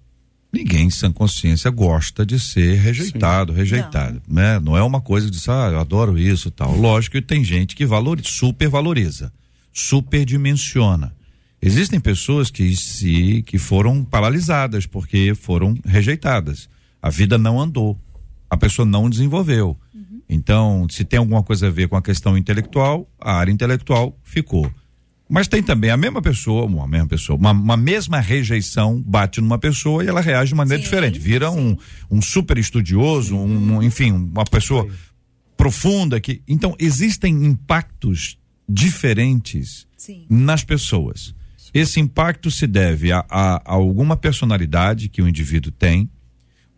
ninguém 0.52 0.92
sem 0.92 1.12
consciência 1.12 1.72
gosta 1.72 2.24
de 2.24 2.40
ser 2.40 2.76
rejeitado, 2.76 3.52
Sim. 3.52 3.58
rejeitado, 3.58 4.22
não. 4.28 4.36
né? 4.36 4.60
Não 4.60 4.78
é 4.78 4.84
uma 4.84 5.02
coisa 5.02 5.30
de, 5.32 5.40
ah, 5.50 5.70
eu 5.72 5.80
adoro 5.80 6.20
isso, 6.20 6.52
tal. 6.52 6.78
Lógico 6.78 7.16
que 7.16 7.22
tem 7.24 7.44
gente 7.44 7.76
que 7.76 7.84
valoriza, 7.84 8.30
super 8.30 8.70
valoriza, 8.70 9.34
super 9.72 10.24
dimensiona. 10.24 11.12
Existem 11.60 12.00
pessoas 12.00 12.52
que 12.52 12.76
se 12.76 13.42
que 13.48 13.58
foram 13.58 14.04
paralisadas 14.04 14.86
porque 14.86 15.34
foram 15.34 15.76
rejeitadas. 15.84 16.70
A 17.02 17.10
vida 17.10 17.40
não 17.40 17.60
andou, 17.60 17.98
a 18.50 18.56
pessoa 18.56 18.86
não 18.86 19.10
desenvolveu. 19.10 19.76
Então, 20.34 20.88
se 20.90 21.06
tem 21.06 21.20
alguma 21.20 21.44
coisa 21.44 21.68
a 21.68 21.70
ver 21.70 21.88
com 21.88 21.96
a 21.96 22.02
questão 22.02 22.38
intelectual, 22.38 23.08
a 23.20 23.34
área 23.36 23.52
intelectual 23.52 24.18
ficou. 24.24 24.70
Mas 25.30 25.48
tem 25.48 25.64
também 25.64 25.90
a 25.90 25.98
mesma 25.98 26.22
pessoa, 26.22 26.66
uma 26.66 26.88
mesma 26.88 27.08
pessoa, 27.08 27.38
uma, 27.38 27.52
uma 27.52 27.78
mesma 27.78 28.20
rejeição 28.20 29.02
bate 29.02 29.40
numa 29.42 29.58
pessoa 29.58 30.04
e 30.04 30.08
ela 30.08 30.22
reage 30.22 30.50
de 30.50 30.56
maneira 30.56 30.82
sim, 30.82 30.84
diferente. 30.84 31.18
Vira 31.18 31.50
um, 31.50 31.78
um 32.12 32.22
super 32.22 32.58
estudioso, 32.58 33.36
um, 33.36 33.82
enfim, 33.82 34.12
uma 34.12 34.44
pessoa 34.44 34.88
profunda 35.56 36.20
que. 36.20 36.42
Então, 36.48 36.76
existem 36.78 37.46
impactos 37.46 38.38
diferentes 38.68 39.88
sim. 39.98 40.26
nas 40.30 40.64
pessoas. 40.64 41.34
Esse 41.74 42.00
impacto 42.00 42.52
se 42.52 42.68
deve 42.68 43.12
a, 43.12 43.26
a, 43.30 43.56
a 43.56 43.74
alguma 43.74 44.16
personalidade 44.16 45.10
que 45.10 45.22
o 45.22 45.28
indivíduo 45.28 45.72
tem, 45.72 46.08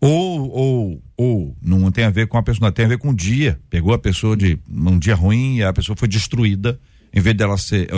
ou, 0.06 0.52
ou, 0.52 1.04
ou 1.18 1.58
não 1.62 1.92
tem 1.92 2.04
a 2.04 2.10
ver 2.10 2.28
com 2.28 2.38
a 2.38 2.44
pessoa, 2.44 2.72
tem 2.72 2.86
a 2.86 2.90
ver 2.90 2.98
com 2.98 3.10
o 3.10 3.16
dia. 3.16 3.60
Pegou 3.70 3.94
a 3.94 3.98
pessoa 3.98 4.38
de 4.38 4.60
um 4.70 5.00
dia 5.00 5.16
ruim 5.16 5.58
e 5.58 5.64
a 5.64 5.74
pessoa 5.74 5.96
foi 5.96 6.08
destruída. 6.08 6.80
Em 7.14 7.20
vez 7.20 7.36
dela 7.36 7.58
ser, 7.58 7.90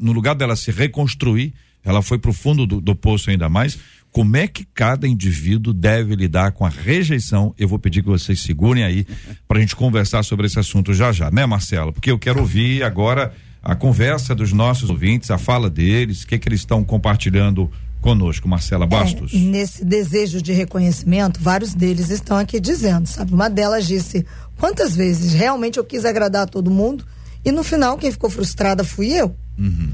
no 0.00 0.12
lugar 0.12 0.34
dela 0.34 0.54
se 0.54 0.70
reconstruir, 0.70 1.54
ela 1.84 2.02
foi 2.02 2.18
para 2.18 2.30
o 2.30 2.34
fundo 2.34 2.66
do, 2.66 2.80
do 2.80 2.94
poço 2.94 3.30
ainda 3.30 3.48
mais. 3.48 3.78
Como 4.12 4.36
é 4.36 4.46
que 4.46 4.64
cada 4.64 5.08
indivíduo 5.08 5.72
deve 5.72 6.14
lidar 6.14 6.52
com 6.52 6.64
a 6.64 6.68
rejeição? 6.68 7.54
Eu 7.58 7.68
vou 7.68 7.78
pedir 7.78 8.02
que 8.02 8.08
vocês 8.08 8.40
segurem 8.40 8.84
aí 8.84 9.06
para 9.48 9.58
a 9.58 9.60
gente 9.60 9.74
conversar 9.74 10.22
sobre 10.22 10.46
esse 10.46 10.58
assunto 10.58 10.94
já 10.94 11.12
já, 11.12 11.30
né, 11.30 11.44
Marcelo? 11.46 11.92
Porque 11.92 12.10
eu 12.10 12.18
quero 12.18 12.40
ouvir 12.40 12.82
agora 12.82 13.34
a 13.62 13.74
conversa 13.74 14.34
dos 14.34 14.52
nossos 14.52 14.88
ouvintes, 14.88 15.30
a 15.30 15.38
fala 15.38 15.68
deles, 15.68 16.22
o 16.22 16.26
que, 16.28 16.38
que 16.38 16.48
eles 16.48 16.60
estão 16.60 16.84
compartilhando 16.84 17.70
conosco, 18.06 18.48
Marcela 18.48 18.86
Bastos. 18.86 19.34
É, 19.34 19.36
nesse 19.36 19.84
desejo 19.84 20.40
de 20.40 20.52
reconhecimento, 20.52 21.40
vários 21.42 21.74
deles 21.74 22.08
estão 22.08 22.36
aqui 22.36 22.60
dizendo, 22.60 23.08
sabe? 23.08 23.34
Uma 23.34 23.50
delas 23.50 23.84
disse: 23.84 24.24
quantas 24.58 24.94
vezes 24.94 25.32
realmente 25.32 25.76
eu 25.76 25.84
quis 25.84 26.04
agradar 26.04 26.44
a 26.44 26.46
todo 26.46 26.70
mundo 26.70 27.04
e 27.44 27.50
no 27.50 27.64
final 27.64 27.98
quem 27.98 28.12
ficou 28.12 28.30
frustrada 28.30 28.84
fui 28.84 29.12
eu. 29.12 29.34
Uhum. 29.58 29.90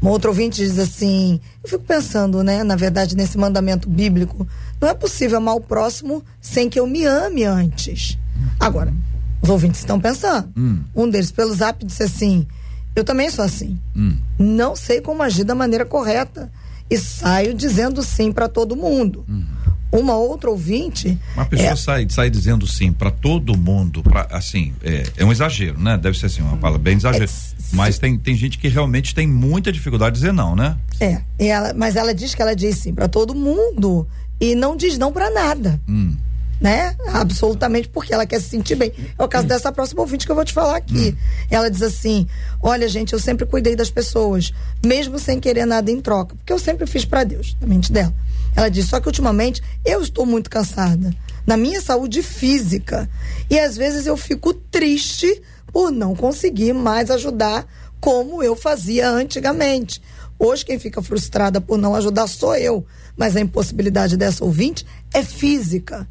Uma 0.00 0.12
outra 0.12 0.30
ouvinte 0.30 0.62
diz 0.64 0.78
assim: 0.78 1.40
eu 1.64 1.68
fico 1.68 1.82
pensando, 1.82 2.44
né, 2.44 2.62
na 2.62 2.76
verdade, 2.76 3.16
nesse 3.16 3.36
mandamento 3.36 3.90
bíblico, 3.90 4.46
não 4.80 4.88
é 4.88 4.94
possível 4.94 5.38
amar 5.38 5.56
o 5.56 5.60
próximo 5.60 6.22
sem 6.40 6.70
que 6.70 6.78
eu 6.78 6.86
me 6.86 7.04
ame 7.04 7.42
antes. 7.42 8.16
Agora, 8.60 8.94
os 9.42 9.48
ouvintes 9.48 9.80
estão 9.80 9.98
pensando. 9.98 10.48
Hum. 10.56 10.84
Um 10.94 11.08
deles, 11.08 11.32
pelo 11.32 11.52
zap, 11.52 11.84
disse 11.84 12.04
assim: 12.04 12.46
eu 12.94 13.02
também 13.02 13.28
sou 13.28 13.44
assim. 13.44 13.76
Hum. 13.96 14.16
Não 14.38 14.76
sei 14.76 15.00
como 15.00 15.20
agir 15.22 15.42
da 15.42 15.54
maneira 15.54 15.84
correta 15.84 16.48
e 16.90 16.96
saio 16.98 17.54
dizendo 17.54 18.02
sim 18.02 18.32
para 18.32 18.48
todo 18.48 18.76
mundo. 18.76 19.24
Uhum. 19.28 19.44
Uma 19.92 20.16
outra 20.16 20.50
ouvinte. 20.50 21.18
Uma 21.34 21.46
pessoa 21.46 21.70
é... 21.70 21.76
sai, 21.76 22.06
sai 22.10 22.30
dizendo 22.30 22.66
sim 22.66 22.92
para 22.92 23.10
todo 23.10 23.56
mundo, 23.56 24.02
pra, 24.02 24.26
assim, 24.30 24.74
é, 24.82 25.04
é, 25.16 25.24
um 25.24 25.32
exagero, 25.32 25.78
né? 25.78 25.96
Deve 25.96 26.18
ser 26.18 26.26
assim, 26.26 26.42
uma 26.42 26.56
palavra 26.56 26.82
bem 26.82 26.96
exagero. 26.96 27.24
É, 27.24 27.28
mas 27.72 27.98
tem, 27.98 28.18
tem 28.18 28.34
gente 28.34 28.58
que 28.58 28.68
realmente 28.68 29.14
tem 29.14 29.26
muita 29.26 29.72
dificuldade 29.72 30.14
de 30.14 30.20
dizer 30.20 30.32
não, 30.32 30.54
né? 30.54 30.76
É, 31.00 31.20
ela, 31.38 31.72
mas 31.72 31.96
ela 31.96 32.14
diz 32.14 32.34
que 32.34 32.42
ela 32.42 32.54
diz 32.54 32.76
sim 32.78 32.92
para 32.92 33.08
todo 33.08 33.34
mundo 33.34 34.06
e 34.40 34.54
não 34.54 34.76
diz 34.76 34.98
não 34.98 35.12
para 35.12 35.30
nada. 35.30 35.80
Hum 35.88 36.16
né? 36.60 36.96
Absolutamente, 37.08 37.88
porque 37.88 38.14
ela 38.14 38.26
quer 38.26 38.40
se 38.40 38.48
sentir 38.48 38.76
bem. 38.76 38.92
É 39.18 39.22
o 39.22 39.28
caso 39.28 39.46
dessa 39.46 39.70
próxima 39.70 40.00
ouvinte 40.00 40.24
que 40.24 40.32
eu 40.32 40.36
vou 40.36 40.44
te 40.44 40.52
falar 40.52 40.76
aqui. 40.76 41.16
Ela 41.50 41.70
diz 41.70 41.82
assim: 41.82 42.26
Olha, 42.62 42.88
gente, 42.88 43.12
eu 43.12 43.18
sempre 43.18 43.46
cuidei 43.46 43.76
das 43.76 43.90
pessoas, 43.90 44.52
mesmo 44.84 45.18
sem 45.18 45.38
querer 45.38 45.66
nada 45.66 45.90
em 45.90 46.00
troca, 46.00 46.34
porque 46.36 46.52
eu 46.52 46.58
sempre 46.58 46.86
fiz 46.86 47.04
para 47.04 47.24
Deus, 47.24 47.56
na 47.60 47.66
mente 47.66 47.92
dela. 47.92 48.14
Ela 48.54 48.68
diz: 48.68 48.86
Só 48.86 49.00
que 49.00 49.06
ultimamente 49.06 49.62
eu 49.84 50.00
estou 50.00 50.24
muito 50.24 50.48
cansada 50.48 51.14
na 51.46 51.56
minha 51.56 51.80
saúde 51.80 52.22
física 52.22 53.08
e 53.48 53.58
às 53.58 53.76
vezes 53.76 54.06
eu 54.06 54.16
fico 54.16 54.52
triste 54.52 55.42
por 55.72 55.92
não 55.92 56.16
conseguir 56.16 56.72
mais 56.72 57.10
ajudar 57.10 57.66
como 58.00 58.42
eu 58.42 58.56
fazia 58.56 59.10
antigamente. 59.10 60.02
Hoje 60.38 60.64
quem 60.64 60.78
fica 60.78 61.00
frustrada 61.00 61.60
por 61.60 61.78
não 61.78 61.94
ajudar 61.94 62.26
sou 62.26 62.54
eu, 62.56 62.84
mas 63.16 63.36
a 63.36 63.40
impossibilidade 63.40 64.16
dessa 64.16 64.44
ouvinte 64.44 64.84
é 65.14 65.22
física 65.22 66.06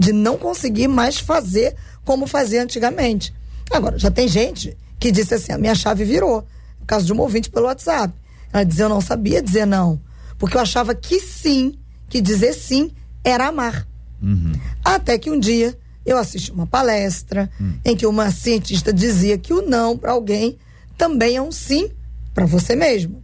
de 0.00 0.14
não 0.14 0.38
conseguir 0.38 0.88
mais 0.88 1.18
fazer 1.18 1.76
como 2.06 2.26
fazia 2.26 2.62
antigamente. 2.62 3.34
Agora, 3.70 3.98
já 3.98 4.10
tem 4.10 4.26
gente 4.26 4.74
que 4.98 5.12
disse 5.12 5.34
assim: 5.34 5.52
a 5.52 5.58
minha 5.58 5.74
chave 5.74 6.04
virou. 6.04 6.42
No 6.80 6.86
caso 6.86 7.04
de 7.04 7.12
uma 7.12 7.22
ouvinte 7.22 7.50
pelo 7.50 7.66
WhatsApp. 7.66 8.14
Ela 8.50 8.64
dizia: 8.64 8.86
eu 8.86 8.88
não 8.88 9.02
sabia 9.02 9.42
dizer 9.42 9.66
não. 9.66 10.00
Porque 10.38 10.56
eu 10.56 10.60
achava 10.62 10.94
que 10.94 11.20
sim, 11.20 11.74
que 12.08 12.22
dizer 12.22 12.54
sim 12.54 12.90
era 13.22 13.48
amar. 13.48 13.86
Uhum. 14.22 14.52
Até 14.82 15.18
que 15.18 15.30
um 15.30 15.38
dia 15.38 15.78
eu 16.04 16.16
assisti 16.16 16.50
uma 16.50 16.66
palestra 16.66 17.50
uhum. 17.60 17.74
em 17.84 17.94
que 17.94 18.06
uma 18.06 18.30
cientista 18.30 18.94
dizia 18.94 19.36
que 19.36 19.52
o 19.52 19.60
não 19.60 19.98
para 19.98 20.12
alguém 20.12 20.56
também 20.96 21.36
é 21.36 21.42
um 21.42 21.52
sim 21.52 21.90
para 22.32 22.46
você 22.46 22.74
mesmo. 22.74 23.22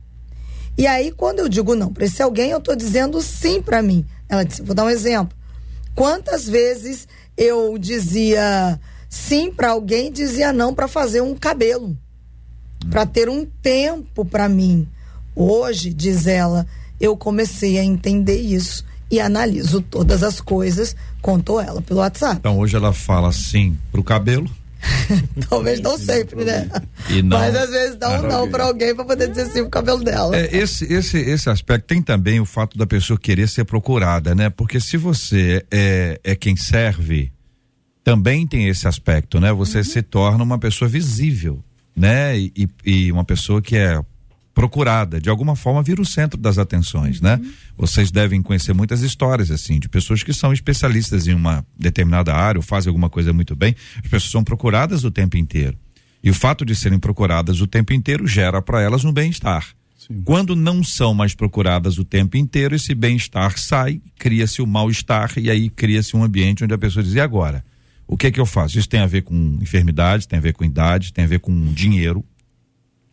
E 0.77 0.87
aí, 0.87 1.11
quando 1.11 1.39
eu 1.39 1.49
digo 1.49 1.75
não 1.75 1.91
para 1.91 2.05
esse 2.05 2.23
alguém, 2.23 2.51
eu 2.51 2.59
estou 2.59 2.77
dizendo 2.77 3.23
sim 3.23 3.63
para 3.63 3.81
mim. 3.81 4.05
Ela 4.29 4.45
disse: 4.45 4.61
vou 4.61 4.75
dar 4.75 4.85
um 4.85 4.91
exemplo. 4.91 5.35
Quantas 5.97 6.47
vezes 6.47 7.09
eu 7.39 7.79
dizia 7.79 8.79
sim 9.09 9.51
para 9.51 9.71
alguém, 9.71 10.13
dizia 10.13 10.53
não 10.53 10.75
para 10.75 10.87
fazer 10.87 11.23
um 11.23 11.35
cabelo, 11.35 11.97
para 12.91 13.07
ter 13.07 13.31
um 13.31 13.47
tempo 13.63 14.23
para 14.23 14.47
mim. 14.47 14.87
Hoje, 15.35 15.95
diz 15.95 16.27
ela, 16.27 16.67
eu 17.01 17.17
comecei 17.17 17.79
a 17.79 17.85
entender 17.85 18.39
isso 18.39 18.85
e 19.11 19.19
analiso 19.19 19.81
todas 19.81 20.23
as 20.23 20.39
coisas, 20.39 20.95
contou 21.23 21.59
ela 21.59 21.81
pelo 21.81 22.01
WhatsApp. 22.01 22.37
Então 22.41 22.59
hoje 22.59 22.77
ela 22.77 22.93
fala 22.93 23.33
sim 23.33 23.75
pro 23.91 24.05
cabelo. 24.05 24.51
Talvez 25.49 25.81
não 25.81 25.99
sempre, 25.99 26.45
né? 26.45 26.69
Não, 27.25 27.39
Mas 27.39 27.55
às 27.55 27.71
vezes 27.71 27.97
dá 27.97 28.21
um 28.21 28.23
não 28.23 28.51
para 28.51 28.65
alguém 28.65 28.95
para 28.95 29.05
poder 29.05 29.29
dizer 29.29 29.47
sim 29.47 29.63
pro 29.63 29.71
cabelo 29.71 30.03
dela. 30.03 30.37
É, 30.37 30.57
esse, 30.57 30.91
esse, 30.93 31.19
esse 31.19 31.49
aspecto 31.49 31.87
tem 31.87 32.03
também 32.03 32.41
o 32.41 32.45
fato 32.45 32.77
da 32.77 32.87
pessoa 32.87 33.19
querer 33.19 33.49
ser 33.49 33.65
procurada, 33.65 34.35
né? 34.35 34.51
Porque 34.51 34.81
se 34.81 34.97
você 34.97 35.65
é, 35.71 36.21
é 36.23 36.35
quem 36.35 36.57
serve, 36.57 37.33
também 38.05 38.47
tem 38.47 38.69
esse 38.69 38.87
aspecto, 38.87 39.41
né? 39.41 39.53
Você 39.53 39.79
uhum. 39.79 39.85
se 39.85 40.03
torna 40.03 40.45
uma 40.45 40.59
pessoa 40.59 40.89
visível, 40.89 41.63
né? 41.95 42.39
E, 42.39 42.69
e 42.85 43.13
uma 43.13 43.25
pessoa 43.25 43.61
que 43.61 43.77
é 43.77 44.01
procurada, 44.57 45.21
de 45.21 45.29
alguma 45.29 45.55
forma 45.55 45.83
vira 45.83 46.01
o 46.01 46.07
centro 46.07 46.41
das 46.41 46.57
atenções, 46.57 47.21
né? 47.21 47.35
uhum. 47.35 47.43
né? 47.43 47.51
Vocês 47.77 48.11
devem 48.11 48.41
conhecer 48.41 48.73
muitas 48.73 49.03
histórias 49.03 49.51
assim 49.51 49.79
de 49.79 49.87
pessoas 49.87 50.23
que 50.23 50.33
são 50.33 50.51
especialistas 50.51 51.27
em 51.27 51.35
uma 51.35 51.63
determinada 51.79 52.35
área 52.35 52.59
ou 52.59 52.63
fazem 52.63 52.89
alguma 52.89 53.11
coisa 53.11 53.35
muito 53.35 53.55
bem, 53.55 53.77
as 53.97 54.11
pessoas 54.11 54.31
são 54.31 54.43
procuradas 54.43 55.05
o 55.05 55.11
tempo 55.11 55.37
inteiro. 55.37 55.77
E 56.25 56.31
o 56.31 56.35
fato 56.35 56.65
de 56.65 56.75
serem 56.75 56.99
procuradas 56.99 57.61
o 57.61 57.67
tempo 57.67 57.93
inteiro 57.93 58.27
gera 58.27 58.63
para 58.63 58.81
elas 58.81 59.05
um 59.05 59.13
bem-estar. 59.13 59.67
Quando 60.25 60.57
não 60.57 60.83
são 60.83 61.13
mais 61.13 61.35
procuradas 61.35 61.99
o 61.99 62.05
tempo 62.05 62.39
inteiro, 62.39 62.75
esse 62.75 62.95
bem-estar 62.95 63.59
sai, 63.59 64.01
cria-se 64.19 64.63
o 64.63 64.67
mal-estar 64.67 65.33
e 65.37 65.51
aí 65.51 65.69
cria-se 65.69 66.17
um 66.17 66.25
ambiente 66.25 66.65
onde 66.65 66.73
a 66.73 66.79
pessoa 66.79 67.03
diz: 67.03 67.13
e 67.13 67.21
agora? 67.21 67.63
O 68.09 68.17
que 68.17 68.29
é 68.29 68.31
que 68.31 68.41
eu 68.41 68.47
faço? 68.47 68.79
Isso 68.79 68.89
tem 68.89 69.01
a 69.01 69.07
ver 69.07 69.23
com 69.23 69.59
enfermidade, 69.61 70.27
tem 70.27 70.39
a 70.39 70.43
ver 70.43 70.55
com 70.55 70.65
idade, 70.65 71.13
tem 71.13 71.25
a 71.25 71.29
ver 71.29 71.41
com 71.41 71.73
dinheiro, 71.75 72.25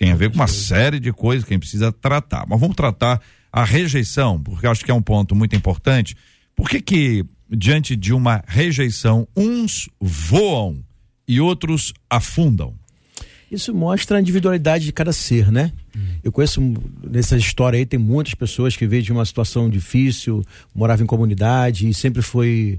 tem 0.04 0.12
a 0.12 0.18
ver 0.18 0.30
com 0.30 0.36
uma 0.36 0.48
série 0.48 1.00
de 1.00 1.14
coisas 1.14 1.46
que 1.46 1.54
a 1.54 1.56
gente 1.56 1.62
precisa 1.62 1.90
tratar. 1.90 2.46
Mas 2.46 2.60
vamos 2.60 2.76
tratar 2.76 3.22
a 3.50 3.64
rejeição, 3.64 4.38
porque 4.38 4.68
acho 4.68 4.84
que 4.84 4.92
é 4.92 4.94
um 4.94 5.02
ponto 5.02 5.34
muito 5.34 5.56
importante. 5.56 6.18
Por 6.54 6.70
que 6.70 6.82
que, 6.82 7.26
diante 7.50 7.96
de 7.96 8.12
uma 8.12 8.44
rejeição, 8.46 9.26
uns 9.34 9.88
voam 10.02 10.84
e 11.26 11.40
outros 11.40 11.94
afundam? 12.10 12.74
Isso 13.50 13.74
mostra 13.74 14.18
a 14.18 14.20
individualidade 14.20 14.84
de 14.84 14.92
cada 14.92 15.14
ser, 15.14 15.50
né? 15.50 15.72
Eu 16.22 16.34
conheço 16.34 16.60
nessa 17.02 17.38
história 17.38 17.80
aí, 17.80 17.86
tem 17.86 18.00
muitas 18.00 18.34
pessoas 18.34 18.76
que 18.76 18.86
veio 18.86 19.04
de 19.04 19.14
uma 19.14 19.24
situação 19.24 19.70
difícil, 19.70 20.44
morava 20.76 21.02
em 21.02 21.06
comunidade 21.06 21.88
e 21.88 21.94
sempre 21.94 22.22
foi 22.22 22.78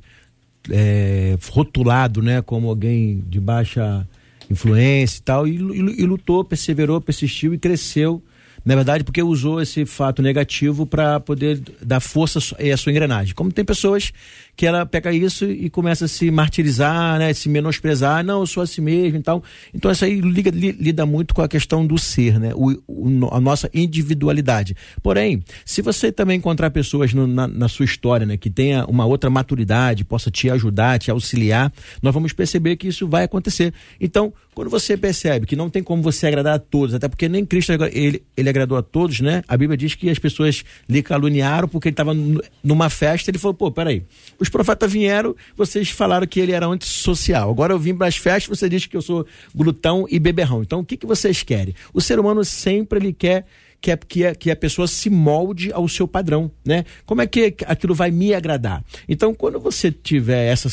é, 0.69 1.39
rotulado, 1.51 2.21
né, 2.21 2.43
como 2.43 2.69
alguém 2.69 3.25
de 3.27 3.41
baixa 3.41 4.07
influência 4.51 5.19
e 5.19 5.23
tal, 5.23 5.47
e, 5.47 5.57
e, 5.57 6.03
e 6.03 6.07
lutou, 6.07 6.45
perseverou, 6.45 7.01
persistiu 7.01 7.55
e 7.55 7.59
cresceu 7.59 8.23
na 8.65 8.75
verdade, 8.75 9.05
porque 9.05 9.23
usou 9.23 9.61
esse 9.61 9.85
fato 9.85 10.23
negativo 10.23 10.87
para 10.87 11.21
poder 11.21 11.61
dar 11.83 12.01
força 12.01 12.39
à 12.39 12.77
sua 12.77 12.91
engrenagem. 12.91 13.35
Como 13.35 13.53
tem 13.53 13.65
pessoas 13.65 14.11
que 14.57 14.67
ela 14.67 14.87
pega 14.87 15.13
isso 15.13 15.45
e 15.45 15.69
começa 15.69 16.05
a 16.05 16.09
se 16.09 16.31
martirizar, 16.31 17.19
né, 17.19 17.33
se 17.33 17.49
menosprezar, 17.49 18.25
não, 18.25 18.41
eu 18.41 18.47
sou 18.47 18.63
assim 18.63 18.81
mesmo 18.81 19.19
e 19.19 19.23
tal. 19.23 19.43
Então 19.73 19.91
isso 19.91 20.05
aí 20.05 20.21
liga, 20.21 20.51
lida 20.51 21.05
muito 21.07 21.35
com 21.35 21.43
a 21.43 21.49
questão 21.49 21.87
do 21.87 21.99
ser, 21.99 22.39
né, 22.39 22.53
o, 22.55 22.71
o, 22.87 23.29
a 23.35 23.41
nossa 23.41 23.69
individualidade. 23.75 24.77
Porém, 25.03 25.43
se 25.65 25.83
você 25.83 26.13
também 26.13 26.39
encontrar 26.39 26.71
pessoas 26.71 27.13
no, 27.13 27.27
na, 27.27 27.47
na, 27.47 27.69
sua 27.69 27.85
história, 27.85 28.27
né, 28.27 28.37
que 28.37 28.51
tenha 28.51 28.85
uma 28.87 29.05
outra 29.05 29.29
maturidade, 29.29 30.05
possa 30.05 30.31
te 30.31 30.49
ajudar, 30.51 30.99
te 30.99 31.11
auxiliar, 31.11 31.73
nós 32.03 32.15
vamos 32.15 32.33
perceber 32.33 32.77
que 32.77 32.89
isso 32.89 33.09
vai 33.09 33.25
acontecer. 33.25 33.73
Então, 34.01 34.33
quando 34.55 34.71
você 34.71 34.97
percebe 34.97 35.47
que 35.47 35.57
não 35.57 35.69
tem 35.69 35.83
como 35.83 36.03
você 36.03 36.27
agradar 36.27 36.55
a 36.55 36.59
todos, 36.59 36.95
até 36.95 37.09
porque 37.09 37.29
nem 37.29 37.45
Cristo 37.45 37.73
ele, 37.73 38.23
ele 38.37 38.49
agradou 38.49 38.79
a 38.79 38.83
todos, 38.83 39.21
né? 39.21 39.43
A 39.49 39.57
Bíblia 39.57 39.77
diz 39.77 39.95
que 39.95 40.09
as 40.09 40.19
pessoas 40.19 40.65
lhe 40.89 41.03
caluniaram 41.03 41.69
porque 41.69 41.89
ele 41.89 41.95
estava 41.95 42.15
numa 42.63 42.89
festa, 42.89 43.31
ele 43.31 43.39
falou, 43.39 43.55
pô, 43.55 43.71
peraí, 43.71 44.05
os 44.39 44.49
profetas 44.49 44.91
vieram, 44.91 45.35
vocês 45.57 45.91
falaram 45.91 46.27
que 46.27 46.41
ele 46.41 46.53
era 46.53 46.67
antissocial. 46.67 47.51
Agora 47.51 47.73
eu 47.73 47.79
vim 47.79 47.95
para 47.95 48.07
as 48.07 48.17
festas, 48.17 48.59
você 48.59 48.69
diz 48.69 48.87
que 48.87 48.97
eu 48.97 49.03
sou 49.03 49.27
glutão 49.55 50.07
e 50.11 50.19
beberrão. 50.19 50.63
Então 50.63 50.81
o 50.81 50.85
que, 50.85 50.97
que 50.97 51.07
vocês 51.07 51.43
querem? 51.43 51.75
O 51.93 52.01
ser 52.01 52.19
humano 52.19 52.45
sempre 52.45 52.99
ele 52.99 53.13
quer 53.13 53.45
que 53.85 53.91
a, 53.91 53.97
que, 53.99 54.27
a, 54.27 54.35
que 54.35 54.51
a 54.51 54.57
pessoa 54.57 54.89
se 54.89 55.11
molde 55.11 55.71
ao 55.71 55.87
seu 55.87 56.09
padrão, 56.09 56.51
né? 56.65 56.87
Como 57.05 57.21
é 57.21 57.27
que 57.27 57.55
aquilo 57.67 57.95
vai 57.95 58.11
me 58.11 58.33
agradar? 58.33 58.83
Então, 59.07 59.35
quando 59.35 59.61
você 59.61 59.93
tiver 59.93 60.51
essa 60.51 60.71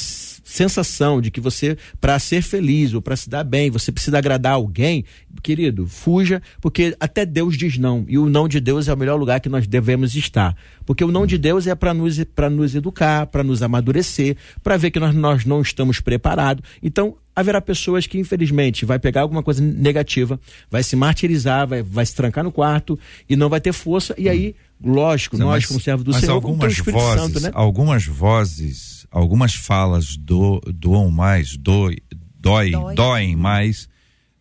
sensação 0.52 1.22
de 1.22 1.32
que 1.32 1.40
você, 1.40 1.78
para 2.00 2.20
ser 2.20 2.42
feliz 2.42 2.94
ou 2.94 3.02
para 3.02 3.16
se 3.16 3.30
dar 3.30 3.44
bem, 3.44 3.72
você 3.72 3.92
precisa 3.92 4.18
agradar 4.18 4.54
alguém, 4.54 5.06
querido, 5.42 5.88
fuja, 5.88 6.42
porque 6.60 6.96
até 7.00 7.26
Deus 7.26 7.58
diz 7.58 7.78
não. 7.78 8.06
E 8.08 8.18
o 8.18 8.30
não 8.30 8.48
de 8.48 8.60
Deus 8.60 8.88
é 8.88 8.94
o 8.94 8.98
melhor 8.98 9.18
lugar 9.18 9.40
que 9.40 9.48
nós 9.48 9.66
devemos 9.66 10.14
estar. 10.14 10.56
Porque 10.86 11.04
o 11.04 11.12
não 11.12 11.26
de 11.26 11.38
Deus 11.38 11.68
é 11.68 11.76
para 11.76 11.94
nos, 11.94 12.18
nos 12.52 12.76
educar, 12.76 13.28
para 13.28 13.44
nos 13.44 13.64
amadurecer, 13.64 14.36
para 14.62 14.76
ver 14.76 14.92
que 14.92 15.00
nós, 15.00 15.16
nós 15.16 15.46
não 15.46 15.62
estamos 15.62 16.02
preparados. 16.02 16.64
Então, 16.84 17.16
haverá 17.34 17.62
pessoas 17.62 18.06
que, 18.06 18.20
infelizmente, 18.20 18.86
vai 18.86 19.00
pegar 19.00 19.22
alguma 19.22 19.42
coisa 19.42 19.64
negativa, 19.64 20.40
vai 20.70 20.84
se 20.84 20.98
martirizar, 20.98 21.66
vai, 21.66 21.82
vai 21.82 22.06
se 22.06 22.14
trancar 22.14 22.44
no 22.44 22.52
quarto 22.52 23.00
e 23.30 23.38
não 23.38 23.48
vai 23.48 23.62
ter 23.62 23.72
força. 23.72 24.14
E 24.18 24.28
aí, 24.28 24.54
lógico, 24.84 25.38
nós, 25.38 25.66
como 25.66 25.80
servo 25.80 26.04
do 26.04 26.12
mas 26.12 26.22
Senhor, 26.22 26.34
algumas 26.34 26.78
vozes, 26.78 27.22
Santo, 27.22 27.40
né? 27.40 27.52
algumas 27.54 28.06
vozes, 28.06 29.01
algumas 29.12 29.54
falas 29.54 30.16
do, 30.16 30.62
doam 30.74 31.12
mais, 31.12 31.58
do, 31.58 31.94
dói, 32.40 32.72
dói. 32.72 32.96
doem 32.96 33.36
mais. 33.36 33.90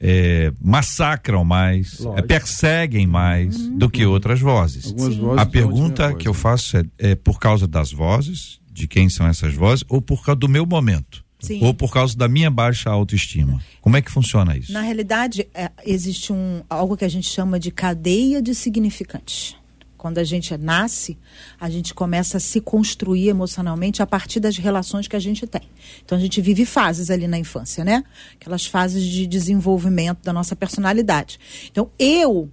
É, 0.02 0.50
massacram 0.58 1.44
mais, 1.44 1.98
é, 2.16 2.22
perseguem 2.22 3.06
mais 3.06 3.54
uhum. 3.54 3.76
do 3.76 3.90
que 3.90 4.06
outras 4.06 4.40
vozes. 4.40 4.92
vozes 4.92 5.20
a 5.36 5.44
pergunta 5.44 6.14
que 6.14 6.26
eu 6.26 6.32
faço 6.32 6.78
é, 6.78 6.84
é 6.96 7.14
por 7.14 7.38
causa 7.38 7.68
das 7.68 7.92
vozes, 7.92 8.58
de 8.72 8.88
quem 8.88 9.10
são 9.10 9.26
essas 9.26 9.52
vozes, 9.52 9.84
ou 9.90 10.00
por 10.00 10.24
causa 10.24 10.40
do 10.40 10.48
meu 10.48 10.64
momento? 10.64 11.22
Sim. 11.40 11.64
ou 11.64 11.72
por 11.72 11.90
causa 11.90 12.16
da 12.16 12.28
minha 12.28 12.50
baixa 12.50 12.90
autoestima? 12.90 13.60
Como 13.80 13.96
é 13.96 14.02
que 14.02 14.10
funciona 14.10 14.56
isso? 14.56 14.72
Na 14.72 14.82
realidade, 14.82 15.48
é, 15.54 15.70
existe 15.84 16.32
um, 16.32 16.62
algo 16.68 16.96
que 16.96 17.04
a 17.04 17.08
gente 17.08 17.28
chama 17.28 17.58
de 17.58 17.70
cadeia 17.70 18.42
de 18.42 18.54
significantes. 18.54 19.56
Quando 20.00 20.16
a 20.16 20.24
gente 20.24 20.56
nasce, 20.56 21.18
a 21.60 21.68
gente 21.68 21.92
começa 21.92 22.38
a 22.38 22.40
se 22.40 22.58
construir 22.58 23.28
emocionalmente 23.28 24.00
a 24.00 24.06
partir 24.06 24.40
das 24.40 24.56
relações 24.56 25.06
que 25.06 25.14
a 25.14 25.20
gente 25.20 25.46
tem. 25.46 25.60
Então 26.02 26.16
a 26.16 26.20
gente 26.20 26.40
vive 26.40 26.64
fases 26.64 27.10
ali 27.10 27.28
na 27.28 27.38
infância, 27.38 27.84
né? 27.84 28.02
Aquelas 28.32 28.64
fases 28.64 29.04
de 29.04 29.26
desenvolvimento 29.26 30.22
da 30.22 30.32
nossa 30.32 30.56
personalidade. 30.56 31.38
Então 31.70 31.90
eu 31.98 32.50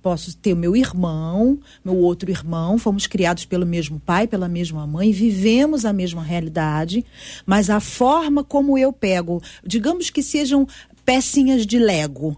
posso 0.00 0.34
ter 0.38 0.56
meu 0.56 0.74
irmão, 0.74 1.58
meu 1.84 1.94
outro 1.94 2.30
irmão, 2.30 2.78
fomos 2.78 3.06
criados 3.06 3.44
pelo 3.44 3.66
mesmo 3.66 4.00
pai, 4.00 4.26
pela 4.26 4.48
mesma 4.48 4.86
mãe, 4.86 5.12
vivemos 5.12 5.84
a 5.84 5.92
mesma 5.92 6.22
realidade, 6.22 7.04
mas 7.44 7.68
a 7.68 7.80
forma 7.80 8.42
como 8.42 8.78
eu 8.78 8.94
pego, 8.94 9.42
digamos 9.62 10.08
que 10.08 10.22
sejam 10.22 10.66
pecinhas 11.04 11.66
de 11.66 11.78
Lego, 11.78 12.34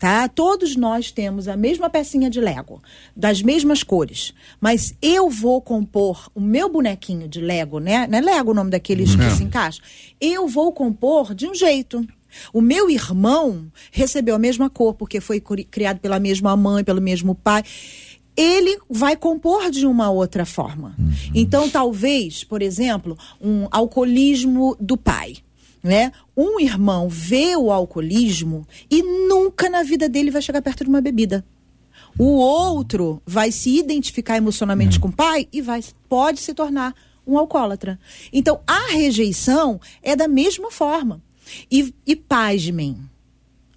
tá? 0.00 0.26
Todos 0.28 0.74
nós 0.76 1.12
temos 1.12 1.46
a 1.46 1.56
mesma 1.56 1.90
pecinha 1.90 2.30
de 2.30 2.40
Lego, 2.40 2.80
das 3.14 3.42
mesmas 3.42 3.82
cores, 3.82 4.32
mas 4.58 4.94
eu 5.02 5.28
vou 5.28 5.60
compor 5.60 6.28
o 6.34 6.40
meu 6.40 6.70
bonequinho 6.70 7.28
de 7.28 7.38
Lego, 7.38 7.78
né? 7.78 8.06
Não 8.06 8.18
é 8.18 8.20
Lego 8.22 8.50
o 8.50 8.54
nome 8.54 8.70
daqueles 8.70 9.14
que 9.14 9.30
se 9.30 9.44
encaixam? 9.44 9.84
Eu 10.18 10.48
vou 10.48 10.72
compor 10.72 11.34
de 11.34 11.46
um 11.46 11.54
jeito. 11.54 12.04
O 12.50 12.62
meu 12.62 12.88
irmão 12.88 13.70
recebeu 13.92 14.34
a 14.36 14.38
mesma 14.38 14.70
cor, 14.70 14.94
porque 14.94 15.20
foi 15.20 15.38
criado 15.38 15.98
pela 15.98 16.18
mesma 16.18 16.56
mãe, 16.56 16.82
pelo 16.82 17.02
mesmo 17.02 17.34
pai. 17.34 17.62
Ele 18.34 18.78
vai 18.88 19.16
compor 19.16 19.70
de 19.70 19.84
uma 19.84 20.08
outra 20.10 20.46
forma. 20.46 20.94
Uhum. 20.98 21.12
Então, 21.34 21.68
talvez, 21.68 22.42
por 22.42 22.62
exemplo, 22.62 23.18
um 23.38 23.66
alcoolismo 23.70 24.76
do 24.80 24.96
pai. 24.96 25.38
Né? 25.82 26.12
Um 26.36 26.60
irmão 26.60 27.08
vê 27.08 27.56
o 27.56 27.70
alcoolismo 27.70 28.66
e 28.90 29.02
nunca 29.02 29.70
na 29.70 29.82
vida 29.82 30.08
dele 30.08 30.30
vai 30.30 30.42
chegar 30.42 30.60
perto 30.60 30.84
de 30.84 30.90
uma 30.90 31.00
bebida. 31.00 31.44
O 32.18 32.34
outro 32.34 33.22
vai 33.24 33.50
se 33.50 33.78
identificar 33.78 34.36
emocionalmente 34.36 34.96
uhum. 34.98 35.02
com 35.02 35.08
o 35.08 35.12
pai 35.12 35.48
e 35.52 35.62
vai, 35.62 35.82
pode 36.08 36.40
se 36.40 36.52
tornar 36.52 36.94
um 37.26 37.38
alcoólatra. 37.38 37.98
Então, 38.32 38.60
a 38.66 38.92
rejeição 38.92 39.80
é 40.02 40.14
da 40.16 40.28
mesma 40.28 40.70
forma. 40.70 41.22
E, 41.70 41.94
e 42.06 42.14
pasmem, 42.14 42.98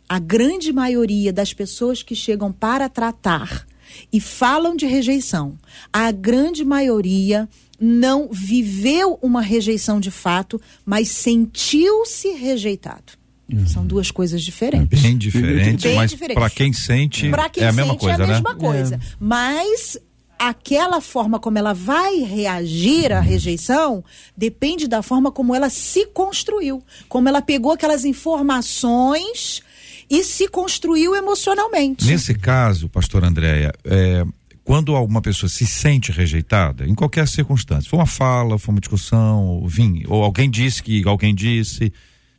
a 0.08 0.20
grande 0.20 0.72
maioria 0.74 1.32
das 1.32 1.54
pessoas 1.54 2.04
que 2.04 2.16
chegam 2.16 2.52
para 2.52 2.90
tratar 2.90 3.66
e 4.12 4.20
falam 4.20 4.76
de 4.76 4.86
rejeição, 4.86 5.58
a 5.92 6.12
grande 6.12 6.64
maioria 6.64 7.48
não 7.80 8.30
viveu 8.32 9.20
uma 9.22 9.42
rejeição 9.42 10.00
de 10.00 10.12
fato, 10.12 10.60
mas 10.86 11.10
sentiu-se 11.10 12.30
rejeitado. 12.30 13.14
Uhum. 13.52 13.68
São 13.68 13.86
duas 13.86 14.10
coisas 14.10 14.42
diferentes. 14.42 15.02
Bem 15.02 15.18
diferentes, 15.18 15.84
Bem 15.84 15.96
mas 15.96 16.14
para 16.14 16.50
quem 16.50 16.72
sente 16.72 17.30
pra 17.30 17.50
quem 17.50 17.64
é 17.64 17.68
a 17.68 17.74
mesma 17.74 17.96
coisa, 17.96 18.22
é 18.22 18.24
a 18.24 18.28
né? 18.28 18.34
mesma 18.34 18.56
coisa. 18.56 18.96
É. 18.96 19.00
Mas 19.20 20.00
aquela 20.40 21.00
forma 21.02 21.40
como 21.40 21.58
ela 21.58 21.74
vai 21.74 22.20
reagir 22.20 23.12
à 23.12 23.20
rejeição 23.20 24.04
depende 24.36 24.88
da 24.88 25.02
forma 25.02 25.32
como 25.32 25.54
ela 25.54 25.70
se 25.70 26.06
construiu, 26.08 26.84
como 27.08 27.30
ela 27.30 27.42
pegou 27.42 27.72
aquelas 27.72 28.06
informações 28.06 29.62
e 30.10 30.24
se 30.24 30.48
construiu 30.48 31.16
emocionalmente. 31.16 32.06
Nesse 32.06 32.34
caso, 32.34 32.90
pastor 32.90 33.24
Andréia, 33.24 33.74
é, 33.84 34.26
quando 34.64 34.96
alguma 34.96 35.22
pessoa 35.22 35.50
se 35.50 35.66
sente 35.66 36.12
rejeitada, 36.12 36.88
em 36.88 36.96
qualquer 36.96 37.28
circunstância, 37.28 37.90
foi 37.90 38.00
uma 38.00 38.06
fala, 38.06 38.58
foi 38.58 38.74
uma 38.74 38.82
discussão, 38.82 39.46
ou, 39.46 39.68
vim, 39.68 40.04
ou 40.08 40.24
alguém 40.24 40.50
disse 40.50 40.82
que 40.82 41.06
alguém 41.06 41.36
disse, 41.36 41.92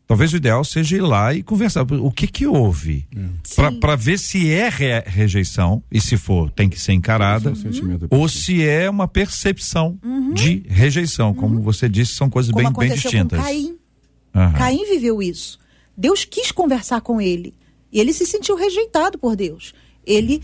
talvez 0.07 0.33
o 0.33 0.37
ideal 0.37 0.65
seja 0.65 0.97
ir 0.97 1.03
lá 1.03 1.35
e 1.35 1.43
conversar. 1.43 1.83
O 1.83 2.11
que 2.11 2.27
que 2.27 2.47
houve? 2.47 3.07
É. 3.15 3.71
Para 3.79 3.95
ver 3.95 4.19
se 4.19 4.51
é 4.51 4.71
re 4.71 5.01
rejeição, 5.05 5.83
e 5.93 6.01
se 6.01 6.17
for, 6.17 6.51
tem 6.51 6.69
que 6.69 6.81
ser 6.81 6.93
encarada, 6.95 7.51
uhum. 7.51 8.07
ou 8.09 8.29
se 8.29 8.65
é 8.67 8.89
uma 8.89 9.07
percepção 9.07 9.99
uhum. 10.03 10.33
de 10.33 10.65
rejeição. 10.67 11.29
Uhum. 11.29 11.35
Como 11.35 11.62
você 11.62 11.89
disse, 11.89 12.15
são 12.15 12.31
coisas 12.31 12.53
Como 12.53 12.71
bem, 12.71 12.89
bem 12.89 12.97
distintas. 12.97 13.39
Com 13.39 13.45
Caim. 13.45 13.77
Caim 14.57 14.85
viveu 14.87 15.23
isso. 15.23 15.59
Deus 15.97 16.24
quis 16.24 16.51
conversar 16.51 17.01
com 17.01 17.20
ele. 17.20 17.55
E 17.92 18.01
ele 18.01 18.12
se 18.12 18.26
sentiu 18.26 18.57
rejeitado 18.57 19.18
por 19.18 19.36
Deus. 19.36 19.72
Ele 20.05 20.42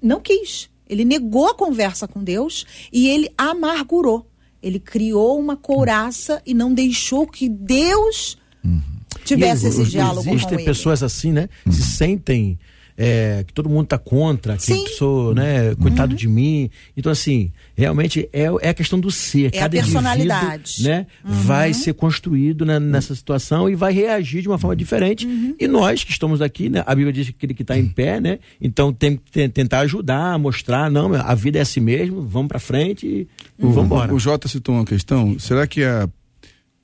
não 0.00 0.20
quis. 0.20 0.68
Ele 0.88 1.04
negou 1.04 1.48
a 1.48 1.54
conversa 1.54 2.08
com 2.08 2.22
Deus 2.22 2.66
e 2.92 3.08
ele 3.08 3.32
amargurou. 3.38 4.28
Ele 4.62 4.78
criou 4.78 5.38
uma 5.38 5.56
couraça 5.56 6.42
e 6.44 6.54
não 6.54 6.72
deixou 6.72 7.26
que 7.26 7.48
Deus 7.48 8.36
Uhum. 8.64 8.80
Tivesse 9.24 9.66
esse 9.66 9.84
diálogo 9.84 10.28
Existem 10.28 10.64
pessoas 10.64 11.02
assim, 11.02 11.32
né? 11.32 11.48
Uhum. 11.66 11.72
Se 11.72 11.82
sentem 11.82 12.58
é, 12.96 13.44
que 13.46 13.52
todo 13.52 13.68
mundo 13.68 13.84
está 13.84 13.98
contra, 13.98 14.56
que 14.56 14.62
Sim. 14.62 14.82
eu 14.82 14.86
sou, 14.88 15.34
né, 15.34 15.74
coitado 15.74 16.12
uhum. 16.12 16.16
de 16.16 16.28
mim. 16.28 16.70
Então, 16.96 17.10
assim, 17.10 17.52
realmente 17.76 18.28
é, 18.32 18.44
é 18.60 18.68
a 18.68 18.74
questão 18.74 18.98
do 18.98 19.10
ser. 19.10 19.46
É 19.46 19.60
Cada 19.60 19.66
a 19.66 19.82
personalidade. 19.82 20.82
né, 20.82 21.06
uhum. 21.24 21.32
vai 21.32 21.72
ser 21.72 21.94
construído 21.94 22.64
né, 22.64 22.78
nessa 22.78 23.14
situação 23.14 23.68
e 23.68 23.74
vai 23.74 23.92
reagir 23.92 24.42
de 24.42 24.48
uma 24.48 24.58
forma 24.58 24.76
diferente. 24.76 25.26
Uhum. 25.26 25.54
E 25.58 25.66
nós 25.66 26.04
que 26.04 26.10
estamos 26.10 26.42
aqui, 26.42 26.68
né, 26.68 26.82
a 26.86 26.94
Bíblia 26.94 27.12
diz 27.12 27.28
que 27.28 27.34
aquele 27.36 27.54
que 27.54 27.62
está 27.62 27.78
em 27.78 27.86
pé, 27.86 28.20
né, 28.20 28.38
então 28.60 28.92
tem 28.92 29.16
que 29.16 29.48
tentar 29.48 29.80
ajudar, 29.80 30.38
mostrar, 30.38 30.90
não, 30.90 31.14
a 31.14 31.34
vida 31.34 31.58
é 31.58 31.62
assim 31.62 31.80
mesmo, 31.80 32.22
vamos 32.22 32.48
para 32.48 32.58
frente 32.58 33.06
e 33.06 33.28
vamos 33.58 33.78
embora. 33.78 34.14
O 34.14 34.18
Jota 34.18 34.48
citou 34.48 34.74
uma 34.74 34.84
questão, 34.84 35.38
será 35.38 35.66
que 35.66 35.82
a 35.82 36.08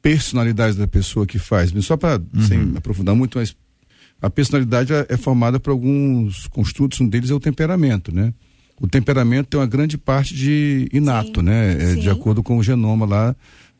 personalidade 0.01 0.77
da 0.77 0.87
pessoa 0.87 1.27
que 1.27 1.39
faz, 1.39 1.73
só 1.85 1.97
para 1.97 2.21
uhum. 2.35 2.43
sem 2.43 2.73
aprofundar 2.77 3.15
muito, 3.15 3.39
mas 3.39 3.55
a 4.21 4.29
personalidade 4.29 4.93
é, 4.93 5.07
é 5.09 5.17
formada 5.17 5.61
por 5.61 5.71
alguns 5.71 6.47
construtos, 6.49 7.01
um 7.01 7.09
deles 7.09 7.31
é 7.31 7.35
o 7.35 7.41
temperamento, 7.41 8.15
né? 8.15 8.33
O 8.81 8.87
temperamento 8.87 9.49
tem 9.49 9.61
uma 9.61 9.67
grande 9.67 9.99
parte 9.99 10.35
de 10.35 10.89
inato, 10.93 11.41
sim, 11.41 11.47
né? 11.47 11.93
É, 11.93 11.95
de 11.95 12.09
acordo 12.09 12.43
com 12.43 12.59
o 12.59 12.63
genoma 12.63 13.07
lá, 13.07 13.37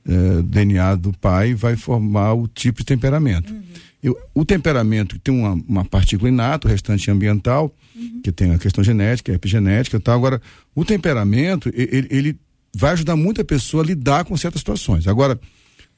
é, 0.07 0.43
DNA 0.43 0.97
do 0.97 1.13
pai 1.13 1.55
vai 1.55 1.77
formar 1.77 2.35
o 2.35 2.49
tipo 2.49 2.81
de 2.81 2.87
temperamento. 2.87 3.53
Uhum. 3.53 3.63
Eu, 4.03 4.17
o 4.33 4.45
temperamento 4.45 5.19
tem 5.19 5.35
uma, 5.35 5.53
uma 5.69 5.85
partícula 5.85 6.29
inata, 6.29 6.69
o 6.69 6.71
restante 6.71 7.11
ambiental, 7.11 7.75
uhum. 7.97 8.21
que 8.23 8.31
tem 8.31 8.53
a 8.53 8.59
questão 8.59 8.83
genética, 8.83 9.33
a 9.33 9.35
epigenética 9.35 9.97
e 9.97 10.01
tal. 10.01 10.17
Agora, 10.17 10.41
o 10.75 10.85
temperamento, 10.85 11.71
ele, 11.75 12.07
ele 12.11 12.37
vai 12.75 12.93
ajudar 12.93 13.17
muito 13.17 13.41
a 13.41 13.45
pessoa 13.45 13.83
a 13.83 13.87
lidar 13.87 14.25
com 14.25 14.37
certas 14.37 14.61
situações. 14.61 15.07
Agora, 15.09 15.39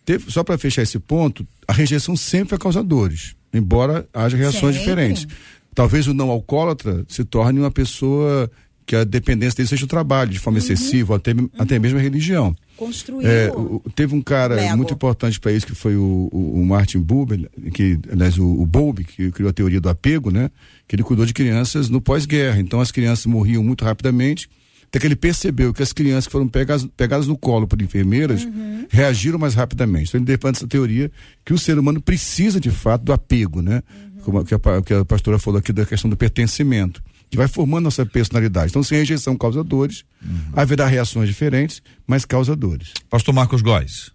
teve, 0.04 0.30
só 0.30 0.42
para 0.42 0.56
fechar 0.56 0.82
esse 0.82 0.98
ponto, 0.98 1.46
a 1.68 1.72
rejeição 1.72 2.16
sempre 2.16 2.54
é 2.54 2.58
causadores, 2.58 3.34
embora 3.52 4.06
haja 4.12 4.36
reações 4.36 4.76
sempre. 4.76 4.78
diferentes. 4.78 5.26
Talvez 5.74 6.06
o 6.06 6.14
não 6.14 6.30
alcoólatra 6.30 7.04
se 7.08 7.24
torne 7.24 7.60
uma 7.60 7.70
pessoa 7.70 8.50
que 8.84 8.96
a 8.96 9.04
dependência 9.04 9.58
dele 9.58 9.68
seja 9.68 9.84
o 9.84 9.88
trabalho, 9.88 10.30
de 10.30 10.40
forma 10.40 10.58
uhum. 10.58 10.64
excessiva, 10.64 11.14
até, 11.14 11.30
uhum. 11.30 11.48
até 11.56 11.78
mesmo 11.78 11.98
a 11.98 12.02
religião. 12.02 12.54
Construiu. 12.76 13.28
É, 13.28 13.48
o, 13.52 13.80
teve 13.94 14.16
um 14.16 14.20
cara 14.20 14.56
Lego. 14.56 14.76
muito 14.76 14.92
importante 14.92 15.38
para 15.38 15.52
isso, 15.52 15.64
que 15.64 15.76
foi 15.76 15.94
o, 15.94 16.28
o, 16.32 16.60
o 16.60 16.66
Martin 16.66 16.98
Buber, 16.98 17.48
que, 17.72 17.96
aliás, 18.10 18.36
o, 18.36 18.44
o 18.44 18.66
Bowlby, 18.66 19.04
que 19.04 19.30
criou 19.30 19.48
a 19.48 19.52
teoria 19.52 19.80
do 19.80 19.88
apego, 19.88 20.32
né? 20.32 20.50
Que 20.88 20.96
ele 20.96 21.04
cuidou 21.04 21.24
de 21.24 21.32
crianças 21.32 21.88
no 21.88 22.00
pós-guerra. 22.00 22.58
Então 22.58 22.80
as 22.80 22.90
crianças 22.90 23.26
morriam 23.26 23.62
muito 23.62 23.84
rapidamente 23.84 24.48
até 24.90 24.98
que 24.98 25.06
ele 25.06 25.14
percebeu 25.14 25.72
que 25.72 25.84
as 25.84 25.92
crianças 25.92 26.26
que 26.26 26.32
foram 26.32 26.48
pegadas, 26.48 26.84
pegadas 26.96 27.28
no 27.28 27.38
colo 27.38 27.66
por 27.66 27.80
enfermeiras 27.80 28.44
uhum. 28.44 28.86
reagiram 28.90 29.38
mais 29.38 29.54
rapidamente. 29.54 30.08
Então 30.08 30.18
ele 30.18 30.26
defende 30.26 30.58
essa 30.58 30.66
teoria 30.66 31.10
que 31.44 31.54
o 31.54 31.58
ser 31.58 31.78
humano 31.78 32.00
precisa 32.00 32.60
de 32.60 32.72
fato 32.72 33.04
do 33.04 33.12
apego, 33.12 33.62
né? 33.62 33.84
Uhum. 34.16 34.22
Como 34.22 34.44
que 34.44 34.52
a, 34.52 34.58
que 34.84 34.92
a 34.92 35.04
pastora 35.04 35.38
falou 35.38 35.60
aqui 35.60 35.72
da 35.72 35.86
questão 35.86 36.10
do 36.10 36.16
pertencimento 36.16 37.00
que 37.30 37.36
vai 37.36 37.46
formando 37.46 37.84
nossa 37.84 38.04
personalidade. 38.04 38.70
Então, 38.70 38.82
sem 38.82 38.98
rejeição 38.98 39.36
causa 39.36 39.62
dores, 39.62 40.04
uhum. 40.20 40.52
haverá 40.52 40.86
reações 40.86 41.28
diferentes, 41.28 41.80
mas 42.04 42.24
causa 42.24 42.56
dores. 42.56 42.92
Pastor 43.08 43.32
Marcos 43.32 43.62
Góes. 43.62 44.10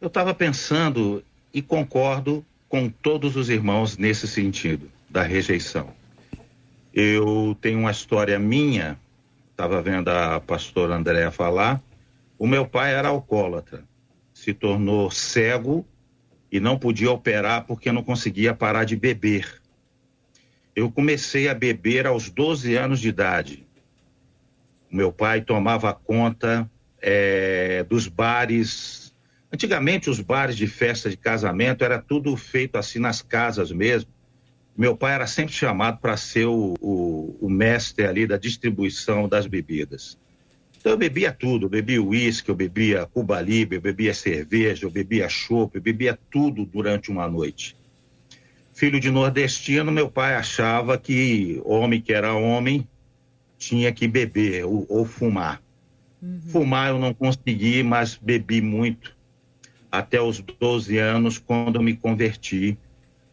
Eu 0.00 0.08
estava 0.08 0.32
pensando 0.32 1.22
e 1.52 1.60
concordo 1.60 2.42
com 2.66 2.88
todos 2.88 3.36
os 3.36 3.50
irmãos 3.50 3.98
nesse 3.98 4.26
sentido, 4.26 4.88
da 5.10 5.22
rejeição. 5.22 5.97
Eu 7.00 7.56
tenho 7.60 7.78
uma 7.78 7.92
história 7.92 8.40
minha, 8.40 8.98
estava 9.52 9.80
vendo 9.80 10.08
a 10.08 10.40
pastora 10.40 10.96
Andréa 10.96 11.30
falar. 11.30 11.80
O 12.36 12.44
meu 12.44 12.66
pai 12.66 12.92
era 12.92 13.06
alcoólatra, 13.06 13.84
se 14.34 14.52
tornou 14.52 15.08
cego 15.08 15.86
e 16.50 16.58
não 16.58 16.76
podia 16.76 17.08
operar 17.12 17.64
porque 17.66 17.92
não 17.92 18.02
conseguia 18.02 18.52
parar 18.52 18.82
de 18.82 18.96
beber. 18.96 19.62
Eu 20.74 20.90
comecei 20.90 21.48
a 21.48 21.54
beber 21.54 22.04
aos 22.04 22.30
12 22.30 22.74
anos 22.74 22.98
de 22.98 23.10
idade. 23.10 23.64
Meu 24.90 25.12
pai 25.12 25.40
tomava 25.40 25.94
conta 25.94 26.68
é, 27.00 27.84
dos 27.84 28.08
bares. 28.08 29.14
Antigamente, 29.52 30.10
os 30.10 30.18
bares 30.18 30.56
de 30.56 30.66
festa 30.66 31.08
de 31.08 31.16
casamento 31.16 31.84
era 31.84 32.02
tudo 32.02 32.36
feito 32.36 32.74
assim 32.74 32.98
nas 32.98 33.22
casas 33.22 33.70
mesmo. 33.70 34.17
Meu 34.78 34.96
pai 34.96 35.14
era 35.14 35.26
sempre 35.26 35.52
chamado 35.52 35.98
para 35.98 36.16
ser 36.16 36.46
o, 36.46 36.74
o, 36.80 37.36
o, 37.40 37.50
mestre 37.50 38.06
ali 38.06 38.26
da 38.26 38.38
distribuição 38.38 39.28
das 39.28 39.46
bebidas. 39.46 40.16
Então 40.78 40.92
eu 40.92 40.96
bebia 40.96 41.32
tudo, 41.32 41.66
eu 41.66 41.70
bebia 41.70 42.00
uísque, 42.00 42.48
eu 42.48 42.54
bebia 42.54 43.04
Cuba 43.04 43.40
Libre, 43.40 43.76
eu 43.76 43.80
bebia 43.82 44.14
cerveja, 44.14 44.86
eu 44.86 44.90
bebia 44.90 45.28
chopp, 45.28 45.74
eu 45.74 45.82
bebia 45.82 46.16
tudo 46.30 46.64
durante 46.64 47.10
uma 47.10 47.28
noite 47.28 47.76
filho 48.78 49.00
de 49.00 49.10
nordestino, 49.10 49.90
meu 49.90 50.08
pai 50.08 50.36
achava 50.36 50.96
que 50.96 51.60
homem 51.64 52.00
que 52.00 52.12
era 52.12 52.32
homem 52.32 52.86
tinha 53.58 53.90
que 53.90 54.06
beber 54.06 54.64
ou, 54.66 54.86
ou 54.88 55.04
fumar. 55.04 55.60
Uhum. 56.22 56.40
Fumar 56.46 56.90
eu 56.90 56.98
não 56.98 57.12
consegui, 57.12 57.82
mas 57.82 58.14
bebi 58.14 58.62
muito 58.62 59.16
até 59.90 60.22
os 60.22 60.38
12 60.38 60.96
anos, 60.96 61.38
quando 61.38 61.74
eu 61.74 61.82
me 61.82 61.96
converti, 61.96 62.78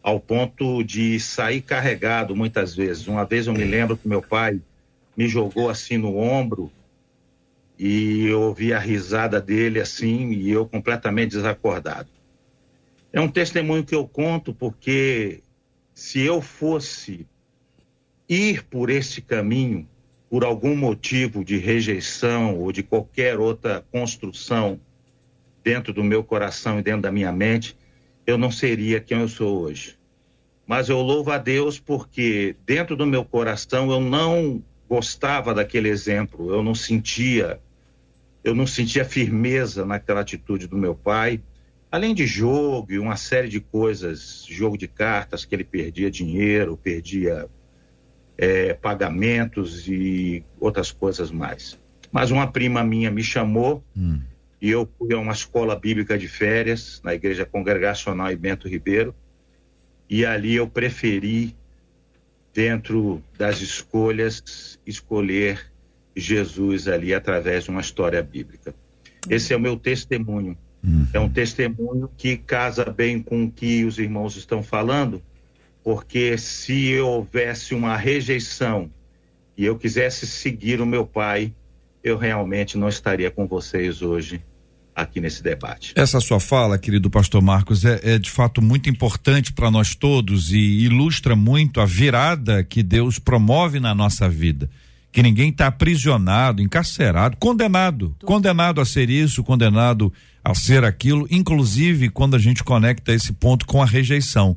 ao 0.06 0.20
ponto 0.20 0.84
de 0.84 1.20
sair 1.20 1.62
carregado 1.62 2.36
muitas 2.36 2.76
vezes. 2.76 3.08
Uma 3.08 3.26
vez 3.26 3.48
eu 3.48 3.54
me 3.54 3.64
lembro 3.64 3.98
que 3.98 4.08
meu 4.08 4.22
pai 4.22 4.62
me 5.18 5.28
jogou 5.28 5.68
assim 5.68 5.98
no 5.98 6.16
ombro 6.16 6.72
e 7.80 8.28
eu 8.28 8.40
ouvi 8.40 8.72
a 8.72 8.78
risada 8.78 9.42
dele 9.42 9.80
assim 9.80 10.30
e 10.30 10.52
eu 10.52 10.68
completamente 10.68 11.32
desacordado. 11.32 12.08
É 13.12 13.20
um 13.20 13.28
testemunho 13.28 13.84
que 13.84 13.96
eu 13.96 14.08
conto 14.08 14.54
porque 14.54 15.42
se 15.92 16.22
eu 16.22 16.40
fosse 16.40 17.26
ir 18.30 18.64
por 18.66 18.92
esse 18.92 19.24
caminho, 19.24 19.90
por 20.30 20.44
algum 20.44 20.76
motivo 20.76 21.44
de 21.44 21.58
rejeição 21.58 22.60
ou 22.60 22.72
de 22.72 22.84
qualquer 22.84 23.40
outra 23.40 23.84
construção 23.92 24.80
dentro 25.64 25.92
do 25.92 26.04
meu 26.04 26.24
coração 26.24 26.78
e 26.78 26.84
dentro 26.84 27.02
da 27.02 27.12
minha 27.12 27.32
mente, 27.32 27.76
eu 28.26 28.38
não 28.38 28.52
seria 28.52 29.00
quem 29.00 29.20
eu 29.20 29.28
sou 29.28 29.62
hoje. 29.62 29.98
Mas 30.66 30.90
eu 30.90 31.02
louvo 31.02 31.32
a 31.32 31.38
Deus 31.38 31.80
porque 31.80 32.56
dentro 32.66 32.96
do 32.96 33.06
meu 33.06 33.24
coração 33.24 33.92
eu 33.92 34.00
não 34.00 34.64
gostava 34.90 35.54
daquele 35.54 35.90
exemplo, 35.90 36.54
eu 36.54 36.64
não 36.64 36.76
sentia 36.76 37.60
eu 38.44 38.54
não 38.54 38.68
sentia 38.68 39.04
firmeza 39.04 39.84
naquela 39.86 40.22
atitude 40.22 40.68
do 40.68 40.78
meu 40.78 40.94
pai 40.94 41.42
além 41.96 42.14
de 42.14 42.28
jogo 42.28 42.92
e 42.92 43.00
uma 43.00 43.16
série 43.16 43.48
de 43.48 43.62
coisas, 43.62 44.46
jogo 44.50 44.78
de 44.78 44.86
cartas 44.86 45.46
que 45.46 45.56
ele 45.56 45.64
perdia 45.64 46.12
dinheiro, 46.12 46.76
perdia 46.76 47.48
é, 48.38 48.74
pagamentos 48.74 49.88
e 49.88 50.44
outras 50.60 50.92
coisas 50.92 51.32
mais. 51.32 51.80
Mas 52.12 52.32
uma 52.32 52.48
prima 52.48 52.84
minha 52.84 53.10
me 53.10 53.24
chamou 53.24 53.82
hum. 53.96 54.20
E 54.62 54.70
eu 54.70 54.90
fui 54.98 55.14
a 55.14 55.20
uma 55.20 55.34
escola 55.34 55.76
bíblica 55.76 56.18
de 56.18 56.28
férias 56.28 57.02
na 57.04 57.14
Igreja 57.14 57.46
Congregacional 57.46 58.32
em 58.32 58.38
Bento 58.38 58.68
Ribeiro 58.68 59.14
e 60.10 60.26
ali 60.26 60.56
eu 60.56 60.68
preferi, 60.68 61.56
dentro 62.54 63.22
das 63.38 63.62
escolhas, 63.62 64.80
escolher 64.86 65.72
Jesus 66.16 66.88
ali 66.88 67.14
através 67.14 67.66
de 67.66 67.70
uma 67.70 67.82
história 67.82 68.22
bíblica. 68.24 68.74
Esse 69.30 69.54
é 69.54 69.58
o 69.58 69.60
meu 69.60 69.76
testemunho 69.78 70.58
Uhum. 70.86 71.08
É 71.12 71.20
um 71.20 71.30
testemunho 71.30 72.10
que 72.16 72.38
casa 72.38 72.86
bem 72.86 73.20
com 73.20 73.46
o 73.46 73.52
que 73.52 73.84
os 73.84 73.98
irmãos 73.98 74.38
estão 74.38 74.62
falando, 74.62 75.22
porque 75.84 76.38
se 76.38 77.00
houvesse 77.00 77.74
uma 77.74 77.98
rejeição 77.98 78.90
e 79.58 79.66
eu 79.66 79.78
quisesse 79.78 80.28
seguir 80.28 80.80
o 80.80 80.86
meu 80.86 81.06
pai, 81.06 81.54
eu 82.06 82.18
realmente 82.18 82.78
não 82.78 82.88
estaria 82.88 83.32
com 83.32 83.48
vocês 83.48 84.04
hoje 84.04 84.40
aqui 84.96 85.20
nesse 85.20 85.42
debate. 85.42 85.92
Essa 85.96 86.22
sua 86.22 86.40
fala, 86.40 86.78
querido 86.78 87.10
pastor 87.10 87.42
Marcos, 87.42 87.84
é, 87.84 88.00
é 88.04 88.20
de 88.20 88.30
fato 88.30 88.62
muito 88.62 88.88
importante 88.88 89.52
para 89.52 89.72
nós 89.72 89.96
todos 89.96 90.54
e 90.54 90.58
ilustra 90.86 91.36
muito 91.36 91.82
a 91.82 91.86
virada 91.86 92.64
que 92.64 92.84
Deus 92.84 93.18
promove 93.18 93.80
na 93.80 93.96
nossa 93.96 94.30
vida. 94.30 94.70
Que 95.12 95.24
ninguém 95.24 95.50
está 95.50 95.68
aprisionado, 95.68 96.62
encarcerado, 96.62 97.38
condenado, 97.38 98.16
condenado 98.24 98.80
a 98.80 98.86
ser 98.86 99.10
isso, 99.10 99.44
condenado 99.44 100.14
a 100.44 100.54
ser 100.54 100.84
aquilo, 100.84 101.28
inclusive 101.32 102.10
quando 102.10 102.36
a 102.36 102.40
gente 102.40 102.64
conecta 102.64 103.14
esse 103.14 103.34
ponto 103.34 103.66
com 103.66 103.82
a 103.82 103.86
rejeição. 103.86 104.56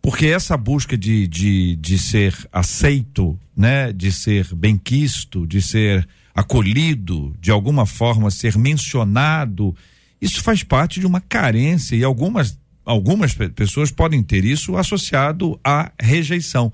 Porque 0.00 0.26
essa 0.26 0.56
busca 0.56 0.96
de, 0.96 1.28
de, 1.28 1.76
de 1.76 1.98
ser 1.98 2.34
aceito, 2.50 3.38
né, 3.54 3.92
de 3.92 4.10
ser 4.10 4.54
benquisto, 4.54 5.46
de 5.46 5.60
ser 5.60 6.08
acolhido, 6.36 7.34
de 7.40 7.50
alguma 7.50 7.86
forma 7.86 8.30
ser 8.30 8.58
mencionado, 8.58 9.74
isso 10.20 10.42
faz 10.42 10.62
parte 10.62 11.00
de 11.00 11.06
uma 11.06 11.20
carência 11.20 11.96
e 11.96 12.04
algumas, 12.04 12.58
algumas 12.84 13.34
pessoas 13.34 13.90
podem 13.90 14.22
ter 14.22 14.44
isso 14.44 14.76
associado 14.76 15.58
à 15.64 15.90
rejeição. 15.98 16.70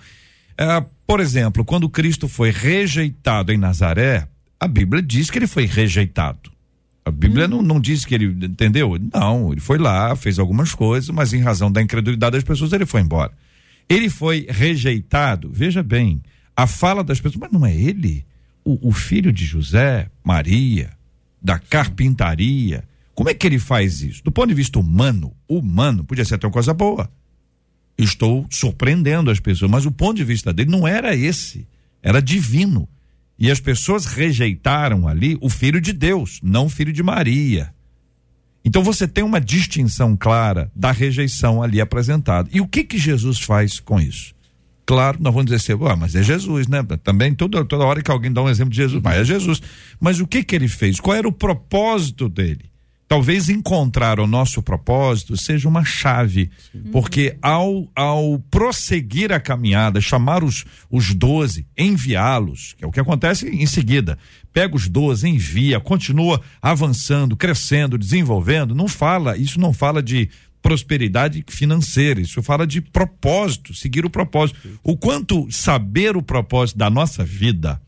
É, 0.58 0.84
por 1.06 1.20
exemplo, 1.20 1.64
quando 1.64 1.88
Cristo 1.88 2.26
foi 2.26 2.50
rejeitado 2.50 3.52
em 3.52 3.56
Nazaré, 3.56 4.26
a 4.58 4.66
Bíblia 4.66 5.00
diz 5.00 5.30
que 5.30 5.38
ele 5.38 5.46
foi 5.46 5.64
rejeitado. 5.64 6.50
A 7.04 7.10
Bíblia 7.10 7.46
hum. 7.46 7.48
não, 7.48 7.62
não 7.62 7.80
diz 7.80 8.04
que 8.04 8.14
ele, 8.16 8.26
entendeu? 8.26 8.98
Não, 9.12 9.52
ele 9.52 9.60
foi 9.60 9.78
lá, 9.78 10.14
fez 10.16 10.40
algumas 10.40 10.74
coisas, 10.74 11.08
mas 11.10 11.32
em 11.32 11.40
razão 11.40 11.70
da 11.70 11.80
incredulidade 11.80 12.32
das 12.32 12.44
pessoas, 12.44 12.72
ele 12.72 12.86
foi 12.86 13.00
embora. 13.00 13.32
Ele 13.88 14.08
foi 14.08 14.46
rejeitado, 14.48 15.50
veja 15.52 15.82
bem, 15.82 16.22
a 16.56 16.66
fala 16.66 17.04
das 17.04 17.20
pessoas, 17.20 17.40
mas 17.40 17.52
não 17.52 17.66
é 17.66 17.74
ele? 17.74 18.24
O, 18.64 18.88
o 18.88 18.92
filho 18.92 19.32
de 19.32 19.44
José, 19.44 20.08
Maria, 20.24 20.90
da 21.40 21.58
carpintaria, 21.58 22.84
como 23.14 23.28
é 23.28 23.34
que 23.34 23.46
ele 23.46 23.58
faz 23.58 24.02
isso? 24.02 24.22
Do 24.24 24.32
ponto 24.32 24.48
de 24.48 24.54
vista 24.54 24.78
humano, 24.78 25.34
humano, 25.48 26.04
podia 26.04 26.24
ser 26.24 26.36
até 26.36 26.46
uma 26.46 26.52
coisa 26.52 26.72
boa. 26.72 27.10
Estou 27.98 28.46
surpreendendo 28.50 29.30
as 29.30 29.38
pessoas, 29.38 29.70
mas 29.70 29.84
o 29.84 29.92
ponto 29.92 30.16
de 30.16 30.24
vista 30.24 30.52
dele 30.52 30.70
não 30.70 30.88
era 30.88 31.14
esse, 31.14 31.66
era 32.02 32.22
divino. 32.22 32.88
E 33.38 33.50
as 33.50 33.60
pessoas 33.60 34.06
rejeitaram 34.06 35.06
ali 35.06 35.36
o 35.40 35.48
filho 35.48 35.80
de 35.80 35.92
Deus, 35.92 36.40
não 36.42 36.66
o 36.66 36.70
filho 36.70 36.92
de 36.92 37.02
Maria. 37.02 37.74
Então 38.64 38.82
você 38.82 39.08
tem 39.08 39.24
uma 39.24 39.40
distinção 39.40 40.16
clara 40.16 40.70
da 40.74 40.92
rejeição 40.92 41.62
ali 41.62 41.80
apresentada. 41.80 42.48
E 42.52 42.60
o 42.60 42.66
que 42.66 42.84
que 42.84 42.96
Jesus 42.96 43.40
faz 43.40 43.80
com 43.80 44.00
isso? 44.00 44.34
Claro, 44.84 45.18
nós 45.20 45.32
vamos 45.32 45.50
dizer 45.50 45.56
assim, 45.56 45.84
ah, 45.84 45.96
mas 45.96 46.14
é 46.14 46.22
Jesus, 46.22 46.66
né? 46.66 46.82
Também 47.04 47.34
toda, 47.34 47.64
toda 47.64 47.84
hora 47.84 48.02
que 48.02 48.10
alguém 48.10 48.32
dá 48.32 48.42
um 48.42 48.48
exemplo 48.48 48.70
de 48.70 48.76
Jesus, 48.76 49.00
mas 49.02 49.16
é 49.16 49.24
Jesus. 49.24 49.62
Mas 50.00 50.20
o 50.20 50.26
que 50.26 50.42
que 50.42 50.56
ele 50.56 50.68
fez? 50.68 50.98
Qual 50.98 51.16
era 51.16 51.28
o 51.28 51.32
propósito 51.32 52.28
dele? 52.28 52.72
Talvez 53.12 53.50
encontrar 53.50 54.18
o 54.18 54.26
nosso 54.26 54.62
propósito 54.62 55.36
seja 55.36 55.68
uma 55.68 55.84
chave, 55.84 56.50
porque 56.90 57.36
ao, 57.42 57.86
ao 57.94 58.38
prosseguir 58.50 59.30
a 59.32 59.38
caminhada, 59.38 60.00
chamar 60.00 60.42
os, 60.42 60.64
os 60.90 61.14
doze, 61.14 61.66
enviá-los, 61.76 62.72
que 62.72 62.82
é 62.82 62.88
o 62.88 62.90
que 62.90 62.98
acontece 62.98 63.46
em 63.46 63.66
seguida, 63.66 64.18
pega 64.50 64.74
os 64.74 64.88
doze, 64.88 65.28
envia, 65.28 65.78
continua 65.78 66.40
avançando, 66.62 67.36
crescendo, 67.36 67.98
desenvolvendo, 67.98 68.74
não 68.74 68.88
fala, 68.88 69.36
isso 69.36 69.60
não 69.60 69.74
fala 69.74 70.02
de 70.02 70.30
prosperidade 70.62 71.44
financeira, 71.48 72.20
isso 72.20 72.42
fala 72.42 72.66
de 72.66 72.80
propósito, 72.80 73.74
seguir 73.74 74.06
o 74.06 74.10
propósito. 74.10 74.60
O 74.82 74.96
quanto 74.96 75.50
saber 75.50 76.16
o 76.16 76.22
propósito 76.22 76.78
da 76.78 76.88
nossa 76.88 77.24
vida 77.24 77.82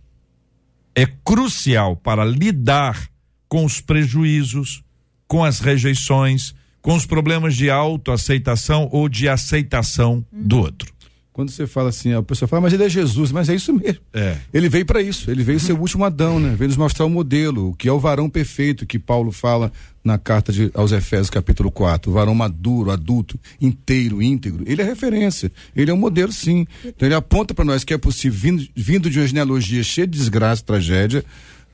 é 0.94 1.06
crucial 1.06 1.96
para 1.96 2.24
lidar 2.24 3.08
com 3.48 3.64
os 3.64 3.80
prejuízos, 3.80 4.82
com 5.26 5.44
as 5.44 5.60
rejeições, 5.60 6.54
com 6.82 6.94
os 6.94 7.06
problemas 7.06 7.56
de 7.56 7.70
autoaceitação 7.70 8.88
ou 8.92 9.08
de 9.08 9.28
aceitação 9.28 10.24
do 10.30 10.58
outro. 10.58 10.93
Quando 11.34 11.50
você 11.50 11.66
fala 11.66 11.88
assim, 11.88 12.12
a 12.12 12.22
pessoa 12.22 12.46
fala, 12.46 12.62
mas 12.62 12.72
ele 12.72 12.84
é 12.84 12.88
Jesus, 12.88 13.32
mas 13.32 13.48
é 13.48 13.56
isso 13.56 13.72
mesmo. 13.72 14.00
É. 14.12 14.36
Ele 14.52 14.68
veio 14.68 14.86
para 14.86 15.02
isso, 15.02 15.28
ele 15.28 15.42
veio 15.42 15.58
ser 15.58 15.72
o 15.72 15.80
último 15.80 16.04
Adão, 16.04 16.38
né? 16.38 16.54
Veio 16.56 16.68
nos 16.68 16.76
mostrar 16.76 17.04
o 17.04 17.10
modelo, 17.10 17.70
o 17.70 17.74
que 17.74 17.88
é 17.88 17.92
o 17.92 17.98
varão 17.98 18.30
perfeito 18.30 18.86
que 18.86 19.00
Paulo 19.00 19.32
fala 19.32 19.72
na 20.04 20.16
carta 20.16 20.52
de, 20.52 20.70
aos 20.72 20.92
Efésios, 20.92 21.30
capítulo 21.30 21.72
4. 21.72 22.08
O 22.08 22.14
varão 22.14 22.36
maduro, 22.36 22.92
adulto, 22.92 23.36
inteiro, 23.60 24.22
íntegro. 24.22 24.62
Ele 24.64 24.80
é 24.80 24.84
referência, 24.84 25.50
ele 25.74 25.90
é 25.90 25.94
um 25.94 25.96
modelo, 25.96 26.30
sim. 26.30 26.68
Então 26.84 27.08
ele 27.08 27.16
aponta 27.16 27.52
para 27.52 27.64
nós 27.64 27.82
que 27.82 27.92
é 27.92 27.98
possível, 27.98 28.38
vindo, 28.38 28.68
vindo 28.72 29.10
de 29.10 29.18
uma 29.18 29.26
genealogia 29.26 29.82
cheia 29.82 30.06
de 30.06 30.16
desgraça, 30.16 30.62
tragédia, 30.62 31.24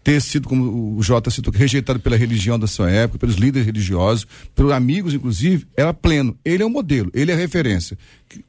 ter 0.03 0.21
sido, 0.21 0.49
como 0.49 0.97
o 0.97 1.03
Jota 1.03 1.31
citou, 1.31 1.53
rejeitado 1.53 2.01
pela 2.01 2.17
religião 2.17 2.59
da 2.59 2.67
sua 2.67 2.91
época, 2.91 3.19
pelos 3.19 3.37
líderes 3.37 3.67
religiosos, 3.67 4.27
pelos 4.55 4.73
amigos, 4.73 5.15
inclusive, 5.15 5.67
era 5.77 5.93
pleno. 5.93 6.37
Ele 6.45 6.63
é 6.63 6.67
um 6.67 6.71
modelo, 6.71 7.11
ele 7.15 7.33
é 7.33 7.35
referência. 7.35 7.99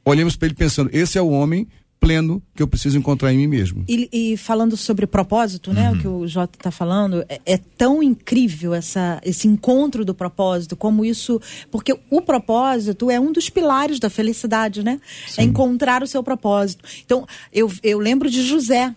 Olhamos 0.04 0.36
para 0.36 0.46
ele 0.46 0.54
pensando, 0.54 0.90
esse 0.92 1.18
é 1.18 1.22
o 1.22 1.30
homem 1.30 1.66
pleno 2.02 2.42
que 2.52 2.60
eu 2.60 2.66
preciso 2.66 2.98
encontrar 2.98 3.32
em 3.32 3.36
mim 3.36 3.46
mesmo. 3.46 3.84
E, 3.88 4.08
e 4.12 4.36
falando 4.36 4.76
sobre 4.76 5.06
propósito, 5.06 5.72
né, 5.72 5.88
uhum. 5.88 5.96
o 5.96 6.00
que 6.00 6.08
o 6.08 6.26
Jota 6.26 6.58
está 6.58 6.72
falando, 6.72 7.24
é, 7.28 7.40
é, 7.46 7.56
tão 7.56 8.02
incrível 8.02 8.74
essa, 8.74 9.20
esse 9.24 9.46
encontro 9.46 10.04
do 10.04 10.12
propósito, 10.12 10.74
como 10.74 11.04
isso, 11.04 11.40
porque 11.70 11.96
o 12.10 12.20
propósito 12.20 13.08
é 13.08 13.20
um 13.20 13.30
dos 13.30 13.48
pilares 13.48 14.00
da 14.00 14.10
felicidade, 14.10 14.82
né? 14.82 15.00
É 15.28 15.30
Sim. 15.30 15.40
É 15.42 15.44
encontrar 15.44 16.02
o 16.02 16.06
seu 16.08 16.24
propósito. 16.24 16.84
Então, 17.04 17.24
eu, 17.52 17.70
eu 17.84 18.00
lembro 18.00 18.28
de 18.28 18.42
José, 18.42 18.92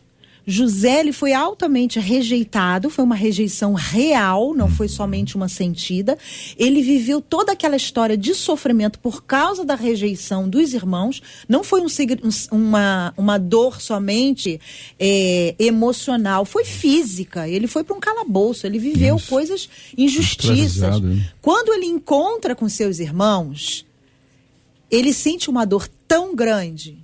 José 0.45 0.99
ele 0.99 1.11
foi 1.11 1.33
altamente 1.33 1.99
rejeitado, 1.99 2.89
foi 2.89 3.03
uma 3.03 3.15
rejeição 3.15 3.73
real, 3.73 4.53
não 4.53 4.69
foi 4.69 4.87
somente 4.87 5.35
uma 5.35 5.49
sentida. 5.49 6.17
Ele 6.57 6.81
viveu 6.81 7.19
toda 7.19 7.51
aquela 7.51 7.75
história 7.75 8.15
de 8.15 8.35
sofrimento 8.35 8.99
por 8.99 9.23
causa 9.23 9.65
da 9.65 9.75
rejeição 9.75 10.47
dos 10.47 10.73
irmãos. 10.73 11.21
Não 11.49 11.63
foi 11.63 11.81
um, 11.81 11.87
uma, 12.51 13.13
uma 13.17 13.37
dor 13.37 13.81
somente 13.81 14.59
é, 14.99 15.55
emocional, 15.57 16.45
foi 16.45 16.63
física. 16.63 17.47
Ele 17.49 17.67
foi 17.67 17.83
para 17.83 17.95
um 17.95 17.99
calabouço, 17.99 18.67
ele 18.67 18.77
viveu 18.77 19.15
Nossa. 19.15 19.27
coisas 19.27 19.69
injustiças. 19.97 21.01
Quando 21.41 21.73
ele 21.73 21.85
encontra 21.85 22.55
com 22.55 22.69
seus 22.69 22.99
irmãos, 22.99 23.85
ele 24.91 25.11
sente 25.11 25.49
uma 25.49 25.65
dor 25.65 25.87
tão 26.07 26.35
grande 26.35 26.97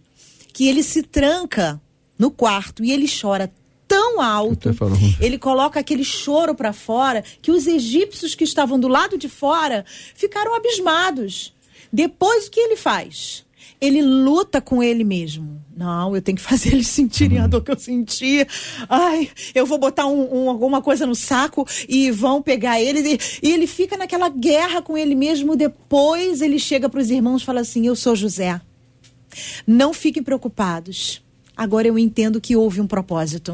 que 0.54 0.68
ele 0.68 0.84
se 0.84 1.02
tranca 1.02 1.82
no 2.22 2.30
quarto 2.30 2.84
e 2.84 2.92
ele 2.92 3.08
chora 3.10 3.52
tão 3.88 4.22
alto, 4.22 4.70
ele 5.20 5.40
coloca 5.40 5.80
aquele 5.80 6.04
choro 6.04 6.54
para 6.54 6.72
fora 6.72 7.24
que 7.42 7.50
os 7.50 7.66
egípcios 7.66 8.36
que 8.36 8.44
estavam 8.44 8.80
do 8.80 8.88
lado 8.88 9.18
de 9.18 9.28
fora 9.28 9.84
ficaram 10.14 10.54
abismados. 10.54 11.52
Depois 11.92 12.46
o 12.46 12.52
que 12.52 12.60
ele 12.60 12.76
faz? 12.76 13.44
Ele 13.82 14.04
luta 14.04 14.62
com 14.62 14.84
ele 14.84 15.04
mesmo. 15.04 15.66
Não, 15.76 16.16
eu 16.16 16.22
tenho 16.22 16.38
que 16.38 16.44
fazer 16.44 16.74
eles 16.74 16.90
sentirem 16.90 17.40
a 17.40 17.48
dor 17.48 17.64
que 17.64 17.72
eu 17.72 17.80
senti. 17.80 18.46
Ai, 18.88 19.28
eu 19.56 19.66
vou 19.66 19.80
botar 19.80 20.06
um, 20.06 20.44
um, 20.44 20.50
alguma 20.52 20.80
coisa 20.80 21.08
no 21.08 21.16
saco 21.16 21.68
e 21.90 22.12
vão 22.12 22.40
pegar 22.40 22.80
ele. 22.80 23.16
E, 23.16 23.48
e 23.48 23.52
ele 23.52 23.66
fica 23.66 23.98
naquela 23.98 24.30
guerra 24.30 24.80
com 24.80 24.96
ele 24.96 25.16
mesmo. 25.16 25.56
Depois 25.56 26.44
ele 26.44 26.60
chega 26.60 26.88
para 26.88 27.00
os 27.00 27.10
irmãos 27.10 27.42
e 27.42 27.46
fala 27.46 27.62
assim: 27.62 27.88
Eu 27.88 27.96
sou 27.96 28.16
José. 28.16 28.62
Não 29.66 29.92
fiquem 29.92 30.22
preocupados 30.22 31.24
agora 31.62 31.88
eu 31.88 31.99
entendo 31.99 32.41
que 32.41 32.55
houve 32.55 32.82
um 32.82 32.88
propósito. 32.88 33.51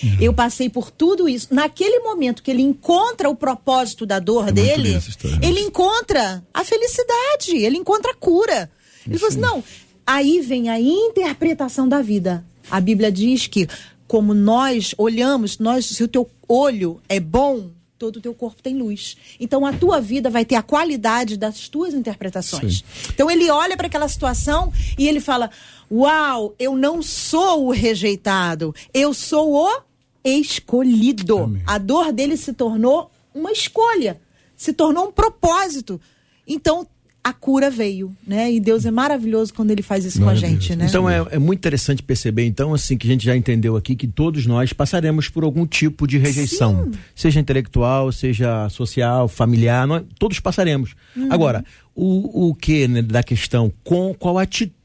Uhum. 0.00 0.16
Eu 0.20 0.32
passei 0.32 0.70
por 0.70 0.92
tudo 0.92 1.28
isso. 1.28 1.48
Naquele 1.50 1.98
momento 1.98 2.40
que 2.40 2.52
ele 2.52 2.62
encontra 2.62 3.28
o 3.28 3.34
propósito 3.34 4.06
da 4.06 4.20
dor 4.20 4.48
é 4.48 4.52
dele, 4.52 4.96
ele 5.42 5.60
encontra 5.60 6.44
a 6.54 6.62
felicidade, 6.62 7.56
ele 7.56 7.76
encontra 7.76 8.12
a 8.12 8.14
cura. 8.14 8.70
Ele 9.04 9.18
falou 9.18 9.30
assim: 9.30 9.40
não, 9.40 9.64
aí 10.06 10.40
vem 10.40 10.68
a 10.68 10.78
interpretação 10.78 11.88
da 11.88 12.00
vida. 12.00 12.44
A 12.70 12.80
Bíblia 12.80 13.10
diz 13.10 13.48
que, 13.48 13.66
como 14.06 14.32
nós 14.32 14.94
olhamos, 14.96 15.58
nós, 15.58 15.86
se 15.86 16.04
o 16.04 16.06
teu 16.06 16.30
olho 16.46 17.00
é 17.08 17.18
bom, 17.18 17.72
todo 17.98 18.18
o 18.18 18.20
teu 18.20 18.32
corpo 18.32 18.62
tem 18.62 18.78
luz. 18.78 19.16
Então 19.40 19.66
a 19.66 19.72
tua 19.72 20.00
vida 20.00 20.30
vai 20.30 20.44
ter 20.44 20.54
a 20.54 20.62
qualidade 20.62 21.36
das 21.36 21.68
tuas 21.68 21.92
interpretações. 21.92 22.78
Sim. 22.78 23.10
Então 23.12 23.28
ele 23.28 23.50
olha 23.50 23.76
para 23.76 23.88
aquela 23.88 24.08
situação 24.08 24.72
e 24.96 25.08
ele 25.08 25.18
fala: 25.18 25.50
Uau, 25.90 26.54
eu 26.58 26.76
não 26.76 27.02
sou 27.02 27.66
o 27.66 27.70
rejeitado, 27.70 28.74
eu 28.92 29.14
sou 29.14 29.52
o 29.54 29.80
escolhido. 30.24 31.38
Amém. 31.38 31.62
A 31.66 31.78
dor 31.78 32.12
dele 32.12 32.36
se 32.36 32.52
tornou 32.52 33.10
uma 33.34 33.50
escolha, 33.50 34.20
se 34.56 34.72
tornou 34.72 35.08
um 35.08 35.12
propósito. 35.12 36.00
Então 36.46 36.86
a 37.22 37.32
cura 37.32 37.70
veio, 37.70 38.10
né? 38.26 38.50
E 38.50 38.58
Deus 38.58 38.86
é 38.86 38.90
maravilhoso 38.90 39.52
quando 39.52 39.70
ele 39.70 39.82
faz 39.82 40.04
isso 40.04 40.20
com 40.20 40.30
a 40.30 40.34
gente, 40.34 40.74
né? 40.74 40.86
Então 40.88 41.08
é, 41.08 41.26
é, 41.32 41.38
muito 41.38 41.58
interessante 41.58 42.02
perceber, 42.02 42.46
então, 42.46 42.72
assim, 42.72 42.96
que 42.96 43.06
a 43.06 43.10
gente 43.10 43.24
já 43.24 43.36
entendeu 43.36 43.76
aqui 43.76 43.94
que 43.94 44.06
todos 44.06 44.46
nós 44.46 44.72
passaremos 44.72 45.28
por 45.28 45.44
algum 45.44 45.66
tipo 45.66 46.06
de 46.06 46.16
rejeição, 46.16 46.84
Sim. 46.84 46.98
seja 47.14 47.40
intelectual, 47.40 48.10
seja 48.12 48.68
social, 48.70 49.28
familiar, 49.28 49.86
nós, 49.86 50.04
todos 50.18 50.40
passaremos. 50.40 50.94
Uhum. 51.14 51.28
Agora, 51.30 51.64
o, 51.94 52.48
o 52.48 52.54
que 52.54 52.88
né, 52.88 53.02
da 53.02 53.22
questão, 53.22 53.70
com 53.84 54.14
qual 54.14 54.38
atitude 54.38 54.77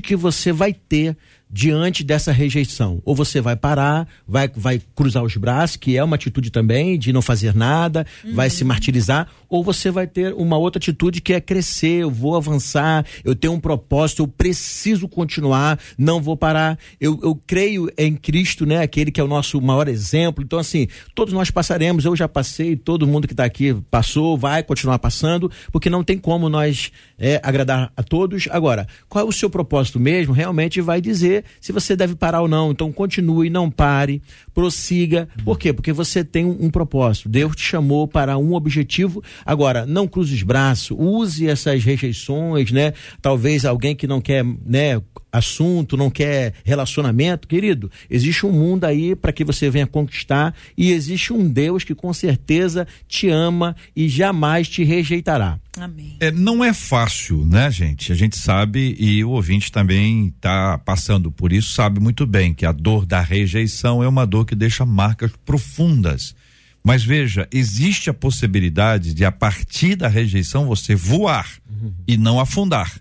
que 0.00 0.16
você 0.16 0.52
vai 0.52 0.72
ter 0.72 1.16
diante 1.50 2.04
dessa 2.04 2.30
rejeição. 2.30 3.02
Ou 3.04 3.14
você 3.14 3.40
vai 3.40 3.56
parar, 3.56 4.06
vai, 4.26 4.48
vai 4.54 4.80
cruzar 4.94 5.24
os 5.24 5.36
braços, 5.36 5.76
que 5.76 5.96
é 5.96 6.04
uma 6.04 6.14
atitude 6.14 6.50
também 6.50 6.98
de 6.98 7.12
não 7.12 7.20
fazer 7.20 7.54
nada, 7.54 8.06
uhum. 8.24 8.34
vai 8.34 8.48
se 8.48 8.64
martirizar, 8.64 9.28
ou 9.48 9.64
você 9.64 9.90
vai 9.90 10.06
ter 10.06 10.32
uma 10.34 10.56
outra 10.56 10.78
atitude 10.78 11.20
que 11.20 11.32
é 11.32 11.40
crescer, 11.40 12.02
eu 12.02 12.10
vou 12.10 12.36
avançar, 12.36 13.04
eu 13.24 13.34
tenho 13.34 13.52
um 13.52 13.60
propósito, 13.60 14.22
eu 14.22 14.28
preciso 14.28 15.08
continuar, 15.08 15.78
não 15.98 16.22
vou 16.22 16.36
parar. 16.36 16.78
Eu, 17.00 17.18
eu 17.22 17.34
creio 17.46 17.90
em 17.98 18.14
Cristo, 18.14 18.64
né? 18.64 18.82
Aquele 18.82 19.10
que 19.10 19.20
é 19.20 19.24
o 19.24 19.28
nosso 19.28 19.60
maior 19.60 19.88
exemplo. 19.88 20.44
Então, 20.44 20.58
assim, 20.58 20.86
todos 21.14 21.34
nós 21.34 21.50
passaremos, 21.50 22.04
eu 22.04 22.14
já 22.14 22.28
passei, 22.28 22.76
todo 22.76 23.06
mundo 23.06 23.26
que 23.26 23.32
está 23.32 23.44
aqui 23.44 23.74
passou, 23.90 24.38
vai 24.38 24.62
continuar 24.62 25.00
passando, 25.00 25.50
porque 25.72 25.90
não 25.90 26.04
tem 26.04 26.16
como 26.16 26.48
nós 26.48 26.92
é, 27.18 27.40
agradar 27.42 27.92
a 27.96 28.02
todos. 28.02 28.46
Agora, 28.50 28.86
qual 29.08 29.24
é 29.24 29.28
o 29.28 29.32
seu 29.32 29.50
propósito 29.50 29.98
mesmo? 29.98 30.32
Realmente 30.32 30.80
vai 30.80 31.00
dizer 31.00 31.39
se 31.60 31.72
você 31.72 31.94
deve 31.96 32.14
parar 32.14 32.42
ou 32.42 32.48
não. 32.48 32.70
Então 32.70 32.92
continue, 32.92 33.50
não 33.50 33.70
pare, 33.70 34.22
prossiga. 34.54 35.28
Por 35.44 35.58
quê? 35.58 35.72
Porque 35.72 35.92
você 35.92 36.24
tem 36.24 36.44
um, 36.44 36.66
um 36.66 36.70
propósito. 36.70 37.28
Deus 37.28 37.56
te 37.56 37.62
chamou 37.62 38.06
para 38.06 38.36
um 38.38 38.54
objetivo. 38.54 39.22
Agora, 39.44 39.86
não 39.86 40.06
cruze 40.06 40.34
os 40.34 40.42
braços, 40.42 40.96
use 40.98 41.48
essas 41.48 41.84
rejeições, 41.84 42.70
né? 42.70 42.92
Talvez 43.20 43.64
alguém 43.64 43.94
que 43.94 44.06
não 44.06 44.20
quer, 44.20 44.44
né, 44.44 45.00
assunto, 45.32 45.96
não 45.96 46.10
quer 46.10 46.54
relacionamento, 46.64 47.46
querido, 47.46 47.90
existe 48.08 48.46
um 48.46 48.52
mundo 48.52 48.84
aí 48.84 49.14
para 49.14 49.32
que 49.32 49.44
você 49.44 49.70
venha 49.70 49.86
conquistar 49.86 50.54
e 50.76 50.90
existe 50.92 51.32
um 51.32 51.48
Deus 51.48 51.84
que 51.84 51.94
com 51.94 52.12
certeza 52.12 52.86
te 53.08 53.28
ama 53.28 53.76
e 53.94 54.08
jamais 54.08 54.68
te 54.68 54.84
rejeitará. 54.84 55.58
Amém. 55.78 56.16
É, 56.20 56.30
não 56.30 56.64
é 56.64 56.72
fácil, 56.72 57.44
né, 57.46 57.70
gente? 57.70 58.12
A 58.12 58.14
gente 58.14 58.36
sabe 58.36 58.96
e 58.98 59.22
o 59.24 59.30
ouvinte 59.30 59.70
também 59.70 60.28
está 60.28 60.76
passando 60.78 61.30
por 61.30 61.52
isso, 61.52 61.72
sabe 61.72 62.00
muito 62.00 62.26
bem 62.26 62.52
que 62.52 62.66
a 62.66 62.72
dor 62.72 63.06
da 63.06 63.20
rejeição 63.20 64.02
é 64.02 64.08
uma 64.08 64.26
dor 64.26 64.44
que 64.44 64.54
deixa 64.54 64.84
marcas 64.84 65.30
profundas. 65.44 66.34
Mas 66.82 67.04
veja, 67.04 67.46
existe 67.52 68.08
a 68.08 68.14
possibilidade 68.14 69.12
de 69.12 69.24
a 69.24 69.30
partir 69.30 69.96
da 69.96 70.08
rejeição 70.08 70.66
você 70.66 70.94
voar 70.94 71.48
uhum. 71.68 71.92
e 72.08 72.16
não 72.16 72.40
afundar. 72.40 73.00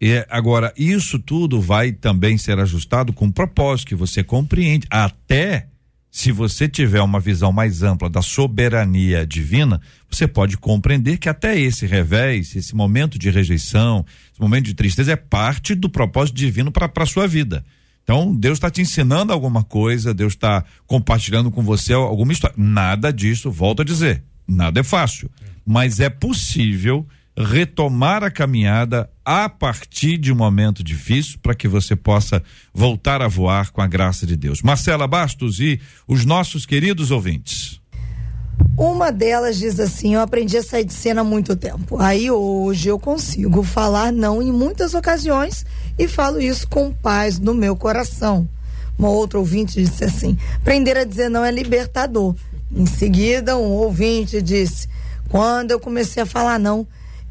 E 0.00 0.24
agora, 0.28 0.72
isso 0.76 1.18
tudo 1.18 1.60
vai 1.60 1.92
também 1.92 2.36
ser 2.36 2.58
ajustado 2.58 3.12
com 3.12 3.30
propósito 3.30 3.88
que 3.88 3.94
você 3.94 4.22
compreende, 4.22 4.86
até 4.90 5.68
se 6.10 6.32
você 6.32 6.66
tiver 6.66 7.02
uma 7.02 7.20
visão 7.20 7.52
mais 7.52 7.82
ampla 7.82 8.08
da 8.08 8.22
soberania 8.22 9.26
divina, 9.26 9.80
você 10.10 10.26
pode 10.26 10.56
compreender 10.56 11.18
que 11.18 11.28
até 11.28 11.60
esse 11.60 11.86
revés, 11.86 12.56
esse 12.56 12.74
momento 12.74 13.18
de 13.18 13.28
rejeição, 13.28 14.02
esse 14.32 14.40
momento 14.40 14.64
de 14.64 14.72
tristeza 14.72 15.12
é 15.12 15.16
parte 15.16 15.74
do 15.74 15.90
propósito 15.90 16.34
divino 16.34 16.72
para 16.72 16.90
a 16.94 17.06
sua 17.06 17.26
vida. 17.26 17.62
Então, 18.02 18.34
Deus 18.34 18.56
está 18.56 18.70
te 18.70 18.80
ensinando 18.80 19.30
alguma 19.30 19.62
coisa, 19.62 20.14
Deus 20.14 20.32
está 20.32 20.64
compartilhando 20.86 21.50
com 21.50 21.62
você 21.62 21.92
alguma 21.92 22.32
história. 22.32 22.56
Nada 22.56 23.12
disso, 23.12 23.50
volto 23.50 23.82
a 23.82 23.84
dizer, 23.84 24.22
nada 24.48 24.80
é 24.80 24.82
fácil, 24.82 25.30
mas 25.66 26.00
é 26.00 26.08
possível 26.08 27.06
retomar 27.36 28.24
a 28.24 28.30
caminhada 28.30 29.10
a 29.24 29.48
partir 29.48 30.16
de 30.16 30.32
um 30.32 30.36
momento 30.36 30.82
difícil 30.82 31.38
para 31.42 31.54
que 31.54 31.68
você 31.68 31.94
possa 31.94 32.42
voltar 32.72 33.20
a 33.20 33.28
voar 33.28 33.70
com 33.70 33.82
a 33.82 33.86
graça 33.86 34.26
de 34.26 34.36
Deus. 34.36 34.62
Marcela 34.62 35.06
Bastos 35.06 35.60
e 35.60 35.78
os 36.08 36.24
nossos 36.24 36.64
queridos 36.64 37.10
ouvintes. 37.10 37.80
Uma 38.76 39.12
delas 39.12 39.58
diz 39.58 39.78
assim: 39.78 40.14
Eu 40.14 40.20
aprendi 40.20 40.56
a 40.56 40.62
sair 40.62 40.84
de 40.84 40.94
cena 40.94 41.20
há 41.20 41.24
muito 41.24 41.54
tempo. 41.54 42.00
Aí 42.00 42.30
hoje 42.30 42.88
eu 42.88 42.98
consigo 42.98 43.62
falar 43.62 44.12
não 44.12 44.42
em 44.42 44.50
muitas 44.50 44.94
ocasiões 44.94 45.66
e 45.98 46.08
falo 46.08 46.40
isso 46.40 46.66
com 46.68 46.92
paz 46.92 47.38
no 47.38 47.54
meu 47.54 47.76
coração. 47.76 48.48
Uma 48.98 49.10
outra 49.10 49.38
ouvinte 49.38 49.82
disse 49.82 50.04
assim: 50.04 50.38
Aprender 50.56 50.96
a 50.96 51.04
dizer 51.04 51.28
não 51.28 51.44
é 51.44 51.50
libertador. 51.50 52.34
Em 52.70 52.86
seguida, 52.86 53.56
um 53.56 53.72
ouvinte 53.72 54.40
disse: 54.40 54.88
Quando 55.28 55.70
eu 55.70 55.80
comecei 55.80 56.22
a 56.22 56.26
falar 56.26 56.58
não, 56.58 56.86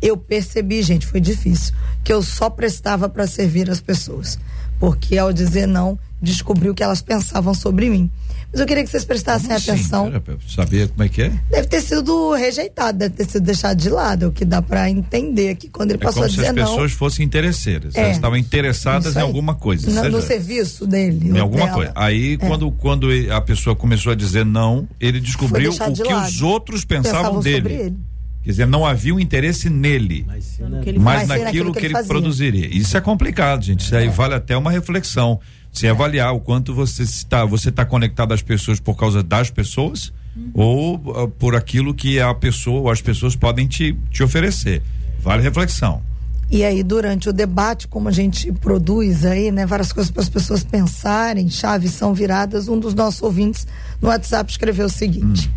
eu 0.08 0.18
percebi, 0.18 0.82
gente, 0.82 1.06
foi 1.08 1.20
difícil, 1.20 1.74
que 2.04 2.12
eu 2.14 2.22
só 2.22 2.50
prestava 2.50 3.10
para 3.10 3.26
servir 3.28 3.70
as 3.70 3.80
pessoas. 3.82 4.38
Porque 4.80 5.18
ao 5.18 5.32
dizer 5.32 5.68
não, 5.68 5.98
descobri 6.22 6.70
o 6.70 6.76
que 6.76 6.84
elas 6.84 7.02
pensavam 7.02 7.54
sobre 7.54 7.90
mim. 7.90 8.12
Mas 8.52 8.60
eu 8.62 8.68
queria 8.68 8.84
que 8.84 8.90
vocês 8.90 9.04
prestassem 9.06 9.48
Como 9.48 9.58
assim? 9.58 9.72
atenção. 9.72 10.12
Pra 10.22 10.36
saber 10.48 10.90
como 10.90 11.04
é 11.04 11.10
que 11.10 11.22
é? 11.24 11.32
Deve 11.50 11.68
ter 11.68 11.82
sido 11.82 12.34
rejeitado, 12.34 12.98
deve 12.98 13.16
ter 13.16 13.26
sido 13.30 13.44
deixado 13.44 13.78
de 13.78 13.90
lado, 13.90 14.26
é 14.26 14.28
o 14.28 14.32
que 14.32 14.46
dá 14.46 14.62
para 14.62 14.90
entender 14.90 15.50
aqui 15.50 15.68
quando 15.70 15.92
ele 15.92 16.00
É 16.02 16.06
passou 16.06 16.24
a 16.24 16.30
se 16.30 16.36
dizer 16.36 16.48
as 16.50 16.56
não. 16.56 16.64
pessoas 16.66 16.92
fossem 16.92 17.26
interesseiras. 17.26 17.96
É. 17.96 18.02
Elas 18.02 18.16
estavam 18.18 18.38
interessadas 18.38 19.16
em 19.16 19.20
alguma 19.22 19.56
coisa. 19.56 19.90
No, 19.90 20.10
no 20.10 20.22
serviço 20.22 20.86
dele. 20.86 21.30
em 21.30 21.40
alguma 21.40 21.64
dela. 21.66 21.74
coisa. 21.76 21.92
Aí, 21.96 22.38
quando, 22.38 22.70
quando 22.72 23.12
ele- 23.12 23.32
a 23.32 23.42
pessoa 23.42 23.76
começou 23.76 24.12
a 24.12 24.16
dizer 24.16 24.46
não, 24.46 24.88
ele 25.00 25.20
descobriu 25.20 25.72
o 25.72 25.92
de 25.94 26.02
que 26.04 26.14
lado. 26.14 26.28
os 26.28 26.42
outros 26.42 26.86
pensavam, 26.86 27.20
Pensavam 27.20 27.40
dele. 27.42 27.58
sobre 27.58 27.74
ele. 27.74 27.98
Quer 28.46 28.52
dizer, 28.52 28.68
não 28.68 28.86
havia 28.86 29.16
um 29.16 29.20
interesse 29.20 29.72
nele, 29.72 30.24
Mas 30.28 30.44
sim, 30.44 30.64
né? 30.64 30.80
que 30.84 30.90
ele 30.90 31.00
mas 31.00 31.28
naquilo 31.28 31.74
que 31.74 31.80
ele, 31.88 31.94
fazia. 31.94 32.08
produziria. 32.08 32.68
Isso 32.68 32.96
é 32.96 33.02
complicado, 33.02 33.64
gente. 33.64 33.80
Isso 33.80 33.96
aí 33.96 34.08
vale 34.08 34.36
até 34.36 34.56
uma 34.56 34.70
reflexão. 34.70 35.40
Se 35.72 35.88
avaliar 35.88 36.32
o 36.32 36.40
quanto 36.40 36.72
você 36.72 37.02
está, 37.02 37.44
você 37.44 37.70
está 37.70 37.84
conectado 37.84 38.36
às 38.36 38.44
pessoas 38.44 38.80
por 38.80 38.96
causa 38.96 39.24
das 39.24 39.50
pessoas 39.50 40.14
ou 40.54 41.02
ah, 41.16 41.28
por 41.28 41.56
aquilo 41.56 41.92
que 41.92 42.20
a 42.20 42.36
pessoa 42.36 42.82
ou 42.82 42.92
as 42.92 43.02
pessoas 43.02 43.36
podem 43.36 43.66
te, 43.66 43.98
te 44.12 44.22
oferecer. 44.22 44.84
Vale 45.22 45.42
reflexão. 45.42 46.04
E 46.52 46.64
aí, 46.64 46.84
durante 46.84 47.28
o 47.28 47.34
debate, 47.34 47.88
como 47.88 48.08
a 48.08 48.12
gente 48.12 48.52
produz 48.52 49.26
aí, 49.26 49.52
né, 49.52 49.66
várias 49.66 49.92
coisas 49.92 50.12
para 50.12 50.22
as 50.22 50.30
pessoas 50.30 50.64
pensarem, 50.64 51.50
chaves 51.50 51.94
são 51.94 52.14
viradas, 52.14 52.68
um 52.68 52.80
dos 52.80 52.94
nossos 52.94 53.24
ouvintes 53.24 53.66
no 54.00 54.10
WhatsApp 54.10 54.52
escreveu 54.52 54.86
o 54.86 54.90
seguinte: 54.90 55.50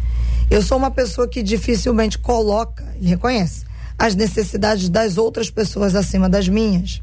Eu 0.51 0.62
sou 0.62 0.78
uma 0.78 0.90
pessoa 0.90 1.28
que 1.28 1.42
dificilmente 1.42 2.18
coloca, 2.18 2.84
ele 2.96 3.09
reconhece, 3.09 3.64
as 3.99 4.14
necessidades 4.14 4.88
das 4.88 5.18
outras 5.18 5.51
pessoas 5.51 5.94
acima 5.94 6.28
das 6.28 6.49
minhas. 6.49 7.03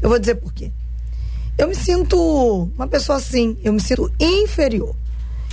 Eu 0.00 0.08
vou 0.08 0.18
dizer 0.18 0.34
por 0.34 0.52
quê. 0.52 0.70
Eu 1.56 1.68
me 1.68 1.74
sinto 1.74 2.70
uma 2.76 2.86
pessoa 2.86 3.18
assim, 3.18 3.56
eu 3.62 3.72
me 3.72 3.80
sinto 3.80 4.12
inferior. 4.18 4.96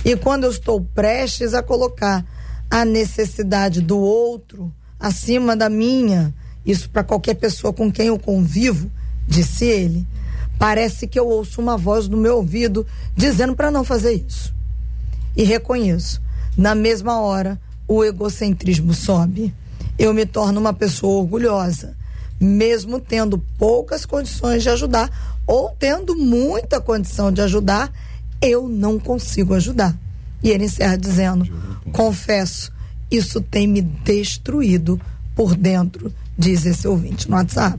E 0.04 0.16
quando 0.16 0.44
eu 0.44 0.50
estou 0.50 0.80
prestes 0.80 1.54
a 1.54 1.62
colocar 1.62 2.24
a 2.70 2.84
necessidade 2.84 3.80
do 3.80 3.98
outro 3.98 4.72
acima 4.98 5.56
da 5.56 5.68
minha, 5.68 6.34
isso 6.64 6.90
para 6.90 7.04
qualquer 7.04 7.34
pessoa 7.34 7.72
com 7.72 7.90
quem 7.90 8.08
eu 8.08 8.18
convivo, 8.18 8.90
disse 9.26 9.64
ele, 9.64 10.06
parece 10.58 11.06
que 11.06 11.18
eu 11.18 11.26
ouço 11.26 11.60
uma 11.60 11.76
voz 11.76 12.08
no 12.08 12.16
meu 12.16 12.36
ouvido 12.36 12.86
dizendo 13.16 13.54
para 13.54 13.70
não 13.70 13.84
fazer 13.84 14.12
isso. 14.12 14.52
E 15.36 15.42
reconheço, 15.42 16.20
na 16.56 16.74
mesma 16.74 17.20
hora, 17.20 17.60
o 17.86 18.04
egocentrismo 18.04 18.94
sobe. 18.94 19.54
Eu 19.98 20.14
me 20.14 20.24
torno 20.24 20.60
uma 20.60 20.72
pessoa 20.72 21.20
orgulhosa, 21.20 21.94
mesmo 22.40 23.00
tendo 23.00 23.38
poucas 23.58 24.06
condições 24.06 24.62
de 24.62 24.68
ajudar 24.68 25.10
ou 25.46 25.70
tendo 25.78 26.14
muita 26.16 26.80
condição 26.80 27.32
de 27.32 27.40
ajudar, 27.42 27.92
eu 28.40 28.68
não 28.68 28.98
consigo 28.98 29.54
ajudar. 29.54 29.96
E 30.42 30.50
ele 30.50 30.64
encerra 30.64 30.96
dizendo: 30.96 31.46
Confesso, 31.92 32.72
isso 33.10 33.40
tem 33.40 33.66
me 33.66 33.82
destruído 33.82 35.00
por 35.34 35.54
dentro, 35.54 36.12
diz 36.38 36.64
esse 36.64 36.86
ouvinte 36.86 37.28
no 37.28 37.36
WhatsApp. 37.36 37.78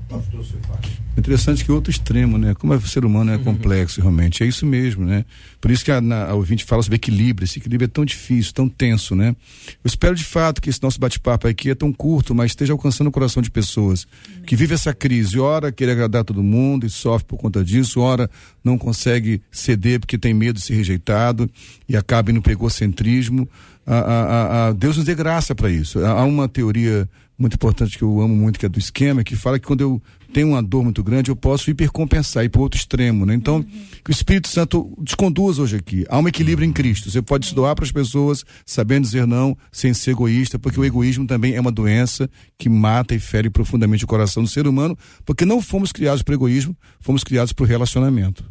Interessante 1.17 1.65
que 1.65 1.71
outro 1.71 1.91
extremo, 1.91 2.37
né? 2.37 2.53
Como 2.53 2.73
é, 2.73 2.77
o 2.77 2.87
ser 2.87 3.03
humano 3.03 3.33
é 3.33 3.37
complexo 3.37 3.99
realmente, 3.99 4.43
é 4.43 4.45
isso 4.45 4.65
mesmo, 4.65 5.05
né? 5.05 5.25
Por 5.59 5.69
isso 5.69 5.83
que 5.83 5.91
a, 5.91 5.99
na, 5.99 6.29
a 6.29 6.33
ouvinte 6.33 6.63
fala 6.63 6.81
sobre 6.81 6.95
equilíbrio, 6.95 7.43
esse 7.43 7.59
equilíbrio 7.59 7.85
é 7.85 7.89
tão 7.89 8.05
difícil, 8.05 8.53
tão 8.53 8.69
tenso, 8.69 9.13
né? 9.13 9.35
Eu 9.83 9.87
espero 9.87 10.15
de 10.15 10.23
fato 10.23 10.61
que 10.61 10.69
esse 10.69 10.81
nosso 10.81 10.99
bate-papo 10.99 11.47
aqui 11.47 11.69
é 11.69 11.75
tão 11.75 11.91
curto, 11.91 12.33
mas 12.33 12.51
esteja 12.51 12.71
alcançando 12.71 13.07
o 13.07 13.11
coração 13.11 13.43
de 13.43 13.51
pessoas 13.51 14.07
que 14.45 14.55
vivem 14.55 14.75
essa 14.75 14.93
crise, 14.93 15.37
ora 15.37 15.69
querer 15.71 15.91
agradar 15.91 16.23
todo 16.23 16.41
mundo 16.41 16.85
e 16.85 16.89
sofre 16.89 17.27
por 17.27 17.37
conta 17.37 17.63
disso, 17.63 17.99
ora 17.99 18.29
não 18.63 18.77
consegue 18.77 19.41
ceder 19.51 19.99
porque 19.99 20.17
tem 20.17 20.33
medo 20.33 20.59
de 20.59 20.65
ser 20.65 20.75
rejeitado 20.75 21.49
e 21.89 21.97
acaba 21.97 22.31
indo 22.31 22.41
para 22.41 22.51
o 22.51 22.53
egocentrismo. 22.53 23.49
A, 23.85 24.67
a, 24.67 24.71
Deus 24.73 24.95
nos 24.95 25.05
dê 25.05 25.13
graça 25.13 25.53
para 25.53 25.69
isso. 25.69 25.99
Há 25.99 26.11
há 26.11 26.23
uma 26.23 26.47
teoria 26.47 27.09
muito 27.41 27.55
importante 27.55 27.97
que 27.97 28.03
eu 28.03 28.21
amo 28.21 28.35
muito, 28.35 28.59
que 28.59 28.65
é 28.65 28.69
do 28.69 28.77
esquema, 28.77 29.23
que 29.23 29.35
fala 29.35 29.59
que 29.59 29.65
quando 29.65 29.81
eu 29.81 30.01
tenho 30.31 30.49
uma 30.49 30.63
dor 30.63 30.83
muito 30.83 31.03
grande, 31.03 31.29
eu 31.29 31.35
posso 31.35 31.69
hipercompensar, 31.69 32.43
ir 32.43 32.49
para 32.49 32.61
outro 32.61 32.79
extremo, 32.79 33.25
né? 33.25 33.33
Então, 33.33 33.63
que 34.03 34.09
o 34.09 34.11
Espírito 34.11 34.47
Santo 34.47 34.93
desconduza 34.99 35.61
hoje 35.61 35.77
aqui. 35.77 36.05
Há 36.09 36.19
um 36.19 36.27
equilíbrio 36.27 36.67
em 36.67 36.71
Cristo. 36.73 37.09
Você 37.09 37.21
pode 37.21 37.47
se 37.47 37.55
doar 37.55 37.75
para 37.75 37.85
as 37.85 37.91
pessoas, 37.91 38.43
sabendo 38.65 39.03
dizer 39.03 39.27
não, 39.27 39.57
sem 39.71 39.93
ser 39.93 40.11
egoísta, 40.11 40.57
porque 40.57 40.79
o 40.79 40.85
egoísmo 40.85 41.27
também 41.27 41.55
é 41.55 41.61
uma 41.61 41.71
doença 41.71 42.29
que 42.57 42.69
mata 42.69 43.13
e 43.13 43.19
fere 43.19 43.49
profundamente 43.49 44.03
o 44.03 44.07
coração 44.07 44.43
do 44.43 44.49
ser 44.49 44.67
humano, 44.67 44.97
porque 45.25 45.45
não 45.45 45.61
fomos 45.61 45.91
criados 45.91 46.23
para 46.23 46.31
o 46.31 46.35
egoísmo, 46.35 46.75
fomos 46.99 47.23
criados 47.23 47.53
para 47.53 47.63
o 47.63 47.67
relacionamento. 47.67 48.43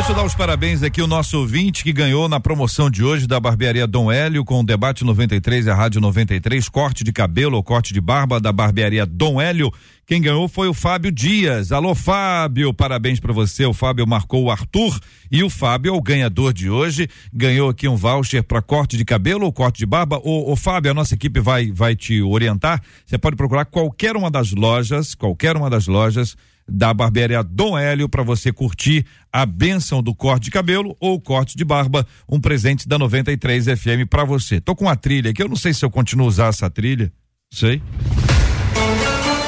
Deixa 0.00 0.12
eu 0.12 0.16
dar 0.16 0.24
os 0.24 0.34
parabéns 0.34 0.82
aqui 0.82 1.02
ao 1.02 1.06
nosso 1.06 1.38
ouvinte 1.38 1.84
que 1.84 1.92
ganhou 1.92 2.26
na 2.26 2.40
promoção 2.40 2.90
de 2.90 3.04
hoje 3.04 3.26
da 3.26 3.38
Barbearia 3.38 3.86
Dom 3.86 4.10
Hélio 4.10 4.46
com 4.46 4.58
o 4.58 4.64
Debate 4.64 5.04
93 5.04 5.66
e 5.66 5.70
a 5.70 5.74
Rádio 5.74 6.00
93, 6.00 6.70
corte 6.70 7.04
de 7.04 7.12
cabelo 7.12 7.58
ou 7.58 7.62
corte 7.62 7.92
de 7.92 8.00
barba 8.00 8.40
da 8.40 8.50
Barbearia 8.50 9.04
Dom 9.04 9.38
Hélio. 9.38 9.70
Quem 10.06 10.22
ganhou 10.22 10.48
foi 10.48 10.68
o 10.68 10.74
Fábio 10.74 11.12
Dias. 11.12 11.70
Alô, 11.70 11.94
Fábio, 11.94 12.72
parabéns 12.72 13.20
para 13.20 13.34
você. 13.34 13.66
O 13.66 13.74
Fábio 13.74 14.06
marcou 14.06 14.44
o 14.44 14.50
Arthur 14.50 14.98
e 15.30 15.44
o 15.44 15.50
Fábio 15.50 15.92
é 15.92 15.94
o 15.94 16.00
ganhador 16.00 16.54
de 16.54 16.70
hoje. 16.70 17.06
Ganhou 17.30 17.68
aqui 17.68 17.86
um 17.86 17.94
voucher 17.94 18.42
para 18.42 18.62
corte 18.62 18.96
de 18.96 19.04
cabelo 19.04 19.44
ou 19.44 19.52
corte 19.52 19.80
de 19.80 19.86
barba. 19.86 20.18
O, 20.24 20.56
Fábio, 20.56 20.92
a 20.92 20.94
nossa 20.94 21.14
equipe 21.14 21.40
vai, 21.40 21.70
vai 21.70 21.94
te 21.94 22.22
orientar. 22.22 22.80
Você 23.04 23.18
pode 23.18 23.36
procurar 23.36 23.66
qualquer 23.66 24.16
uma 24.16 24.30
das 24.30 24.50
lojas, 24.50 25.14
qualquer 25.14 25.58
uma 25.58 25.68
das 25.68 25.86
lojas 25.86 26.38
da 26.70 26.94
barbearia 26.94 27.42
Dom 27.42 27.76
Hélio 27.76 28.08
para 28.08 28.22
você 28.22 28.52
curtir 28.52 29.04
a 29.32 29.44
benção 29.44 30.02
do 30.02 30.14
corte 30.14 30.44
de 30.44 30.50
cabelo 30.50 30.96
ou 31.00 31.20
corte 31.20 31.56
de 31.56 31.64
barba, 31.64 32.06
um 32.28 32.40
presente 32.40 32.88
da 32.88 32.98
93 32.98 33.66
FM 33.66 34.08
para 34.08 34.24
você. 34.24 34.60
Tô 34.60 34.74
com 34.74 34.84
uma 34.84 34.96
trilha 34.96 35.30
aqui, 35.30 35.42
eu 35.42 35.48
não 35.48 35.56
sei 35.56 35.74
se 35.74 35.84
eu 35.84 35.90
continuo 35.90 36.26
a 36.26 36.28
usar 36.28 36.46
essa 36.48 36.70
trilha. 36.70 37.12
Sei. 37.52 37.82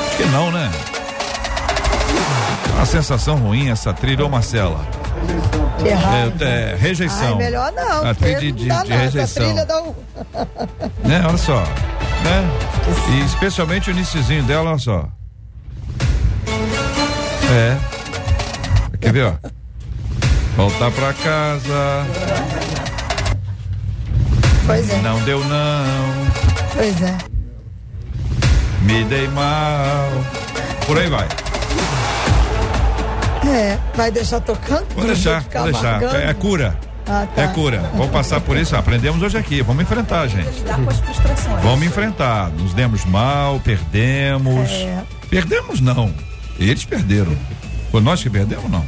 Acho 0.07 0.16
que 0.16 0.25
não, 0.27 0.51
né? 0.51 0.70
Uma 2.75 2.87
sensação 2.87 3.37
ruim 3.37 3.70
essa 3.70 3.93
trilha, 3.93 4.25
ô 4.25 4.29
Marcela. 4.29 4.85
Que. 5.79 5.89
É, 5.89 6.73
é, 6.73 6.77
rejeição. 6.77 7.39
Ai, 7.39 7.45
melhor 7.45 7.73
não. 7.73 8.07
A 8.07 8.14
trilha 8.14 8.41
de, 8.41 8.53
de 8.53 8.66
não, 8.66 8.81
essa 8.81 8.95
rejeição. 8.95 9.45
trilha 9.45 9.64
dá 9.64 9.83
um... 9.83 9.95
Né? 11.05 11.25
Olha 11.27 11.39
só. 11.39 11.62
Né? 11.62 13.14
E 13.14 13.25
especialmente 13.25 13.91
o 13.91 13.93
iniciozinho 13.93 14.43
dela, 14.45 14.70
olha 14.70 14.79
só. 14.79 15.09
É. 17.53 17.77
Quer 19.01 19.13
ver, 19.13 19.27
ó? 19.27 19.35
Voltar 20.57 20.91
pra 20.91 21.13
casa. 21.13 22.07
Pois 24.65 24.89
é, 24.91 24.97
Não 25.03 25.21
deu 25.21 25.45
não. 25.45 26.27
pois 26.75 27.03
é. 27.03 27.19
Me 28.83 29.05
dei 29.05 29.29
mal. 29.29 30.09
Por 30.87 30.99
aí 30.99 31.09
vai. 31.11 31.29
É, 33.47 33.79
vai 33.95 34.11
deixar 34.11 34.41
tocando? 34.41 34.87
Vou 34.95 35.05
deixar, 35.05 35.45
vou 35.53 35.65
deixar. 35.65 35.97
amargando? 35.97 36.17
É 36.17 36.33
cura. 36.35 36.79
Ah, 37.07 37.27
tá. 37.35 37.43
É 37.43 37.49
cura. 37.49 37.91
Vamos 37.95 38.11
passar 38.13 38.41
por 38.41 38.57
isso. 38.57 38.75
Aprendemos 38.77 39.21
hoje 39.23 39.37
aqui. 39.37 39.61
Vamos 39.63 39.83
enfrentar, 39.83 40.27
gente. 40.29 40.49
Lidar 40.61 40.81
com 40.81 40.89
as 40.91 40.99
frustrações. 41.01 41.63
Vamos 41.63 41.85
enfrentar. 41.87 42.49
Nos 42.51 42.73
demos 42.73 43.05
mal, 43.05 43.61
perdemos. 43.61 44.71
É. 44.71 45.03
Perdemos 45.29 45.81
não. 45.81 46.15
Eles 46.69 46.85
perderam. 46.85 47.37
Foi 47.91 48.01
nós 48.01 48.23
que 48.23 48.31
perdemos 48.31 48.71
não? 48.71 48.85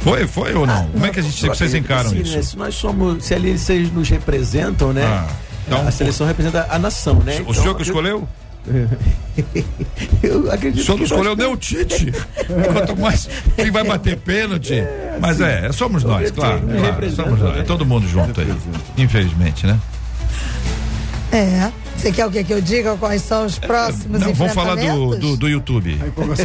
Foi, 0.00 0.26
foi 0.26 0.54
ou 0.54 0.66
não? 0.66 0.74
Ah, 0.74 0.88
Como 0.92 1.06
é 1.06 1.10
que 1.10 1.20
a 1.20 1.22
gente, 1.22 1.46
vocês 1.46 1.74
encaram 1.74 2.10
assim, 2.10 2.20
isso? 2.20 2.36
Né, 2.36 2.42
se 2.42 2.56
nós 2.56 2.74
somos, 2.74 3.24
se 3.24 3.34
ali 3.34 3.58
vocês 3.58 3.92
nos 3.92 4.08
representam, 4.08 4.92
né? 4.92 5.04
Ah, 5.04 5.26
então, 5.66 5.86
a 5.86 5.90
seleção 5.90 6.26
representa 6.26 6.66
a 6.70 6.78
nação, 6.78 7.16
né? 7.16 7.38
O 7.38 7.40
então, 7.40 7.54
senhor 7.54 7.74
que 7.74 7.82
escolheu? 7.82 8.26
eu 10.22 10.50
acredito. 10.50 10.82
O 10.82 10.84
senhor 10.84 10.96
não 10.98 11.04
escolheu 11.04 11.36
nem 11.36 11.46
o 11.46 11.56
Tite. 11.56 12.12
Quanto 12.72 12.96
mais 12.96 13.28
quem 13.56 13.70
vai 13.70 13.84
bater 13.84 14.16
pênalti. 14.16 14.74
É, 14.74 15.18
Mas 15.20 15.40
é, 15.40 15.70
somos 15.72 16.04
nós, 16.04 16.30
claro. 16.30 16.60
claro 16.60 17.10
somos 17.10 17.40
nós. 17.40 17.58
É 17.58 17.62
todo 17.62 17.84
mundo 17.84 18.06
junto 18.08 18.40
aí. 18.40 18.54
Infelizmente, 18.96 19.66
né? 19.66 19.78
É. 21.32 21.70
Você 21.98 22.12
quer 22.12 22.26
o 22.26 22.30
que 22.30 22.44
que 22.44 22.52
eu 22.52 22.60
diga? 22.60 22.96
Quais 22.96 23.22
são 23.22 23.44
os 23.44 23.58
próximos 23.58 24.20
Não, 24.20 24.32
vamos 24.32 24.52
falar 24.52 24.76
do, 24.76 25.16
do, 25.16 25.36
do 25.36 25.48
YouTube. 25.48 25.98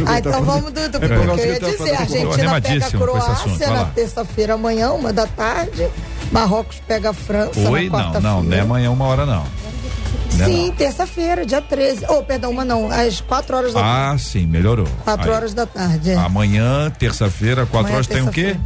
Ah, 0.04 0.18
então 0.18 0.42
vamos 0.42 0.72
do 0.72 0.80
YouTube. 0.80 1.04
É. 1.04 1.08
Porque 1.08 1.40
eu 1.40 1.46
ia 1.46 1.60
dizer, 1.60 1.94
a 1.94 2.00
Argentina 2.00 2.60
pega 2.60 2.86
a 2.86 2.90
Croácia 2.90 3.70
na 3.70 3.84
terça-feira 3.84 4.54
amanhã, 4.54 4.90
uma 4.90 5.12
da 5.12 5.26
tarde. 5.28 5.88
Marrocos 6.32 6.80
pega 6.88 7.10
a 7.10 7.12
França 7.12 7.70
Oi, 7.70 7.88
na 7.88 7.90
quarta-feira. 7.90 8.20
Não, 8.20 8.42
não, 8.42 8.50
não 8.50 8.56
é 8.56 8.60
amanhã, 8.60 8.90
uma 8.90 9.04
hora 9.04 9.24
não. 9.24 9.44
Né, 10.34 10.46
sim, 10.46 10.74
terça-feira, 10.76 11.46
dia 11.46 11.62
13. 11.62 12.06
Oh, 12.08 12.22
perdão, 12.24 12.50
uma 12.50 12.64
não, 12.64 12.90
às 12.90 13.20
4 13.20 13.56
horas 13.56 13.72
da 13.72 13.80
ah, 13.80 13.82
tarde. 13.82 14.14
Ah, 14.14 14.18
sim, 14.18 14.46
melhorou. 14.46 14.88
4 15.04 15.32
horas 15.32 15.54
da 15.54 15.66
tarde. 15.66 16.10
É. 16.10 16.16
Amanhã, 16.16 16.90
terça-feira, 16.90 17.64
4 17.66 17.92
horas, 17.92 18.06
tem 18.08 18.22
o 18.22 18.30
quê? 18.30 18.56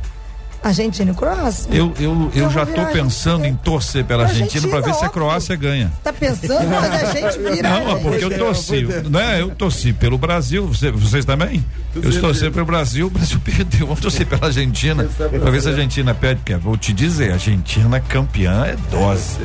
Argentina 0.62 1.11
e 1.11 1.14
Croácia. 1.14 1.68
Eu, 1.72 1.92
eu, 2.00 2.30
eu 2.34 2.50
já 2.50 2.64
estou 2.64 2.84
pensando 2.86 3.44
em 3.44 3.54
torcer 3.54 4.04
pela 4.04 4.24
Argentina 4.24 4.66
para 4.68 4.80
ver 4.80 4.94
se 4.94 5.04
a 5.04 5.09
Croácia 5.09 5.56
ganha. 5.56 5.92
Tá 6.02 6.12
pensando, 6.12 6.68
mas 6.68 6.84
a 6.84 7.12
gente 7.12 7.38
vira. 7.38 7.68
Não, 7.68 7.96
é 7.96 8.00
porque 8.00 8.24
eu 8.24 8.38
torci, 8.38 8.82
né? 9.09 9.40
Eu 9.40 9.50
torci 9.50 9.92
pelo 9.92 10.18
Brasil, 10.18 10.66
você, 10.66 10.90
vocês 10.90 11.24
também? 11.24 11.64
Eu 11.94 12.20
torci 12.20 12.50
pelo 12.50 12.66
Brasil, 12.66 13.06
o 13.06 13.11
Brasil 13.11 13.40
perdeu. 13.44 13.86
Vamos 13.86 14.00
torcer 14.00 14.26
pela 14.26 14.46
Argentina 14.46 15.04
para 15.04 15.50
ver 15.50 15.62
se 15.62 15.68
a 15.68 15.70
Argentina 15.70 16.14
perde, 16.14 16.40
porque 16.40 16.56
vou 16.56 16.76
te 16.76 16.92
dizer, 16.92 17.30
a 17.30 17.34
Argentina 17.34 18.00
campeã 18.00 18.64
é 18.66 18.76
dose. 18.90 19.38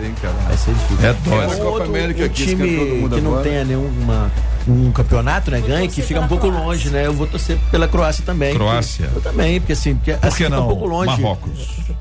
Vai 0.47 0.57
ser 0.57 0.73
difícil. 0.73 1.07
É 1.07 1.13
dose. 1.13 1.59
É 1.59 1.63
outro, 1.63 1.89
América, 1.89 2.27
time 2.29 3.09
que 3.09 3.21
não 3.21 3.41
tenha 3.43 3.63
nenhuma 3.63 4.31
um 4.67 4.91
campeonato, 4.91 5.51
né, 5.51 5.61
ganha, 5.61 5.87
que 5.87 6.01
fica 6.01 6.19
um 6.19 6.27
pouco 6.27 6.47
longe, 6.47 6.89
né? 6.89 7.05
Eu 7.05 7.13
vou 7.13 7.27
torcer 7.27 7.57
pela 7.71 7.87
Croácia 7.87 8.23
também. 8.25 8.53
Croácia. 8.55 9.09
Eu 9.13 9.21
também, 9.21 9.59
porque 9.59 9.73
assim, 9.73 9.95
porque, 9.95 10.13
Por 10.13 10.21
que 10.21 10.27
assim, 10.27 10.49
não? 10.49 10.65
um 10.65 10.67
pouco 10.67 10.85
longe. 10.85 11.21
Marrocos. 11.21 11.51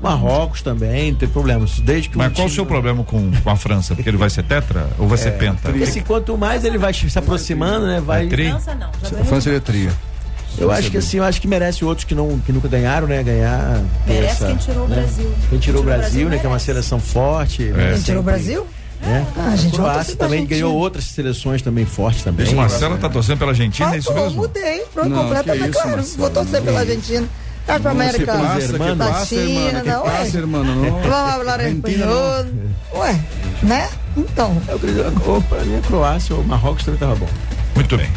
Marrocos 0.01 0.61
também, 0.61 1.11
não 1.11 1.19
tem 1.19 1.29
problema. 1.29 1.65
Desde 1.83 2.09
que 2.09 2.17
Mas 2.17 2.33
qual 2.33 2.47
o 2.47 2.49
seu 2.49 2.65
problema 2.65 3.03
com, 3.03 3.31
com 3.31 3.49
a 3.49 3.55
França? 3.55 3.95
Porque 3.95 4.09
ele 4.09 4.17
vai 4.17 4.29
ser 4.29 4.43
tetra 4.43 4.89
ou 4.97 5.07
vai 5.07 5.17
é, 5.17 5.21
ser 5.21 5.31
penta? 5.31 5.69
Porque 5.69 5.83
assim, 5.83 6.01
quanto 6.01 6.37
mais 6.37 6.63
ele 6.63 6.77
vai 6.77 6.93
se 6.93 7.17
aproximando, 7.17 7.87
né, 7.87 8.01
vai. 8.01 8.25
É 8.25 8.29
tri? 8.29 8.49
França 8.49 8.75
não. 8.75 8.89
A 8.89 9.23
França 9.25 9.49
é 9.49 9.59
tria. 9.59 9.91
Eu 10.57 10.71
acho 10.71 10.91
que 10.91 10.97
assim, 10.97 11.17
eu 11.17 11.23
acho 11.23 11.41
que 11.41 11.47
merece 11.47 11.83
outros 11.83 12.05
que, 12.05 12.13
não, 12.13 12.39
que 12.39 12.51
nunca 12.51 12.67
ganharam, 12.67 13.07
né? 13.07 13.23
Ganhar. 13.23 13.81
Merece 14.07 14.33
essa, 14.33 14.45
quem 14.47 14.55
tirou 14.57 14.87
né? 14.87 14.95
o 14.95 14.99
Brasil. 14.99 15.33
Quem 15.49 15.59
tirou, 15.59 15.59
tirou 15.59 15.81
o 15.81 15.83
Brasil, 15.83 16.01
Brasil 16.03 16.29
né? 16.29 16.37
Que 16.37 16.45
é 16.45 16.49
uma 16.49 16.59
seleção 16.59 16.99
forte. 16.99 17.63
É. 17.63 17.71
Né? 17.71 17.93
Quem 17.93 18.01
tirou 18.03 18.21
o 18.21 18.23
Brasil? 18.23 18.67
Né? 19.05 19.27
Ah, 19.37 19.49
a 19.51 19.55
gente 19.55 19.75
Croácia 19.75 20.15
também 20.15 20.45
ganhou 20.45 20.73
outras 20.73 21.03
seleções 21.03 21.61
também 21.61 21.85
fortes 21.85 22.23
também. 22.23 22.45
Isso, 22.45 22.55
Marcelo 22.55 22.97
tá 22.97 23.09
torcendo 23.09 23.37
pela 23.37 23.51
Argentina, 23.51 23.89
ah, 23.89 23.95
é 23.95 23.97
isso 23.97 24.13
mesmo? 24.13 24.41
mudei, 24.41 24.85
pronto, 24.93 25.09
não, 25.09 25.23
completamente, 25.23 25.69
isso, 25.69 25.73
claro. 25.73 25.97
Marcelo, 25.97 26.17
vou 26.17 26.29
torcer 26.29 26.61
pela 26.61 26.79
Argentina. 26.79 27.27
Copa 27.65 27.79
tá 27.79 27.91
América 27.91 28.33
Latina, 28.33 29.83
não 29.83 30.07
é? 30.07 30.25
Vamos 30.25 31.05
falar 31.05 31.69
espanhol. 31.69 32.45
Ué, 32.95 33.19
né? 33.63 33.89
Então. 34.17 34.61
Eu 34.67 34.75
acredito, 34.75 35.43
pra 35.47 35.63
mim 35.63 35.77
a 35.77 35.81
Croácia 35.81 36.35
ou 36.35 36.43
Marrocos 36.43 36.83
também 36.83 36.99
tava 36.99 37.15
bom. 37.15 37.29
Muito 37.75 37.97
bem. 37.97 38.09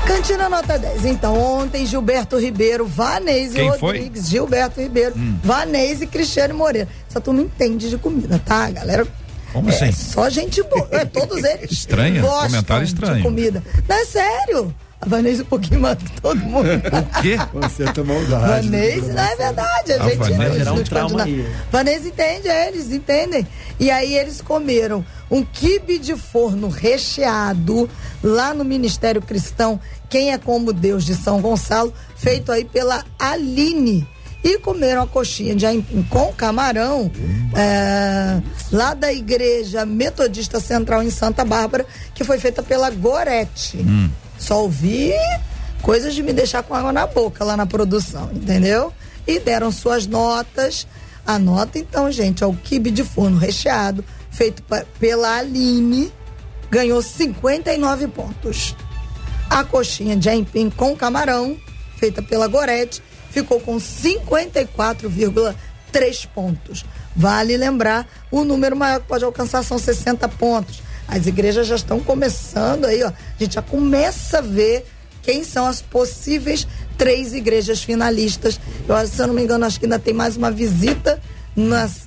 Cantina 0.07 0.49
nota 0.49 0.79
10. 0.79 1.05
Então, 1.05 1.39
ontem, 1.39 1.87
Gilberto 1.87 2.39
Ribeiro, 2.39 2.87
Vanese 2.87 3.55
Quem 3.55 3.69
Rodrigues, 3.69 4.23
foi? 4.23 4.31
Gilberto 4.31 4.81
Ribeiro, 4.81 5.15
hum. 5.17 5.39
Vanese 5.45 6.05
e 6.05 6.07
Cristiane 6.07 6.53
Moreira. 6.53 6.89
Essa 7.09 7.21
turma 7.21 7.43
entende 7.43 7.89
de 7.89 7.97
comida, 7.97 8.41
tá, 8.45 8.71
galera? 8.71 9.07
Como 9.53 9.69
assim? 9.69 9.87
É, 9.87 9.93
só 9.93 10.29
gente 10.29 10.63
boa. 10.63 10.89
É, 10.91 11.05
todos 11.05 11.43
eles. 11.43 11.71
Estranha, 11.73 12.23
comentário 12.23 12.85
estranho. 12.85 13.17
De 13.17 13.23
comida. 13.23 13.63
Não 13.89 13.97
é 13.97 14.05
sério. 14.05 14.75
A 15.01 15.09
Vanessa 15.09 15.43
um 15.43 15.47
pouquinho 15.47 15.81
mais 15.81 15.97
que 15.97 16.21
todo 16.21 16.37
mundo. 16.41 16.69
O 17.01 17.23
quê? 17.23 17.37
Você 17.55 17.85
é 17.85 18.03
maldade. 18.03 18.69
Vanessa, 18.69 19.13
não 19.13 19.23
é 19.23 19.37
verdade. 19.37 19.93
A, 19.93 20.05
a 20.05 20.09
gente 20.09 20.19
Vanessa 20.19 20.65
não, 20.65 20.75
um 20.77 20.85
trauma 20.85 21.27
Vanessa 21.73 22.09
entende, 22.09 22.49
é, 22.49 22.69
eles 22.69 22.93
entendem. 22.93 23.47
E 23.79 23.91
aí 23.91 24.15
eles 24.15 24.43
comeram 24.43 25.05
um 25.31 25.43
quibe 25.43 25.99
de 25.99 26.15
forno 26.17 26.69
recheado 26.69 27.89
lá 28.23 28.53
no 28.53 28.65
Ministério 28.65 29.23
Cristão, 29.23 29.81
quem 30.09 30.33
é 30.33 30.39
como 30.39 30.73
Deus 30.73 31.05
de 31.05 31.15
São 31.15 31.41
Gonçalo, 31.41 31.95
feito 32.17 32.53
aí 32.53 32.65
pela 32.65 33.05
Aline 33.19 34.07
e 34.43 34.59
comeram 34.59 35.03
a 35.03 35.07
coxinha 35.07 35.55
de 35.55 35.67
aipim 35.67 36.03
com 36.09 36.33
camarão 36.33 37.11
é, 37.55 38.41
lá 38.73 38.95
da 38.95 39.13
igreja 39.13 39.85
metodista 39.85 40.59
central 40.59 41.03
em 41.03 41.11
Santa 41.11 41.45
Bárbara, 41.45 41.87
que 42.15 42.25
foi 42.25 42.39
feita 42.39 42.63
pela 42.63 42.91
Gorete. 42.91 43.79
Hum. 43.79 44.09
Só 44.41 44.63
ouvi 44.63 45.13
coisas 45.83 46.15
de 46.15 46.23
me 46.23 46.33
deixar 46.33 46.63
com 46.63 46.75
água 46.75 46.93
na 46.93 47.07
boca 47.07 47.45
lá 47.45 47.55
na 47.57 47.67
produção, 47.67 48.31
entendeu? 48.33 48.93
E 49.27 49.39
deram 49.39 49.71
suas 49.71 50.07
notas. 50.07 50.87
A 51.27 51.39
nota, 51.39 51.79
então, 51.79 52.11
gente, 52.11 52.43
é 52.43 52.47
o 52.47 52.55
quibe 52.55 52.91
de 52.91 53.05
forno 53.05 53.37
recheado, 53.37 54.03
feito 54.31 54.65
pela 54.99 55.37
Aline, 55.37 56.11
ganhou 56.71 57.03
59 57.03 58.09
pontos. 58.09 58.75
A 59.49 59.63
coxinha 59.63 60.17
de 60.17 60.31
aipim 60.31 60.71
com 60.71 60.97
camarão, 60.97 61.57
feita 61.99 62.23
pela 62.23 62.49
Gorete, 62.49 63.03
ficou 63.31 63.61
com 63.61 63.77
54,3 63.77 66.27
pontos. 66.35 66.85
Vale 67.15 67.57
lembrar, 67.57 68.09
o 68.31 68.45
número 68.45 68.75
maior 68.75 69.01
que 69.01 69.07
pode 69.07 69.25
alcançar 69.25 69.63
são 69.63 69.79
60 69.79 70.27
pontos. 70.31 70.83
As 71.11 71.27
igrejas 71.27 71.67
já 71.67 71.75
estão 71.75 71.99
começando 71.99 72.85
aí, 72.85 73.03
ó. 73.03 73.09
A 73.09 73.15
gente 73.39 73.55
já 73.55 73.63
começa 73.63 74.39
a 74.39 74.41
ver 74.41 74.87
quem 75.23 75.43
são 75.43 75.67
as 75.67 75.83
possíveis 75.83 76.67
três 76.97 77.35
igrejas 77.35 77.83
finalistas. 77.83 78.61
Eu, 78.89 79.07
se 79.07 79.21
eu 79.21 79.27
não 79.27 79.35
me 79.35 79.43
engano, 79.43 79.67
acho 79.67 79.79
que 79.79 79.87
ainda 79.87 79.99
tem 79.99 80.15
mais 80.15 80.37
uma 80.37 80.51
visita 80.51 81.21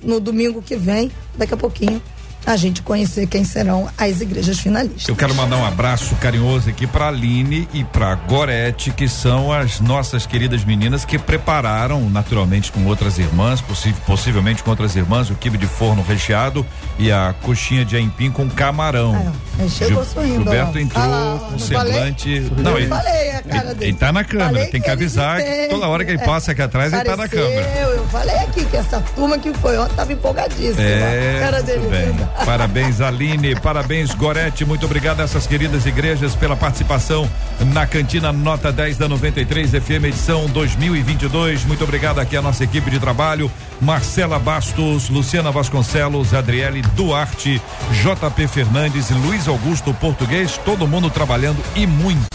no 0.02 0.18
domingo 0.18 0.62
que 0.62 0.74
vem, 0.74 1.12
daqui 1.36 1.52
a 1.52 1.56
pouquinho, 1.56 2.02
a 2.46 2.56
gente 2.56 2.82
conhecer 2.82 3.26
quem 3.26 3.44
serão 3.44 3.88
as 3.96 4.20
igrejas 4.20 4.58
finalistas. 4.58 5.08
Eu 5.08 5.16
quero 5.16 5.34
mandar 5.34 5.56
um 5.56 5.64
abraço 5.64 6.14
carinhoso 6.16 6.68
aqui 6.68 6.86
para 6.86 7.08
Aline 7.08 7.68
e 7.72 7.84
para 7.84 8.14
Gorete, 8.14 8.90
que 8.90 9.08
são 9.08 9.52
as 9.52 9.80
nossas 9.80 10.26
queridas 10.26 10.64
meninas 10.64 11.04
que 11.04 11.18
prepararam 11.18 12.08
naturalmente 12.10 12.70
com 12.70 12.84
outras 12.86 13.18
irmãs, 13.18 13.60
possi 13.60 13.94
possivelmente 14.06 14.62
com 14.62 14.70
outras 14.70 14.96
irmãs, 14.96 15.30
o 15.30 15.34
quibe 15.34 15.58
de 15.58 15.66
forno 15.66 16.02
recheado 16.02 16.64
e 16.98 17.10
a 17.10 17.34
coxinha 17.42 17.84
de 17.84 17.96
aipim 17.96 18.30
com 18.30 18.48
camarão. 18.48 19.32
É, 19.58 19.68
chegou 19.68 20.04
sorrindo. 20.04 20.42
Gilberto 20.42 20.78
entrou 20.78 21.04
ah, 21.04 21.48
com 21.50 21.58
semblante. 21.58 22.40
Falei? 22.42 22.64
Não, 22.64 22.76
ele, 22.78 22.88
falei 22.88 23.30
a 23.30 23.42
cara 23.42 23.64
ele, 23.64 23.74
dele. 23.74 23.90
Ele 23.90 23.98
tá 23.98 24.12
na 24.12 24.24
câmera, 24.24 24.48
falei 24.50 24.66
tem 24.66 24.80
que, 24.80 24.86
que 24.86 24.90
avisar 24.90 25.42
que 25.42 25.68
toda 25.68 25.88
hora 25.88 26.04
que 26.04 26.10
ele 26.10 26.24
passa 26.24 26.52
aqui 26.52 26.62
atrás, 26.62 26.92
ele 26.92 27.04
tá 27.04 27.16
na 27.16 27.28
câmera. 27.28 27.66
Eu 27.80 28.06
falei 28.08 28.36
aqui 28.36 28.64
que 28.64 28.76
essa 28.76 29.00
turma 29.14 29.38
que 29.38 29.52
foi 29.54 29.78
ontem 29.78 29.94
tava 29.94 30.12
empolgadíssima. 30.12 30.82
É, 30.82 31.38
cara 31.40 31.62
dele. 31.62 31.86
Bem. 31.88 32.14
Parabéns, 32.44 33.00
Aline. 33.00 33.54
Parabéns, 33.54 34.14
Gorete. 34.14 34.64
Muito 34.64 34.84
obrigado 34.86 35.20
a 35.20 35.24
essas 35.24 35.46
queridas 35.46 35.86
igrejas 35.86 36.34
pela 36.34 36.56
participação 36.56 37.28
na 37.72 37.86
cantina 37.86 38.32
Nota 38.32 38.72
10 38.72 38.98
da 38.98 39.08
93 39.08 39.70
FM, 39.70 40.04
edição 40.04 40.46
2022. 40.46 41.64
Muito 41.64 41.84
obrigado 41.84 42.18
aqui 42.18 42.36
a 42.36 42.42
nossa 42.42 42.64
equipe 42.64 42.90
de 42.90 42.98
trabalho: 42.98 43.50
Marcela 43.80 44.38
Bastos, 44.38 45.08
Luciana 45.08 45.50
Vasconcelos, 45.50 46.34
Adriele 46.34 46.82
Duarte, 46.94 47.60
JP 47.92 48.46
Fernandes 48.48 49.10
e 49.10 49.14
Luiz 49.14 49.48
Augusto 49.48 49.94
Português. 49.94 50.58
Todo 50.64 50.86
mundo 50.86 51.08
trabalhando 51.10 51.62
e 51.74 51.86
muito. 51.86 52.34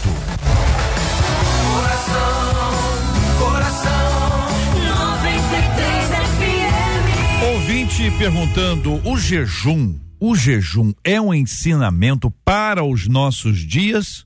Ouvinte 7.90 8.10
perguntando: 8.18 9.00
o 9.04 9.18
jejum, 9.18 9.98
o 10.20 10.36
jejum 10.36 10.92
é 11.02 11.20
um 11.20 11.34
ensinamento 11.34 12.30
para 12.44 12.84
os 12.84 13.08
nossos 13.08 13.58
dias? 13.58 14.24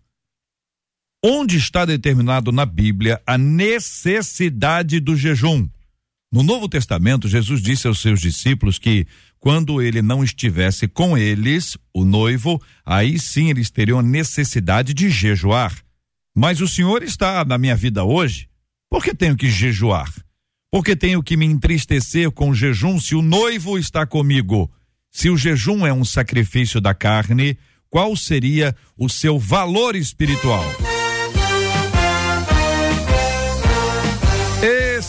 Onde 1.25 1.57
está 1.57 1.87
determinado 1.87 2.53
na 2.53 2.67
Bíblia 2.67 3.21
a 3.27 3.39
necessidade 3.39 5.01
do 5.01 5.17
jejum? 5.17 5.67
No 6.31 6.43
Novo 6.43 6.69
Testamento, 6.69 7.29
Jesus 7.29 7.62
disse 7.62 7.87
aos 7.87 8.01
seus 8.01 8.21
discípulos 8.21 8.79
que 8.79 9.07
quando 9.41 9.81
ele 9.81 10.03
não 10.03 10.23
estivesse 10.23 10.87
com 10.87 11.17
eles, 11.17 11.79
o 11.95 12.05
noivo, 12.05 12.61
aí 12.85 13.19
sim 13.19 13.49
eles 13.49 13.71
teriam 13.71 14.03
necessidade 14.03 14.93
de 14.93 15.09
jejuar. 15.09 15.75
Mas 16.37 16.61
o 16.61 16.69
Senhor 16.69 17.03
está 17.03 17.45
na 17.45 17.57
minha 17.57 17.77
vida 17.77 18.05
hoje, 18.05 18.49
por 18.91 19.03
que 19.03 19.15
tenho 19.15 19.37
que 19.37 19.49
jejuar? 19.49 20.12
Porque 20.75 20.97
tenho 20.97 21.22
que 21.22 21.37
me 21.37 21.47
entristecer 21.47 22.33
com 22.33 22.51
o 22.51 22.55
jejum 22.55 22.99
se 22.99 23.14
o 23.14 23.22
noivo 23.22 23.79
está 23.79 24.05
comigo? 24.05 24.68
Se 25.09 25.31
o 25.31 25.37
jejum 25.37 25.87
é 25.87 25.93
um 25.93 26.05
sacrifício 26.05 26.81
da 26.81 26.93
carne, 26.93 27.57
qual 27.89 28.16
seria 28.16 28.75
o 28.99 29.09
seu 29.09 29.39
valor 29.39 29.95
espiritual? 29.95 30.64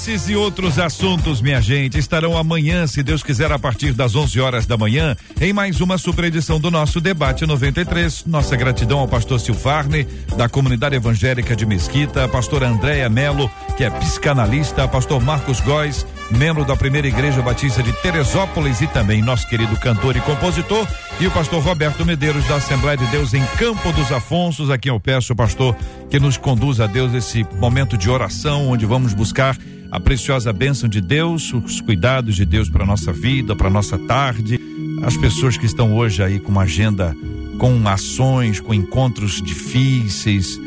Esses 0.05 0.29
e 0.29 0.35
outros 0.35 0.77
assuntos, 0.77 1.41
minha 1.41 1.59
gente, 1.59 1.97
estarão 1.97 2.37
amanhã, 2.37 2.85
se 2.85 3.01
Deus 3.01 3.23
quiser, 3.23 3.51
a 3.51 3.57
partir 3.57 3.91
das 3.91 4.15
11 4.15 4.39
horas 4.39 4.67
da 4.67 4.77
manhã, 4.77 5.17
em 5.41 5.51
mais 5.51 5.81
uma 5.81 5.97
super 5.97 6.25
edição 6.25 6.59
do 6.59 6.69
nosso 6.69 7.01
Debate 7.01 7.43
93. 7.43 8.23
Nossa 8.27 8.55
gratidão 8.55 8.99
ao 8.99 9.07
pastor 9.07 9.39
Silfarne, 9.39 10.07
da 10.37 10.47
comunidade 10.47 10.95
evangélica 10.95 11.55
de 11.55 11.65
Mesquita, 11.65 12.27
pastor 12.27 12.63
Andréia 12.63 13.09
Melo, 13.09 13.49
que 13.75 13.83
é 13.83 13.89
psicanalista, 13.89 14.87
pastor 14.87 15.19
Marcos 15.19 15.59
Góes, 15.59 16.05
membro 16.29 16.63
da 16.63 16.75
primeira 16.75 17.07
igreja 17.07 17.41
batista 17.41 17.81
de 17.81 17.91
Teresópolis 17.93 18.81
e 18.81 18.87
também 18.87 19.23
nosso 19.23 19.49
querido 19.49 19.75
cantor 19.79 20.15
e 20.15 20.21
compositor, 20.21 20.87
e 21.19 21.25
o 21.25 21.31
pastor 21.31 21.63
Roberto 21.63 22.05
Medeiros, 22.05 22.45
da 22.45 22.57
Assembleia 22.57 22.95
de 22.95 23.07
Deus 23.07 23.33
em 23.33 23.43
Campo 23.57 23.91
dos 23.91 24.11
Afonsos, 24.11 24.69
a 24.69 24.77
quem 24.77 24.91
eu 24.91 24.99
peço, 24.99 25.35
pastor, 25.35 25.75
que 26.11 26.19
nos 26.19 26.37
conduza 26.37 26.83
a 26.83 26.87
Deus 26.87 27.11
esse 27.15 27.43
momento 27.59 27.97
de 27.97 28.07
oração, 28.07 28.67
onde 28.67 28.85
vamos 28.85 29.11
buscar 29.11 29.57
a 29.95 29.99
preciosa 29.99 30.51
bênção 30.51 30.89
de 30.89 30.99
Deus, 30.99 31.53
os 31.53 31.79
cuidados 31.79 32.35
de 32.35 32.43
Deus 32.45 32.69
para 32.69 32.85
nossa 32.85 33.13
vida, 33.13 33.55
para 33.55 33.69
nossa 33.69 33.97
tarde. 33.97 34.59
As 35.01 35.15
pessoas 35.15 35.55
que 35.57 35.65
estão 35.65 35.95
hoje 35.95 36.21
aí 36.21 36.37
com 36.37 36.51
uma 36.51 36.63
agenda 36.63 37.15
com 37.57 37.87
ações, 37.87 38.59
com 38.59 38.73
encontros 38.73 39.41
difíceis, 39.41 40.59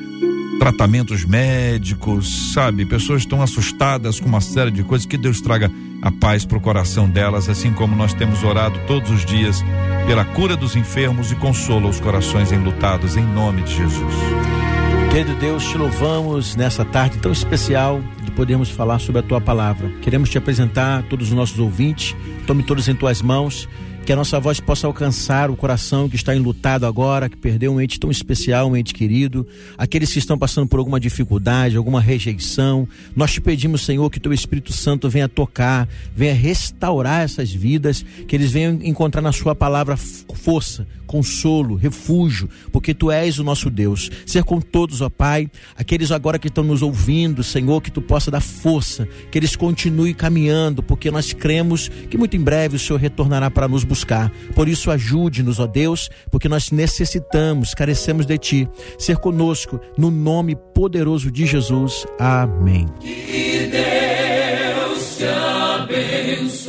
tratamentos 0.59 1.27
médicos, 1.27 2.55
sabe? 2.55 2.87
Pessoas 2.87 3.21
estão 3.21 3.43
assustadas 3.43 4.19
com 4.19 4.27
uma 4.27 4.41
série 4.41 4.71
de 4.71 4.83
coisas. 4.83 5.07
Que 5.07 5.19
Deus 5.19 5.43
traga 5.43 5.71
a 6.01 6.11
paz 6.11 6.47
para 6.47 6.57
o 6.57 6.61
coração 6.61 7.07
delas, 7.07 7.51
assim 7.51 7.71
como 7.71 7.95
nós 7.95 8.15
temos 8.15 8.43
orado 8.43 8.81
todos 8.87 9.11
os 9.11 9.27
dias 9.27 9.63
pela 10.07 10.25
cura 10.25 10.57
dos 10.57 10.75
enfermos 10.75 11.31
e 11.31 11.35
consola 11.35 11.87
os 11.87 12.01
corações 12.01 12.51
enlutados, 12.51 13.15
em 13.15 13.27
nome 13.27 13.61
de 13.61 13.77
Jesus. 13.77 14.15
Querido 15.11 15.35
Deus, 15.35 15.65
te 15.65 15.77
louvamos 15.77 16.57
nessa 16.57 16.83
tarde 16.83 17.19
tão 17.19 17.33
especial 17.33 18.01
podermos 18.39 18.71
falar 18.71 19.01
sobre 19.01 19.19
a 19.19 19.23
tua 19.25 19.41
palavra. 19.41 19.91
Queremos 20.01 20.31
te 20.31 20.39
apresentar 20.39 21.03
todos 21.09 21.27
os 21.27 21.35
nossos 21.35 21.59
ouvintes, 21.59 22.15
tome 22.47 22.63
todos 22.63 22.87
em 22.87 22.95
tuas 22.95 23.21
mãos 23.21 23.69
que 24.07 24.13
a 24.13 24.17
nossa 24.17 24.41
voz 24.41 24.59
possa 24.59 24.87
alcançar 24.87 25.51
o 25.51 25.57
coração 25.57 26.09
que 26.09 26.17
está 26.17 26.35
enlutado 26.35 26.87
agora, 26.87 27.29
que 27.29 27.37
perdeu 27.37 27.75
um 27.75 27.79
ente 27.79 28.01
tão 28.01 28.11
especial, 28.11 28.71
um 28.71 28.75
ente 28.75 28.95
querido, 28.95 29.47
aqueles 29.77 30.11
que 30.11 30.19
estão 30.19 30.39
passando 30.39 30.67
por 30.67 30.79
alguma 30.79 30.99
dificuldade, 30.99 31.77
alguma 31.77 32.01
rejeição. 32.01 32.89
Nós 33.15 33.33
te 33.33 33.41
pedimos, 33.41 33.83
Senhor, 33.83 34.09
que 34.09 34.19
teu 34.19 34.33
Espírito 34.33 34.73
Santo 34.73 35.11
venha 35.11 35.29
tocar, 35.29 35.87
venha 36.17 36.33
restaurar 36.33 37.23
essas 37.23 37.53
vidas, 37.53 38.03
que 38.27 38.35
eles 38.35 38.51
venham 38.51 38.79
encontrar 38.83 39.21
na 39.21 39.31
sua 39.33 39.55
palavra 39.55 39.95
força, 39.97 40.87
consolo, 41.09 41.75
refúgio, 41.75 42.49
porque 42.71 42.95
tu 42.95 43.11
és 43.11 43.39
o 43.39 43.45
nosso 43.45 43.71
Deus. 43.71 44.11
Ser 44.27 44.45
com 44.45 44.61
todos, 44.61 45.01
ó 45.01 45.09
Pai, 45.09 45.51
aqueles 45.75 46.13
agora 46.13 46.39
que 46.39 46.49
estão 46.49 46.63
nos 46.63 46.83
ouvindo, 46.83 47.43
Senhor, 47.43 47.81
que 47.81 47.91
tu 47.91 48.01
possa 48.03 48.31
dar 48.31 48.43
força, 48.43 49.09
que 49.33 49.39
eles 49.39 49.57
continuem 49.57 50.15
caminhando, 50.15 50.83
porque 50.83 51.11
nós 51.11 51.33
cremos 51.33 51.89
que 51.89 52.19
muito 52.19 52.37
em 52.37 52.41
breve 52.41 52.77
o 52.77 52.79
Senhor 52.79 53.01
retornará 53.01 53.51
para 53.51 53.67
nos 53.67 53.83
buscar. 53.83 54.31
Por 54.55 54.69
isso, 54.69 54.91
ajude-nos, 54.91 55.59
ó 55.59 55.67
Deus, 55.67 56.11
porque 56.31 56.49
nós 56.49 56.71
necessitamos, 56.71 57.75
carecemos 57.75 58.27
de 58.27 58.37
Ti. 58.37 58.69
Ser 58.99 59.17
conosco, 59.17 59.81
no 59.97 60.11
nome 60.11 60.55
poderoso 60.75 61.31
de 61.31 61.47
Jesus. 61.47 62.07
Amém. 62.19 62.87
Que 63.01 63.71
Deus 63.73 65.17
te 65.17 65.25
abençoe. 66.65 66.69